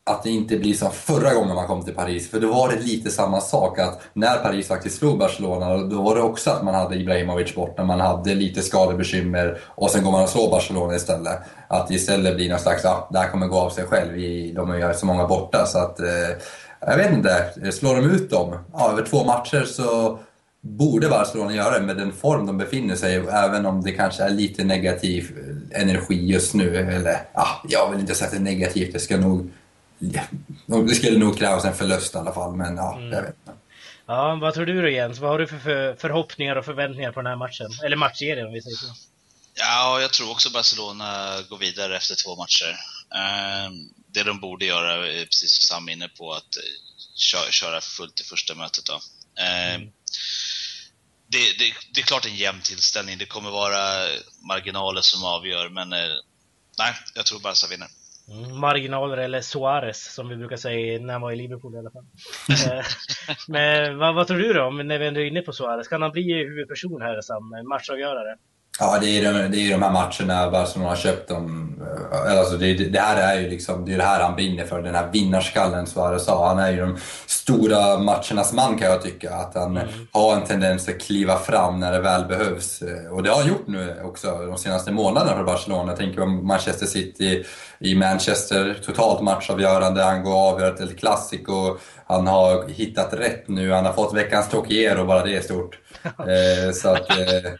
att 0.05 0.23
det 0.23 0.29
inte 0.29 0.57
blir 0.57 0.73
som 0.73 0.91
förra 0.91 1.33
gången 1.33 1.55
man 1.55 1.67
kom 1.67 1.85
till 1.85 1.95
Paris. 1.95 2.31
För 2.31 2.39
då 2.39 2.53
var 2.53 2.69
det 2.69 2.79
lite 2.79 3.11
samma 3.11 3.41
sak 3.41 3.79
att 3.79 4.01
när 4.13 4.37
Paris 4.37 4.67
faktiskt 4.67 4.97
slog 4.97 5.19
Barcelona 5.19 5.77
då 5.77 6.01
var 6.01 6.15
det 6.15 6.21
också 6.21 6.51
att 6.51 6.63
man 6.63 6.75
hade 6.75 6.95
Ibrahimovic 6.95 7.55
borta, 7.55 7.83
man 7.83 7.99
hade 7.99 8.35
lite 8.35 8.61
skadebekymmer 8.61 9.59
och 9.65 9.89
sen 9.89 10.03
går 10.03 10.11
man 10.11 10.23
och 10.23 10.29
slår 10.29 10.51
Barcelona 10.51 10.95
istället. 10.95 11.39
Att 11.67 11.87
det 11.87 11.93
istället 11.93 12.35
blir 12.35 12.49
någon 12.49 12.59
slags, 12.59 12.83
ja, 12.83 13.07
det 13.11 13.19
här 13.19 13.29
kommer 13.29 13.47
gå 13.47 13.57
av 13.57 13.69
sig 13.69 13.85
själv, 13.85 14.11
de 14.55 14.69
har 14.69 14.93
så 14.93 15.05
många 15.05 15.27
borta. 15.27 15.65
Så 15.65 15.79
att, 15.79 15.99
eh, 15.99 16.07
jag 16.79 16.97
vet 16.97 17.11
inte, 17.11 17.53
slår 17.71 17.95
de 17.95 18.05
ut 18.05 18.29
dem 18.29 18.55
ja, 18.73 18.91
över 18.91 19.05
två 19.05 19.23
matcher 19.23 19.63
så 19.63 20.19
borde 20.61 21.09
Barcelona 21.09 21.55
göra 21.55 21.79
det 21.79 21.85
med 21.85 21.97
den 21.97 22.13
form 22.13 22.45
de 22.45 22.57
befinner 22.57 22.95
sig 22.95 23.13
i, 23.13 23.17
även 23.17 23.65
om 23.65 23.83
det 23.83 23.91
kanske 23.91 24.23
är 24.23 24.29
lite 24.29 24.63
negativ 24.63 25.31
energi 25.71 26.25
just 26.25 26.53
nu. 26.53 26.77
Eller 26.77 27.27
ja, 27.33 27.63
jag 27.69 27.91
vill 27.91 27.99
inte 27.99 28.15
säga 28.15 28.25
att 28.25 28.31
det 28.31 28.37
är 28.37 28.41
negativt, 28.41 28.93
det 28.93 28.99
ska 28.99 29.17
nog... 29.17 29.51
Det 30.67 30.95
skulle 30.95 31.17
nog 31.17 31.37
krävas 31.37 31.65
en 31.65 31.75
förlust 31.75 32.15
i 32.15 32.17
alla 32.17 32.33
fall, 32.33 32.55
men 32.55 32.77
ja, 32.77 32.97
mm. 32.97 33.11
jag 33.11 33.21
vet 33.21 33.35
inte. 33.47 33.59
Ja, 34.05 34.35
vad 34.41 34.53
tror 34.53 34.65
du 34.65 34.81
då 34.81 34.89
Jens? 34.89 35.19
Vad 35.19 35.31
har 35.31 35.39
du 35.39 35.47
för 35.47 35.95
förhoppningar 35.95 36.55
och 36.55 36.65
förväntningar 36.65 37.11
på 37.11 37.19
den 37.19 37.27
här 37.27 37.35
matchen? 37.35 37.67
Eller 37.85 37.95
matchserien 37.95 38.47
om 38.47 38.53
vi 38.53 38.61
säger 38.61 38.75
så. 38.75 38.85
Ja, 39.53 40.01
jag 40.01 40.13
tror 40.13 40.31
också 40.31 40.49
Barcelona 40.51 41.35
går 41.49 41.57
vidare 41.57 41.97
efter 41.97 42.15
två 42.15 42.35
matcher. 42.35 42.75
Ehm, 43.15 43.73
det 44.07 44.23
de 44.23 44.39
borde 44.39 44.65
göra, 44.65 45.01
precis 45.25 45.51
som 45.51 45.75
Sam 45.75 45.89
inne 45.89 46.07
på, 46.07 46.33
att 46.33 46.57
köra 47.49 47.81
fullt 47.81 48.21
i 48.21 48.23
första 48.23 48.55
mötet. 48.55 48.85
Då. 48.85 48.99
Ehm, 49.41 49.75
mm 49.75 49.91
det, 51.31 51.57
det, 51.59 51.73
det, 51.93 52.01
är 52.01 52.05
klart 52.05 52.25
en 52.25 52.35
jämn 52.35 52.61
tillställning. 52.61 53.17
Det 53.17 53.25
kommer 53.25 53.51
vara 53.51 53.81
marginaler 54.47 55.01
som 55.01 55.23
avgör, 55.23 55.69
men 55.69 55.93
eh, 55.93 56.15
nej, 56.77 56.93
jag 57.15 57.25
tror 57.25 57.39
Barca 57.39 57.67
vinner. 57.69 57.87
Mm, 58.29 58.59
marginaler 58.59 59.17
eller 59.17 59.41
Suarez 59.41 60.13
som 60.13 60.29
vi 60.29 60.35
brukar 60.35 60.57
säga 60.57 60.99
när 60.99 61.13
han 61.13 61.21
var 61.21 61.31
i 61.31 61.35
Liverpool 61.35 61.75
i 61.75 61.77
alla 61.77 61.91
fall. 61.91 62.05
Eh, 62.49 62.85
men 63.47 63.97
vad, 63.97 64.15
vad, 64.15 64.27
tror 64.27 64.37
du 64.37 64.53
då, 64.53 64.69
när 64.69 64.99
vi 64.99 65.07
ändå 65.07 65.19
är 65.19 65.25
inne 65.25 65.41
på 65.41 65.53
Suarez? 65.53 65.87
Kan 65.87 66.01
han 66.01 66.11
bli 66.11 66.33
huvudperson 66.33 67.01
här 67.01 67.21
som 67.21 67.67
matchavgörare? 67.69 68.37
Ja, 68.79 68.97
det 69.01 69.07
är, 69.07 69.33
de, 69.33 69.51
det 69.51 69.57
är 69.57 69.71
de 69.71 69.83
här 69.83 69.91
matcherna 69.91 70.51
Barcelona 70.51 70.89
har 70.89 70.95
köpt 70.95 71.29
dem. 71.29 71.75
Eh, 71.81 72.39
alltså 72.39 72.57
det, 72.57 72.73
det 72.73 72.99
här 72.99 73.35
är 73.35 73.41
ju 73.41 73.49
liksom, 73.49 73.85
det 73.85 73.93
är 73.93 73.97
det 73.97 74.03
här 74.03 74.23
han 74.23 74.35
brinner 74.35 74.65
för, 74.65 74.81
den 74.81 74.95
här 74.95 75.09
vinnarskallen 75.11 75.87
Suarez 75.87 76.25
sa. 76.25 76.47
Han 76.47 76.59
är 76.59 76.71
ju 76.71 76.77
de 76.77 76.97
stora 77.25 77.99
matchernas 77.99 78.53
man 78.53 78.77
kan 78.77 78.91
jag 78.91 79.01
tycka. 79.01 79.33
Att 79.33 79.55
han 79.55 79.77
mm. 79.77 79.87
har 80.11 80.35
en 80.35 80.45
tendens 80.45 80.89
att 80.89 81.01
kliva 81.01 81.37
fram 81.37 81.79
när 81.79 81.91
det 81.91 81.99
väl 81.99 82.25
behövs. 82.25 82.81
Eh, 82.81 83.11
och 83.11 83.23
det 83.23 83.29
har 83.29 83.37
han 83.37 83.47
gjort 83.47 83.67
nu 83.67 84.01
också 84.03 84.45
de 84.45 84.57
senaste 84.57 84.91
månaderna 84.91 85.37
för 85.37 85.43
Barcelona. 85.43 85.91
Jag 85.91 85.97
tänker 85.97 86.21
på 86.21 86.27
Manchester 86.27 86.85
City 86.85 87.45
i 87.79 87.95
Manchester, 87.95 88.79
totalt 88.85 89.21
matchavgörande. 89.21 90.03
Han 90.03 90.23
går 90.23 90.31
och 90.31 90.37
avgör 90.37 90.83
ett 90.83 90.99
Clasico. 90.99 91.77
Han 92.09 92.27
har 92.27 92.67
hittat 92.67 93.13
rätt 93.13 93.47
nu, 93.47 93.71
han 93.71 93.85
har 93.85 93.93
fått 93.93 94.13
veckans 94.15 94.49
Tokiero, 94.49 95.05
bara 95.05 95.25
det 95.25 95.35
är 95.35 95.41
stort. 95.41 95.79
Eh, 96.03 96.71
så 96.73 96.89
att, 96.89 97.09
eh, 97.09 97.51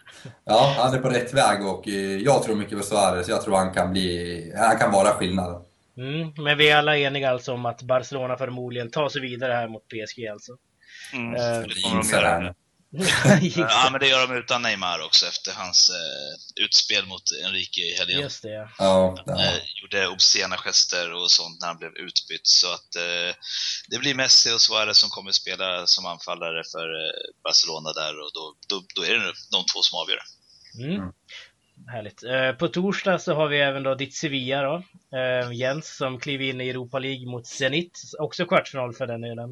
ja, 0.46 0.74
han 0.78 0.94
är 0.94 1.00
på 1.00 1.10
rätt 1.10 1.34
väg 1.34 1.66
och 1.68 1.88
eh, 1.88 2.18
jag 2.18 2.44
tror 2.44 2.56
mycket 2.56 2.78
på 2.78 2.84
Suarez. 2.84 3.30
Jag 3.30 3.42
tror 3.42 3.56
han 3.56 3.74
kan, 3.74 3.92
bli, 3.92 4.54
han 4.58 4.78
kan 4.78 4.92
vara 4.92 5.08
skillnaden. 5.08 5.62
Mm, 5.98 6.34
men 6.38 6.58
vi 6.58 6.70
är 6.70 6.78
alla 6.78 6.98
eniga 6.98 7.30
alltså 7.30 7.54
om 7.54 7.66
att 7.66 7.82
Barcelona 7.82 8.38
förmodligen 8.38 8.92
tar 8.92 9.10
sig 9.10 9.22
vidare 9.22 9.54
här 9.54 9.68
mot 9.68 9.84
PSG 9.88 10.28
alltså. 10.28 10.52
Mm, 11.14 11.36
Eh, 11.36 11.60
det 11.62 11.82
kommer 11.84 12.04
de 12.04 12.10
göra. 12.10 12.54
Ja, 12.92 13.90
men 13.92 14.00
det 14.00 14.08
gör 14.08 14.28
de 14.28 14.36
utan 14.36 14.62
Neymar 14.62 15.00
också 15.00 15.26
efter 15.26 15.52
hans 15.54 15.90
eh, 15.90 16.64
utspel 16.64 17.06
mot 17.06 17.24
Enrique 17.46 17.82
i 17.82 17.96
helgen. 17.96 18.22
Just 18.22 18.42
det, 18.42 18.50
ja. 18.50 18.70
Ja, 18.78 19.24
ja. 19.26 19.46
Eh, 19.46 19.60
gjorde 19.82 20.08
obscena 20.08 20.58
gester 20.58 21.14
och 21.14 21.32
sånt 21.32 21.62
när 21.62 21.68
han 21.68 21.78
blev 21.78 21.92
utbytt. 21.92 22.48
Så 22.48 22.74
att 22.74 22.96
eh, 22.96 23.36
det 23.88 23.98
blir 24.00 24.16
Messi 24.16 24.52
och 24.52 24.62
Suarez 24.62 24.98
som 24.98 25.10
kommer 25.10 25.32
spela 25.32 25.88
som 25.88 26.06
anfallare 26.06 26.64
för 26.72 26.88
eh, 27.06 27.44
Barcelona 27.44 27.94
där 27.94 28.20
och 28.20 28.32
då, 28.34 28.56
då, 28.68 28.84
då 28.96 29.06
är 29.06 29.14
det 29.14 29.34
de 29.52 29.66
två 29.74 29.82
som 29.82 30.00
avgör. 30.00 30.22
Mm. 30.78 31.12
Härligt. 31.88 32.24
Eh, 32.24 32.52
På 32.52 32.68
torsdag 32.68 33.20
så 33.20 33.34
har 33.34 33.48
vi 33.48 33.60
även 33.60 33.84
då 33.84 33.96
ditt 33.96 34.14
Sevilla 34.16 34.62
då. 34.62 34.84
Eh, 35.18 35.52
Jens 35.54 35.98
som 35.98 36.20
kliver 36.20 36.46
in 36.46 36.62
i 36.62 36.70
Europa 36.70 37.00
League 37.00 37.28
mot 37.28 37.48
Zenit. 37.48 38.02
Också 38.20 38.46
kvartsfinal 38.46 38.94
för 38.94 39.08
den 39.08 39.22
delen. 39.22 39.50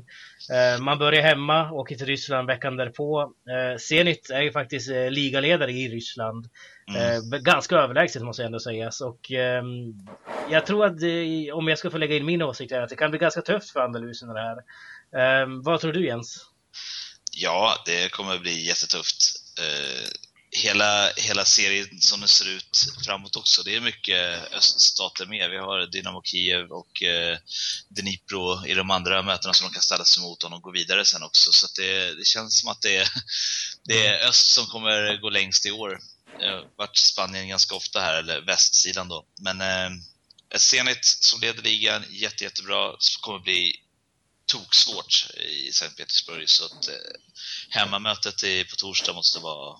Eh, 0.51 0.81
Man 0.81 0.99
börjar 0.99 1.21
hemma, 1.21 1.71
åker 1.71 1.95
till 1.95 2.05
Ryssland 2.05 2.47
veckan 2.47 2.77
därpå. 2.77 3.33
Zenit 3.79 4.29
är 4.29 4.41
ju 4.41 4.51
faktiskt 4.51 4.89
ligaledare 5.09 5.71
i 5.71 5.89
Ryssland. 5.89 6.49
Mm. 6.95 7.43
Ganska 7.43 7.75
överlägset 7.75 8.21
måste 8.23 8.41
jag 8.41 8.45
ändå 8.47 8.59
sägas. 8.59 9.01
Och 9.01 9.31
ehm, 9.31 9.93
jag 10.49 10.65
tror 10.65 10.85
att 10.85 10.99
det, 10.99 11.51
om 11.51 11.67
jag 11.67 11.77
ska 11.77 11.89
få 11.89 11.97
lägga 11.97 12.15
in 12.15 12.25
min 12.25 12.41
åsikt 12.41 12.71
är 12.71 12.81
att 12.81 12.89
det 12.89 12.95
kan 12.95 13.11
bli 13.11 13.19
ganska 13.19 13.41
tufft 13.41 13.69
för 13.71 13.79
Andalusien 13.79 14.33
det 14.33 14.39
här. 14.41 14.57
Ehm, 15.21 15.61
vad 15.63 15.79
tror 15.79 15.93
du 15.93 16.05
Jens? 16.05 16.45
Ja, 17.31 17.73
det 17.85 18.11
kommer 18.11 18.39
bli 18.39 18.67
jättetufft. 18.67 19.35
Hela, 20.57 21.11
hela 21.15 21.45
serien 21.45 22.01
som 22.01 22.19
den 22.19 22.29
ser 22.29 22.49
ut 22.49 22.87
framåt 23.05 23.35
också, 23.35 23.63
det 23.63 23.75
är 23.75 23.81
mycket 23.81 24.53
öststater 24.53 25.25
med. 25.25 25.49
Vi 25.49 25.57
har 25.57 25.87
Dynamo 25.87 26.21
Kiev 26.23 26.71
och 26.71 27.03
eh, 27.03 27.37
Dnipro 27.89 28.65
i 28.65 28.73
de 28.73 28.91
andra 28.91 29.21
mötena 29.21 29.53
som 29.53 29.67
de 29.67 29.73
kan 29.73 29.81
ställa 29.81 30.05
sig 30.05 30.23
mot 30.23 30.43
om 30.43 30.51
de 30.51 30.61
går 30.61 30.73
vidare 30.73 31.05
sen 31.05 31.23
också. 31.23 31.51
Så 31.51 31.67
det, 31.75 32.13
det 32.13 32.25
känns 32.25 32.59
som 32.59 32.69
att 32.69 32.81
det 32.81 32.97
är, 32.97 33.07
det 33.83 34.07
är 34.07 34.27
öst 34.27 34.51
som 34.51 34.65
kommer 34.65 35.21
gå 35.21 35.29
längst 35.29 35.65
i 35.65 35.71
år. 35.71 35.99
Det 36.39 36.47
har 36.47 36.65
varit 36.77 36.97
Spanien 36.97 37.47
ganska 37.47 37.75
ofta 37.75 37.99
här, 37.99 38.13
eller 38.13 38.41
västsidan 38.41 39.07
då. 39.07 39.25
Men 39.39 39.61
eh, 39.61 39.97
Zenit 40.57 41.05
som 41.05 41.41
leder 41.41 41.63
ligan, 41.63 42.03
jätte, 42.09 42.43
jättebra, 42.43 42.95
kommer 43.21 43.39
bli 43.39 43.75
toksvårt 44.45 45.27
i 45.37 45.71
Sankt 45.71 45.97
Petersburg. 45.97 46.49
Så 46.49 46.65
att 46.65 46.87
eh, 46.87 46.95
hemmamötet 47.69 48.69
på 48.69 48.75
torsdag 48.75 49.13
måste 49.13 49.39
vara 49.39 49.77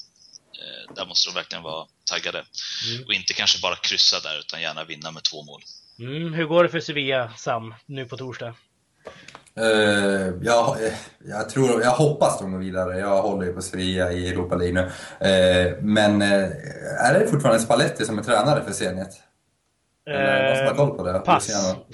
där 0.95 1.05
måste 1.05 1.29
de 1.29 1.35
verkligen 1.35 1.63
vara 1.63 1.87
taggade. 2.11 2.37
Mm. 2.37 3.05
Och 3.05 3.13
inte 3.13 3.33
kanske 3.33 3.61
bara 3.61 3.75
kryssa 3.75 4.19
där, 4.19 4.39
utan 4.39 4.61
gärna 4.61 4.83
vinna 4.83 5.11
med 5.11 5.23
två 5.23 5.43
mål. 5.43 5.61
Mm, 5.99 6.33
hur 6.33 6.45
går 6.45 6.63
det 6.63 6.69
för 6.69 6.79
Sevilla, 6.79 7.33
Sam, 7.37 7.73
nu 7.85 8.05
på 8.05 8.17
torsdag? 8.17 8.53
Eh, 9.55 10.33
jag, 10.41 10.77
jag, 11.25 11.49
tror, 11.49 11.81
jag 11.81 11.91
hoppas 11.91 12.39
de 12.39 12.51
går 12.51 12.59
vidare. 12.59 12.99
Jag 12.99 13.21
håller 13.21 13.45
ju 13.45 13.53
på 13.53 13.61
Sevilla 13.61 14.11
i 14.11 14.29
Europa 14.29 14.55
League 14.55 14.73
nu. 14.73 14.89
Eh, 15.27 15.73
men 15.81 16.21
eh, 16.21 16.49
är 17.05 17.19
det 17.19 17.27
fortfarande 17.27 17.61
Spalletti 17.61 18.05
som 18.05 18.19
är 18.19 18.23
tränare 18.23 18.63
för 18.63 18.71
Zenit? 18.71 19.21
Eller 20.09 20.47
någon 20.47 20.57
som 20.57 20.67
har 20.67 20.73
koll 20.75 20.97
på 20.97 21.03
det? 21.03 21.11
Eh, 21.11 21.19
Pass. 21.19 21.49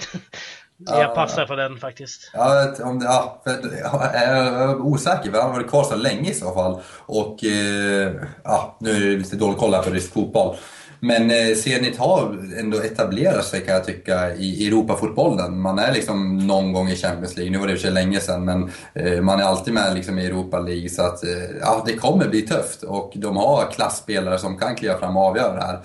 Jag 0.78 1.14
passar 1.14 1.46
på 1.46 1.56
den 1.56 1.78
faktiskt. 1.78 2.30
Ja, 2.32 2.74
om 2.82 2.98
det, 2.98 3.04
ja, 3.04 3.40
för, 3.44 3.50
jag 3.82 4.14
är 4.14 4.76
osäker, 4.76 5.30
för 5.30 5.38
han 5.38 5.50
har 5.50 5.56
varit 5.56 5.70
kvar 5.70 5.84
så 5.84 5.96
länge 5.96 6.30
i 6.30 6.34
så 6.34 6.54
fall. 6.54 6.80
Och 7.06 7.44
eh, 7.44 8.12
ja, 8.44 8.76
nu 8.80 8.90
är 8.90 9.00
det 9.00 9.16
lite 9.16 9.36
dålig 9.36 9.58
koll 9.58 9.74
här 9.74 9.82
på 9.82 9.90
rysk 9.90 10.12
fotboll. 10.12 10.56
Men 11.00 11.30
eh, 11.30 11.54
Zenit 11.56 11.98
har 11.98 12.38
ändå 12.58 12.82
etablerat 12.82 13.44
sig 13.44 13.60
kan 13.60 13.74
jag 13.74 13.84
tycka 13.84 14.34
i 14.34 14.66
Europafotbollen. 14.66 15.60
Man 15.60 15.78
är 15.78 15.92
liksom 15.92 16.46
någon 16.46 16.72
gång 16.72 16.88
i 16.88 16.96
Champions 16.96 17.36
League, 17.36 17.52
nu 17.52 17.58
var 17.58 17.66
det 17.66 17.72
i 17.72 17.76
och 17.76 17.80
för 17.80 17.86
sig 17.86 17.94
länge 17.94 18.20
sedan, 18.20 18.44
men 18.44 18.70
eh, 18.94 19.20
man 19.20 19.40
är 19.40 19.44
alltid 19.44 19.74
med 19.74 19.94
liksom 19.94 20.18
i 20.18 20.26
Europa 20.26 20.58
League. 20.58 20.88
Så 20.88 21.02
att 21.02 21.24
eh, 21.24 21.30
ja, 21.60 21.82
det 21.86 21.96
kommer 21.96 22.28
bli 22.28 22.42
tufft 22.42 22.82
och 22.82 23.12
de 23.16 23.36
har 23.36 23.70
klassspelare 23.72 24.38
som 24.38 24.58
kan 24.58 24.74
kliva 24.76 24.98
fram 24.98 25.16
och 25.16 25.22
avgöra 25.22 25.54
det 25.54 25.64
här. 25.64 25.80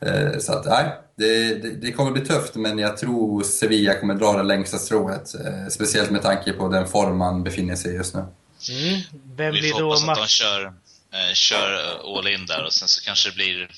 Eh, 0.00 0.38
Så 0.38 0.52
att 0.52 0.64
nej, 0.66 0.98
det, 1.16 1.54
det, 1.54 1.70
det 1.70 1.92
kommer 1.92 2.10
bli 2.10 2.26
tufft 2.26 2.54
men 2.54 2.78
jag 2.78 2.96
tror 2.96 3.42
Sevilla 3.42 4.00
kommer 4.00 4.14
dra 4.14 4.32
det 4.36 4.42
längsta 4.42 4.78
strået. 4.78 5.34
eh, 5.34 5.68
Speciellt 5.70 6.10
med 6.10 6.22
tanke 6.22 6.52
på 6.52 6.68
den 6.68 6.88
form 6.88 7.16
man 7.18 7.42
befinner 7.44 7.76
sig 7.76 7.92
i 7.92 7.94
just 7.96 8.14
nu. 8.14 8.20
Mm. 8.20 9.00
Vem 9.36 9.54
Vi 9.54 9.70
får 9.70 9.80
då 9.80 9.84
hoppas 9.94 10.08
att 10.08 10.16
de 10.16 10.26
kör, 10.26 10.64
eh, 11.12 11.34
kör 11.34 11.98
all 12.18 12.26
in 12.28 12.46
där 12.46 12.64
och 12.64 12.72
sen 12.72 12.88
så 12.88 13.00
kanske 13.04 13.30
det 13.30 13.34
blir 13.34 13.62
eh, 13.62 13.68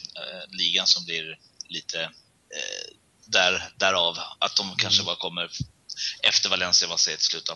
ligan 0.58 0.86
som 0.86 1.04
blir 1.04 1.38
lite 1.68 2.00
eh, 2.02 2.94
där, 3.26 3.62
därav. 3.76 4.14
Att 4.38 4.56
de 4.56 4.76
kanske 4.76 5.04
bara 5.04 5.16
kommer 5.16 5.50
efter 6.22 6.50
Valencia, 6.50 6.88
vad 6.88 7.00
säger 7.00 7.16
till 7.16 7.26
slut. 7.26 7.50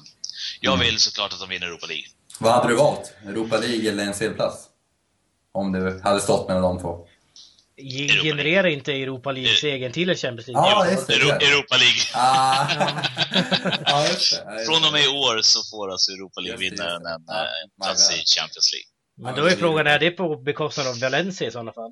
Jag 0.60 0.74
Mm. 0.74 0.86
vill 0.86 0.98
såklart 1.00 1.32
att 1.32 1.40
de 1.40 1.48
vinner 1.48 1.66
Europa 1.66 1.86
League. 1.86 2.04
Vad 2.38 2.52
hade 2.52 2.68
du 2.68 2.74
valt? 2.76 3.12
Europa 3.26 3.56
League 3.58 3.90
eller 3.90 4.04
en 4.04 4.12
CL-plats? 4.14 4.64
Om 5.52 5.72
du 5.72 6.00
hade 6.04 6.20
stått 6.20 6.48
mellan 6.48 6.62
de 6.62 6.80
två. 6.80 7.06
Ge- 7.82 8.22
Genererar 8.22 8.66
inte 8.68 8.92
Europa 8.92 9.32
League-segern 9.32 9.92
till 9.92 10.10
en 10.10 10.16
Champions 10.16 10.46
League? 10.48 10.70
Ja, 10.70 10.84
Euro- 10.84 10.90
just 10.92 11.06
det. 11.06 11.14
Euro- 11.14 11.42
Europa 11.48 11.76
League. 11.76 12.02
Ah. 12.14 12.66
ja, 13.86 14.06
just 14.08 14.44
det. 14.46 14.54
Just 14.54 14.66
Från 14.66 14.84
och 14.86 14.92
med 14.92 15.04
i 15.04 15.08
år 15.08 15.40
så 15.42 15.60
får 15.70 15.90
alltså 15.90 16.12
Europa 16.12 16.40
League-vinnaren 16.40 17.06
en, 17.06 17.24
eh, 17.36 17.62
en 17.62 17.70
plats 17.82 18.10
i 18.10 18.14
Champions 18.38 18.68
League. 18.74 18.88
Men 19.24 19.34
då 19.34 19.50
är 19.52 19.56
frågan, 19.56 19.86
är 19.86 19.98
det 19.98 20.10
på 20.10 20.36
bekostnad 20.36 20.86
av 20.86 21.00
Valencia 21.00 21.48
i 21.48 21.50
sådana 21.50 21.72
fall? 21.72 21.90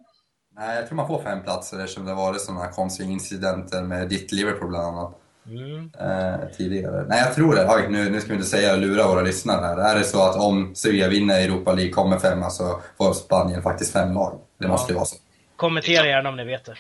Nej, 0.59 0.77
jag 0.77 0.87
tror 0.87 0.97
man 0.97 1.07
får 1.07 1.23
fem 1.23 1.43
platser 1.45 1.79
eftersom 1.79 2.05
det 2.05 2.11
har 2.13 2.23
varit 2.27 2.41
sådana 2.41 2.69
konstiga 2.73 3.09
incidenter 3.11 3.83
med 3.83 4.09
ditt 4.09 4.33
Liverpool 4.33 4.69
bland 4.69 4.87
annat. 4.87 5.15
Mm. 5.47 5.91
eh, 6.01 6.49
tidigare. 6.57 7.05
Nej, 7.09 7.19
jag 7.25 7.35
tror 7.35 7.55
det. 7.55 7.67
Oj, 7.69 7.87
nu, 7.91 8.11
nu 8.11 8.21
ska 8.21 8.29
vi 8.29 8.35
inte 8.35 8.47
säga 8.49 8.73
och 8.73 8.79
lura 8.79 9.07
våra 9.09 9.23
lyssnare 9.23 9.61
här. 9.67 9.77
Är 9.77 9.99
det 9.99 10.05
så 10.05 10.23
att 10.31 10.37
om 10.37 10.75
Sevilla 10.75 11.09
vinner 11.09 11.41
Europa 11.41 11.73
League, 11.73 11.93
kommer 11.93 12.19
femma, 12.19 12.51
så 12.51 12.81
får 12.99 13.13
Spanien 13.13 13.63
faktiskt 13.63 13.93
fem 13.93 14.15
lag. 14.15 14.41
Det 14.59 14.65
Ja. 14.65 14.71
måste 14.71 14.93
ju 14.93 14.97
vara 14.97 15.07
så. 15.07 15.17
Kommentera 15.59 16.07
gärna 16.07 16.29
om 16.29 16.37
ni 16.37 16.45
vet 16.45 16.65
det. 16.65 16.77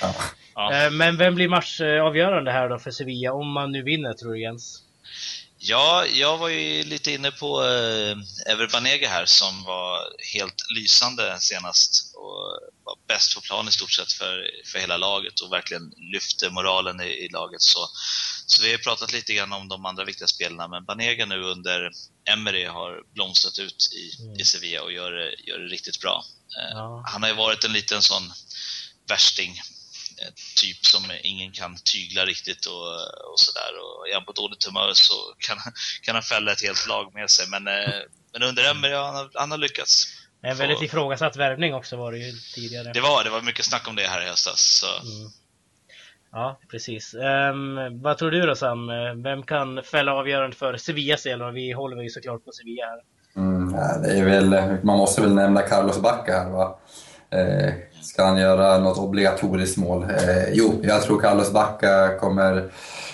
Ja. 0.00 0.14
Ja. 0.54 0.74
Eh, 0.74 0.90
Men 0.90 1.16
vem 1.16 1.34
blir 1.34 1.48
matchavgörande 1.48 2.52
här 2.52 2.68
då 2.68 2.78
för 2.78 2.90
Sevilla, 2.90 3.32
om 3.32 3.52
man 3.52 3.72
nu 3.72 3.82
vinner 3.82 4.12
tror 4.12 4.32
du 4.32 4.40
Jens? 4.42 4.82
Ja, 5.58 6.04
jag 6.06 6.38
var 6.38 6.48
ju 6.48 6.82
lite 6.82 7.12
inne 7.12 7.30
på 7.30 7.62
eh, 7.62 8.52
Ever 8.52 8.72
Banega 8.72 9.08
här 9.08 9.24
som 9.24 9.64
var 9.64 9.98
helt 10.34 10.54
lysande 10.76 11.36
senast 11.40 12.14
och 12.16 12.60
var 12.84 12.96
bäst 13.08 13.34
på 13.34 13.40
plan 13.40 13.68
i 13.68 13.72
stort 13.72 13.90
sett 13.92 14.12
för, 14.12 14.50
för 14.72 14.78
hela 14.78 14.96
laget 14.96 15.40
och 15.40 15.52
verkligen 15.52 15.92
lyfte 16.12 16.50
moralen 16.50 17.00
i, 17.00 17.04
i 17.04 17.28
laget. 17.28 17.62
Så, 17.62 17.80
så 18.50 18.62
vi 18.62 18.70
har 18.70 18.78
pratat 18.78 19.12
lite 19.12 19.34
grann 19.34 19.52
om 19.52 19.68
de 19.68 19.86
andra 19.86 20.04
viktiga 20.04 20.28
spelarna, 20.28 20.68
men 20.68 20.84
Banega 20.84 21.26
nu 21.26 21.42
under 21.42 21.90
Emery 22.24 22.64
har 22.64 23.02
blomstrat 23.14 23.58
ut 23.58 23.88
i, 23.92 24.22
Mm. 24.22 24.40
i 24.40 24.44
Sevilla 24.44 24.82
och 24.82 24.92
gör, 24.92 25.12
det- 25.12 25.34
gör 25.46 25.58
det 25.58 25.66
riktigt 25.66 26.00
bra. 26.00 26.24
Eh, 26.58 26.70
Ja. 26.72 27.04
Han 27.06 27.22
har 27.22 27.30
ju 27.30 27.36
varit 27.36 27.64
en 27.64 27.72
liten 27.72 28.02
sån 28.02 28.32
värsting 29.08 29.60
eh, 30.22 30.32
typ 30.56 30.86
som 30.86 31.04
ingen 31.22 31.52
kan 31.52 31.76
tygla 31.84 32.26
riktigt 32.26 32.66
och, 32.66 32.92
och 33.32 33.40
sådär. 33.40 33.70
Och 33.82 34.08
är 34.08 34.14
han 34.14 34.24
på 34.24 34.32
dåligt 34.32 34.64
humör 34.64 34.92
så 34.94 35.14
kan, 35.38 35.58
kan 36.02 36.14
han 36.14 36.22
fälla 36.22 36.52
ett 36.52 36.62
helt 36.62 36.86
lag 36.88 37.14
med 37.14 37.30
sig. 37.30 37.46
Men, 37.48 37.66
eh, 37.68 37.94
men 38.32 38.42
under 38.42 38.70
Emery, 38.70 38.92
ja, 38.92 39.06
han, 39.06 39.14
har- 39.14 39.30
han 39.34 39.50
har 39.50 39.58
lyckats. 39.58 40.04
En 40.42 40.56
väldigt 40.56 40.82
ifrågasatt 40.82 41.36
värvning 41.36 41.74
också 41.74 41.96
var 41.96 42.12
det 42.12 42.18
ju 42.18 42.32
tidigare. 42.54 42.92
Det 42.92 43.00
var, 43.00 43.24
det 43.24 43.30
var 43.30 43.42
mycket 43.42 43.64
snack 43.64 43.88
om 43.88 43.96
det 43.96 44.06
här 44.08 44.22
i 44.22 44.28
höstas. 44.28 44.60
Så. 44.80 44.86
Mm. 44.98 45.30
Ja, 46.32 46.58
precis. 46.70 47.14
Um, 47.14 48.02
vad 48.02 48.18
tror 48.18 48.30
du 48.30 48.40
då 48.42 48.54
Sam? 48.54 48.90
Vem 49.22 49.42
kan 49.42 49.82
fälla 49.82 50.14
avgörandet 50.14 50.58
för 50.58 50.76
Sevillas 50.76 51.22
del? 51.22 51.52
Vi 51.52 51.72
håller 51.72 52.02
ju 52.02 52.10
såklart 52.10 52.44
på 52.44 52.50
Sevilla 52.52 52.84
här. 52.86 53.00
Mm, 53.36 53.74
ja, 53.74 53.98
det 53.98 54.18
är 54.18 54.24
väl, 54.24 54.76
man 54.82 54.98
måste 54.98 55.20
väl 55.20 55.34
nämna 55.34 55.62
Carlos 55.62 56.02
Bacca 56.02 56.32
här 56.32 56.50
va? 56.50 56.78
Eh, 57.30 57.72
ska 58.02 58.24
han 58.24 58.38
göra 58.38 58.78
något 58.78 58.98
obligatoriskt 58.98 59.76
mål? 59.76 60.02
Eh, 60.02 60.52
jo, 60.52 60.80
jag 60.82 61.02
tror 61.02 61.20
Carlos 61.20 61.52
Bacca 61.52 62.18
kommer 62.18 62.70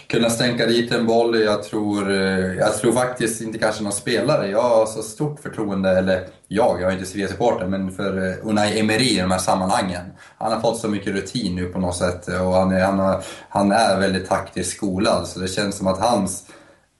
kunna 0.07 0.31
stänka 0.31 0.67
dit 0.67 0.93
en 0.93 1.07
boll. 1.07 1.41
Jag 1.41 1.63
tror, 1.63 2.11
eh, 2.11 2.55
jag 2.55 2.79
tror 2.79 2.93
faktiskt 2.93 3.41
inte 3.41 3.59
kanske 3.59 3.83
någon 3.83 3.93
spelare. 3.93 4.49
Jag 4.49 4.63
har 4.63 4.87
så 4.87 5.03
stort 5.03 5.41
förtroende, 5.41 5.91
eller 5.91 6.27
jag, 6.49 6.83
jag 6.83 6.91
är 6.91 6.93
inte 6.93 7.07
Sevilla-supporter, 7.07 7.67
men 7.67 7.93
för 7.93 8.29
eh, 8.29 8.35
Unai 8.43 8.81
Emery 8.81 9.17
i 9.17 9.21
de 9.21 9.31
här 9.31 9.39
sammanhangen. 9.39 10.05
Han 10.39 10.53
har 10.53 10.61
fått 10.61 10.81
så 10.81 10.89
mycket 10.89 11.15
rutin 11.15 11.55
nu 11.55 11.67
på 11.67 11.79
något 11.79 11.97
sätt 11.97 12.29
och 12.29 12.55
han 12.55 12.73
är, 12.73 12.85
han 12.85 12.99
har, 12.99 13.25
han 13.49 13.73
är 13.73 14.01
väldigt 14.01 14.29
taktiskt 14.29 14.77
skolad 14.77 15.27
så 15.27 15.41
det 15.41 15.49
känns 15.49 15.79
som 15.79 15.87
att 15.87 16.01
hans 16.01 16.45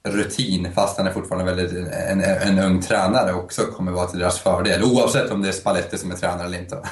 rutin, 0.03 0.71
fast 0.75 0.97
han 0.97 1.07
är 1.07 1.11
fortfarande 1.11 1.53
väldigt 1.53 1.87
en, 1.93 2.21
en 2.21 2.59
ung 2.59 2.81
tränare, 2.81 3.33
också 3.33 3.61
kommer 3.61 3.91
vara 3.91 4.07
till 4.07 4.19
deras 4.19 4.39
fördel. 4.39 4.83
Oavsett 4.83 5.31
om 5.31 5.41
det 5.41 5.47
är 5.47 5.51
Spalletti 5.51 5.97
som 5.97 6.11
är 6.11 6.15
tränare 6.15 6.45
eller 6.45 6.59
inte. 6.59 6.75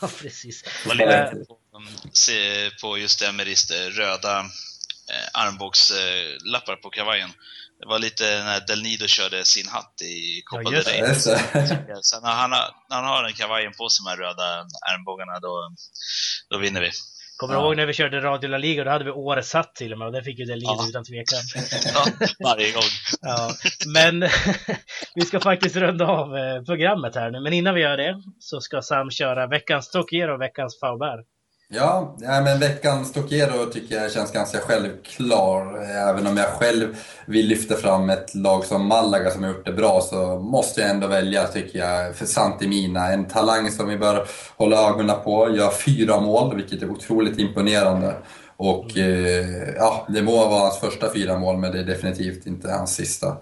Ja, 0.00 0.08
precis. 0.22 0.64
var 0.86 0.94
lite 0.94 1.44
på, 1.48 1.56
se 2.12 2.70
på 2.82 2.98
just 2.98 3.22
Emerys 3.22 3.70
eh, 3.70 3.90
röda 3.90 4.38
eh, 4.38 4.44
armbågslappar 5.32 6.76
på 6.76 6.90
kavajen. 6.90 7.30
Det 7.80 7.86
var 7.86 7.98
lite 7.98 8.24
när 8.44 8.60
Del 8.66 8.82
Nido 8.82 9.06
körde 9.06 9.44
sin 9.44 9.68
hatt 9.68 10.02
i 10.02 10.42
Copa 10.44 10.62
Ja, 10.64 10.70
del 10.70 10.82
Rey. 10.84 11.14
Så 12.02 12.20
när 12.20 12.32
han, 12.32 12.52
har, 12.52 12.70
när 12.90 12.96
han 12.96 13.04
har 13.04 13.22
den 13.22 13.32
kavajen 13.32 13.72
på 13.78 13.88
sig 13.88 14.04
med 14.04 14.18
de 14.18 14.22
röda 14.22 14.66
armbågarna, 14.92 15.40
då, 15.40 15.68
då 16.50 16.58
vinner 16.58 16.80
vi. 16.80 16.90
Kommer 17.36 17.54
du 17.54 17.60
Ja. 17.60 17.64
ihåg 17.66 17.76
när 17.76 17.86
vi 17.86 17.92
körde 17.92 18.20
Radio 18.20 18.48
La 18.48 18.58
Liga? 18.58 18.84
Då 18.84 18.90
hade 18.90 19.04
vi 19.04 19.10
året 19.10 19.46
satt 19.46 19.74
till 19.74 19.92
och 19.92 19.98
med 19.98 20.06
och 20.06 20.12
det 20.12 20.22
fick 20.24 20.38
ju 20.38 20.44
Delin 20.44 20.62
Ja. 20.64 20.86
utan 20.88 21.04
tvekan. 21.04 21.38
Ja, 21.94 22.06
varje 22.44 22.72
gång. 22.72 22.82
Ja, 23.20 23.54
men 23.86 24.20
vi 25.14 25.20
ska 25.26 25.40
faktiskt 25.40 25.76
runda 25.76 26.06
av 26.06 26.36
eh, 26.36 26.62
programmet 26.62 27.14
här 27.14 27.30
nu. 27.30 27.40
Men 27.40 27.52
innan 27.52 27.74
vi 27.74 27.80
gör 27.80 27.96
det 27.96 28.22
så 28.38 28.60
ska 28.60 28.82
Sam 28.82 29.10
köra 29.10 29.46
veckans 29.46 29.90
Tokyo 29.90 30.34
och 30.34 30.40
veckans 30.40 30.80
Faubert. 30.80 31.26
Ja, 31.68 32.16
ja, 32.20 32.40
men 32.40 32.60
veckans 32.60 33.12
Tokero 33.12 33.66
tycker 33.66 33.94
jag 33.94 34.12
känns 34.12 34.32
ganska 34.32 34.58
självklar. 34.58 35.82
Även 35.82 36.26
om 36.26 36.36
jag 36.36 36.46
själv 36.46 36.96
vill 37.26 37.46
lyfta 37.46 37.76
fram 37.76 38.10
ett 38.10 38.34
lag 38.34 38.64
som 38.64 38.86
Malaga 38.86 39.30
som 39.30 39.42
har 39.42 39.50
gjort 39.50 39.66
det 39.66 39.72
bra 39.72 40.00
så 40.00 40.38
måste 40.38 40.80
jag 40.80 40.90
ändå 40.90 41.06
välja, 41.06 41.46
tycker 41.46 41.78
jag, 41.78 42.16
för 42.16 42.26
Santimina. 42.26 43.12
En 43.12 43.28
talang 43.28 43.70
som 43.70 43.88
vi 43.88 43.96
bör 43.96 44.26
hålla 44.56 44.88
ögonen 44.88 45.16
på. 45.24 45.56
Gör 45.56 45.70
fyra 45.70 46.20
mål, 46.20 46.56
vilket 46.56 46.82
är 46.82 46.90
otroligt 46.90 47.38
imponerande. 47.38 48.14
Och 48.56 48.98
eh, 48.98 49.74
ja, 49.76 50.06
det 50.08 50.22
må 50.22 50.48
vara 50.48 50.60
hans 50.60 50.78
första 50.78 51.12
fyra 51.12 51.38
mål, 51.38 51.56
men 51.56 51.72
det 51.72 51.78
är 51.78 51.84
definitivt 51.84 52.46
inte 52.46 52.70
hans 52.70 52.94
sista. 52.94 53.36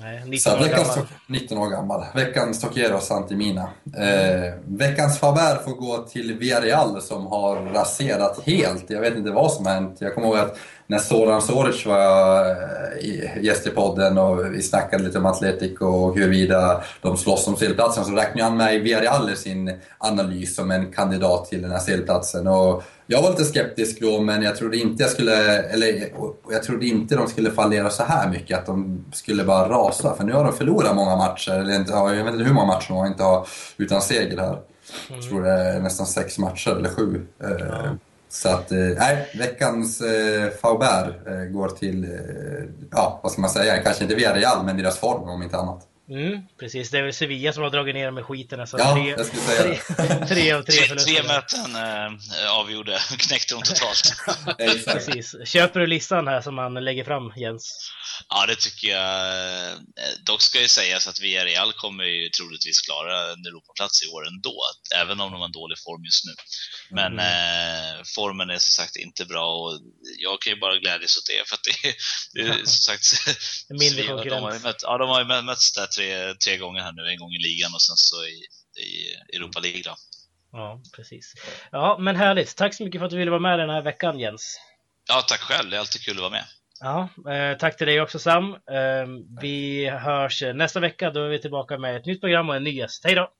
Nej, 0.00 0.22
19 0.26 0.38
Så 0.38 0.58
år 0.58 0.62
veckans, 0.64 0.88
gammal. 0.88 1.06
19 1.26 1.58
år 1.58 1.68
gammal. 1.70 2.04
Veckans 2.14 2.60
Tokero 2.60 3.00
Santimina. 3.00 3.68
Eh, 3.98 4.54
veckans 4.66 5.18
Faber 5.18 5.56
får 5.64 5.70
gå 5.72 5.98
till 5.98 6.38
Villarreal 6.38 7.02
som 7.02 7.26
har 7.26 7.56
raserat 7.56 8.42
helt. 8.46 8.90
Jag 8.90 9.00
vet 9.00 9.16
inte 9.16 9.30
vad 9.30 9.52
som 9.52 9.66
har 9.66 9.72
hänt. 9.72 9.96
Jag 9.98 10.14
kommer 10.14 10.26
ihåg 10.28 10.38
att 10.38 10.58
när 10.90 10.98
Zoran 10.98 11.42
Soric 11.42 11.86
var 11.86 12.50
eh, 12.50 13.44
gäst 13.44 13.66
i 13.66 13.70
podden 13.70 14.18
och 14.18 14.54
vi 14.54 14.62
snackade 14.62 15.04
lite 15.04 15.18
om 15.18 15.26
Atletico 15.26 15.84
och 15.84 16.16
huruvida 16.16 16.82
de 17.02 17.16
slåss 17.16 17.48
om 17.48 17.56
sedelplatsen 17.56 18.04
så 18.04 18.12
räknade 18.12 18.42
han 18.42 18.56
med 18.56 18.80
Villarreal 18.80 19.30
i 19.30 19.36
sin 19.36 19.72
analys 19.98 20.54
som 20.54 20.70
en 20.70 20.92
kandidat 20.92 21.44
till 21.44 21.62
den 21.62 21.70
här 21.70 21.78
sedelplatsen. 21.78 22.46
Och 22.46 22.82
jag 23.06 23.22
var 23.22 23.30
lite 23.30 23.44
skeptisk 23.44 24.00
då, 24.00 24.20
men 24.20 24.42
jag 24.42 24.56
trodde 24.56 24.76
inte 24.76 25.02
jag 25.02 25.12
skulle, 25.12 25.62
eller 25.62 26.08
jag 26.50 26.62
trodde 26.62 26.86
inte 26.86 27.16
de 27.16 27.26
skulle 27.26 27.50
fallera 27.50 27.90
så 27.90 28.02
här 28.02 28.28
mycket, 28.28 28.58
att 28.58 28.66
de 28.66 29.04
skulle 29.12 29.44
bara 29.44 29.68
rasa. 29.68 30.14
För 30.14 30.24
nu 30.24 30.32
har 30.32 30.44
de 30.44 30.52
förlorat 30.52 30.96
många 30.96 31.16
matcher, 31.16 31.52
eller 31.52 31.74
inte, 31.74 31.92
ja, 31.92 32.14
jag 32.14 32.24
vet 32.24 32.32
inte 32.32 32.44
hur 32.44 32.54
många 32.54 32.66
matcher 32.66 32.88
de 32.88 32.96
har 32.96 33.06
inte 33.06 33.22
har 33.22 33.46
utan 33.76 34.00
seger 34.00 34.38
här. 34.38 34.58
Jag 35.08 35.22
tror 35.22 35.42
det 35.42 35.50
är 35.50 35.80
nästan 35.80 36.06
sex 36.06 36.38
matcher, 36.38 36.70
eller 36.70 36.88
sju. 36.88 37.26
Eh, 37.42 37.92
Så 38.32 38.48
att, 38.48 38.72
eh, 38.72 38.78
nej, 38.78 39.30
veckans 39.34 40.00
eh, 40.00 40.50
Faubert 40.62 41.26
eh, 41.26 41.34
går 41.34 41.68
till, 41.68 42.04
eh, 42.04 42.10
ja 42.90 43.20
vad 43.22 43.32
ska 43.32 43.40
man 43.40 43.50
säga, 43.50 43.82
kanske 43.82 44.02
inte 44.02 44.14
Villarreal, 44.14 44.64
men 44.64 44.76
deras 44.76 44.98
form 44.98 45.28
om 45.28 45.42
inte 45.42 45.56
annat. 45.56 45.86
Mm, 46.10 46.40
precis, 46.60 46.90
det 46.90 46.98
är 46.98 47.02
väl 47.02 47.12
Sevilla 47.12 47.52
som 47.52 47.62
har 47.62 47.70
dragit 47.70 47.94
ner 47.94 48.06
dem 48.06 48.14
med 48.14 48.24
skiten. 48.24 48.60
Alltså, 48.60 48.78
Ja, 48.78 48.92
tre, 48.94 49.10
jag 49.10 49.26
skulle 49.26 49.42
säga 49.42 49.62
tre, 49.96 50.26
tre 50.26 50.52
av 50.52 50.62
tre 50.62 50.72
förluster. 50.74 51.12
tre 51.12 51.22
möten 51.22 51.74
eh, 51.76 52.58
avgjorde, 52.60 52.92
knäckte 53.18 53.54
de 53.54 53.62
totalt. 53.62 54.14
Exakt. 54.58 55.06
Precis. 55.06 55.34
Köper 55.44 55.80
du 55.80 55.86
listan 55.86 56.28
här 56.28 56.40
som 56.40 56.54
man 56.54 56.74
lägger 56.74 57.04
fram, 57.04 57.32
Jens? 57.36 57.92
Ja, 58.28 58.46
det 58.46 58.56
tycker 58.56 58.88
jag. 58.88 59.72
Eh, 59.72 59.78
Dock 60.24 60.42
ska 60.42 60.60
ju 60.60 60.68
sägas 60.68 61.06
att 61.08 61.20
Villarreal 61.20 61.72
kommer 61.72 62.04
ju 62.04 62.28
troligtvis 62.28 62.80
klara 62.80 63.32
en 63.32 63.46
Europaplats 63.46 64.02
i 64.04 64.06
år 64.08 64.26
ändå, 64.26 64.56
även 64.96 65.20
om 65.20 65.32
de 65.32 65.38
har 65.38 65.46
en 65.46 65.52
dålig 65.52 65.78
form 65.78 66.04
just 66.04 66.24
nu. 66.24 66.32
Men 66.90 67.12
Mm. 67.12 67.18
eh, 67.98 68.02
formen 68.14 68.50
är 68.50 68.58
som 68.58 68.72
sagt 68.84 68.96
inte 68.96 69.24
bra 69.24 69.54
och 69.56 69.80
jag 70.18 70.40
kan 70.42 70.52
ju 70.52 70.60
bara 70.60 70.76
glädjas 70.78 71.16
åt 71.16 71.26
det 71.26 71.48
för 71.48 71.54
att 71.54 71.64
det, 71.64 71.94
det 72.34 72.40
är 72.48 72.54
som 72.64 72.66
sagt 72.66 73.04
mindre 73.68 73.88
Sevilla, 73.88 74.06
de 74.08 74.12
har 74.12 74.24
ju 74.24 74.30
konkurrens. 74.30 74.62
mött, 74.64 74.82
Ja, 74.82 74.98
de 74.98 75.08
har 75.08 75.20
ju 75.20 75.26
mö- 75.26 75.42
mötts 75.42 75.72
där 75.72 75.86
tre, 75.86 76.34
tre 76.34 76.56
gånger 76.56 76.80
här 76.82 76.92
nu, 76.92 77.02
en 77.10 77.18
gång 77.18 77.32
i 77.32 77.38
ligan 77.38 77.74
och 77.74 77.82
sen 77.82 77.96
så 77.96 78.24
i, 78.24 78.36
i 78.84 79.14
Europa 79.36 79.60
League 79.60 79.82
då. 79.82 79.96
Ja, 80.52 80.82
precis. 80.96 81.32
Ja, 81.72 81.96
men 82.00 82.16
härligt. 82.16 82.56
Tack 82.56 82.74
så 82.74 82.84
mycket 82.84 82.98
för 83.00 83.04
att 83.06 83.10
du 83.10 83.18
ville 83.18 83.30
vara 83.30 83.40
med 83.40 83.58
den 83.58 83.70
här 83.70 83.82
veckan, 83.82 84.18
Jens. 84.18 84.56
Ja, 85.08 85.22
tack 85.22 85.40
själv. 85.40 85.70
Det 85.70 85.76
är 85.76 85.80
alltid 85.80 86.02
kul 86.02 86.14
att 86.16 86.20
vara 86.20 86.30
med. 86.30 86.44
Ja, 86.80 87.08
eh, 87.30 87.58
tack 87.58 87.76
till 87.76 87.86
dig 87.86 88.00
också 88.00 88.18
Sam. 88.18 88.52
Eh, 88.52 89.06
vi 89.40 89.88
hörs 89.88 90.42
nästa 90.54 90.80
vecka. 90.80 91.10
Då 91.10 91.24
är 91.24 91.28
vi 91.28 91.40
tillbaka 91.40 91.78
med 91.78 91.96
ett 91.96 92.06
nytt 92.06 92.20
program 92.20 92.48
och 92.48 92.56
en 92.56 92.64
ny 92.64 92.70
gäst. 92.70 93.04
Hej 93.04 93.14
då! 93.14 93.30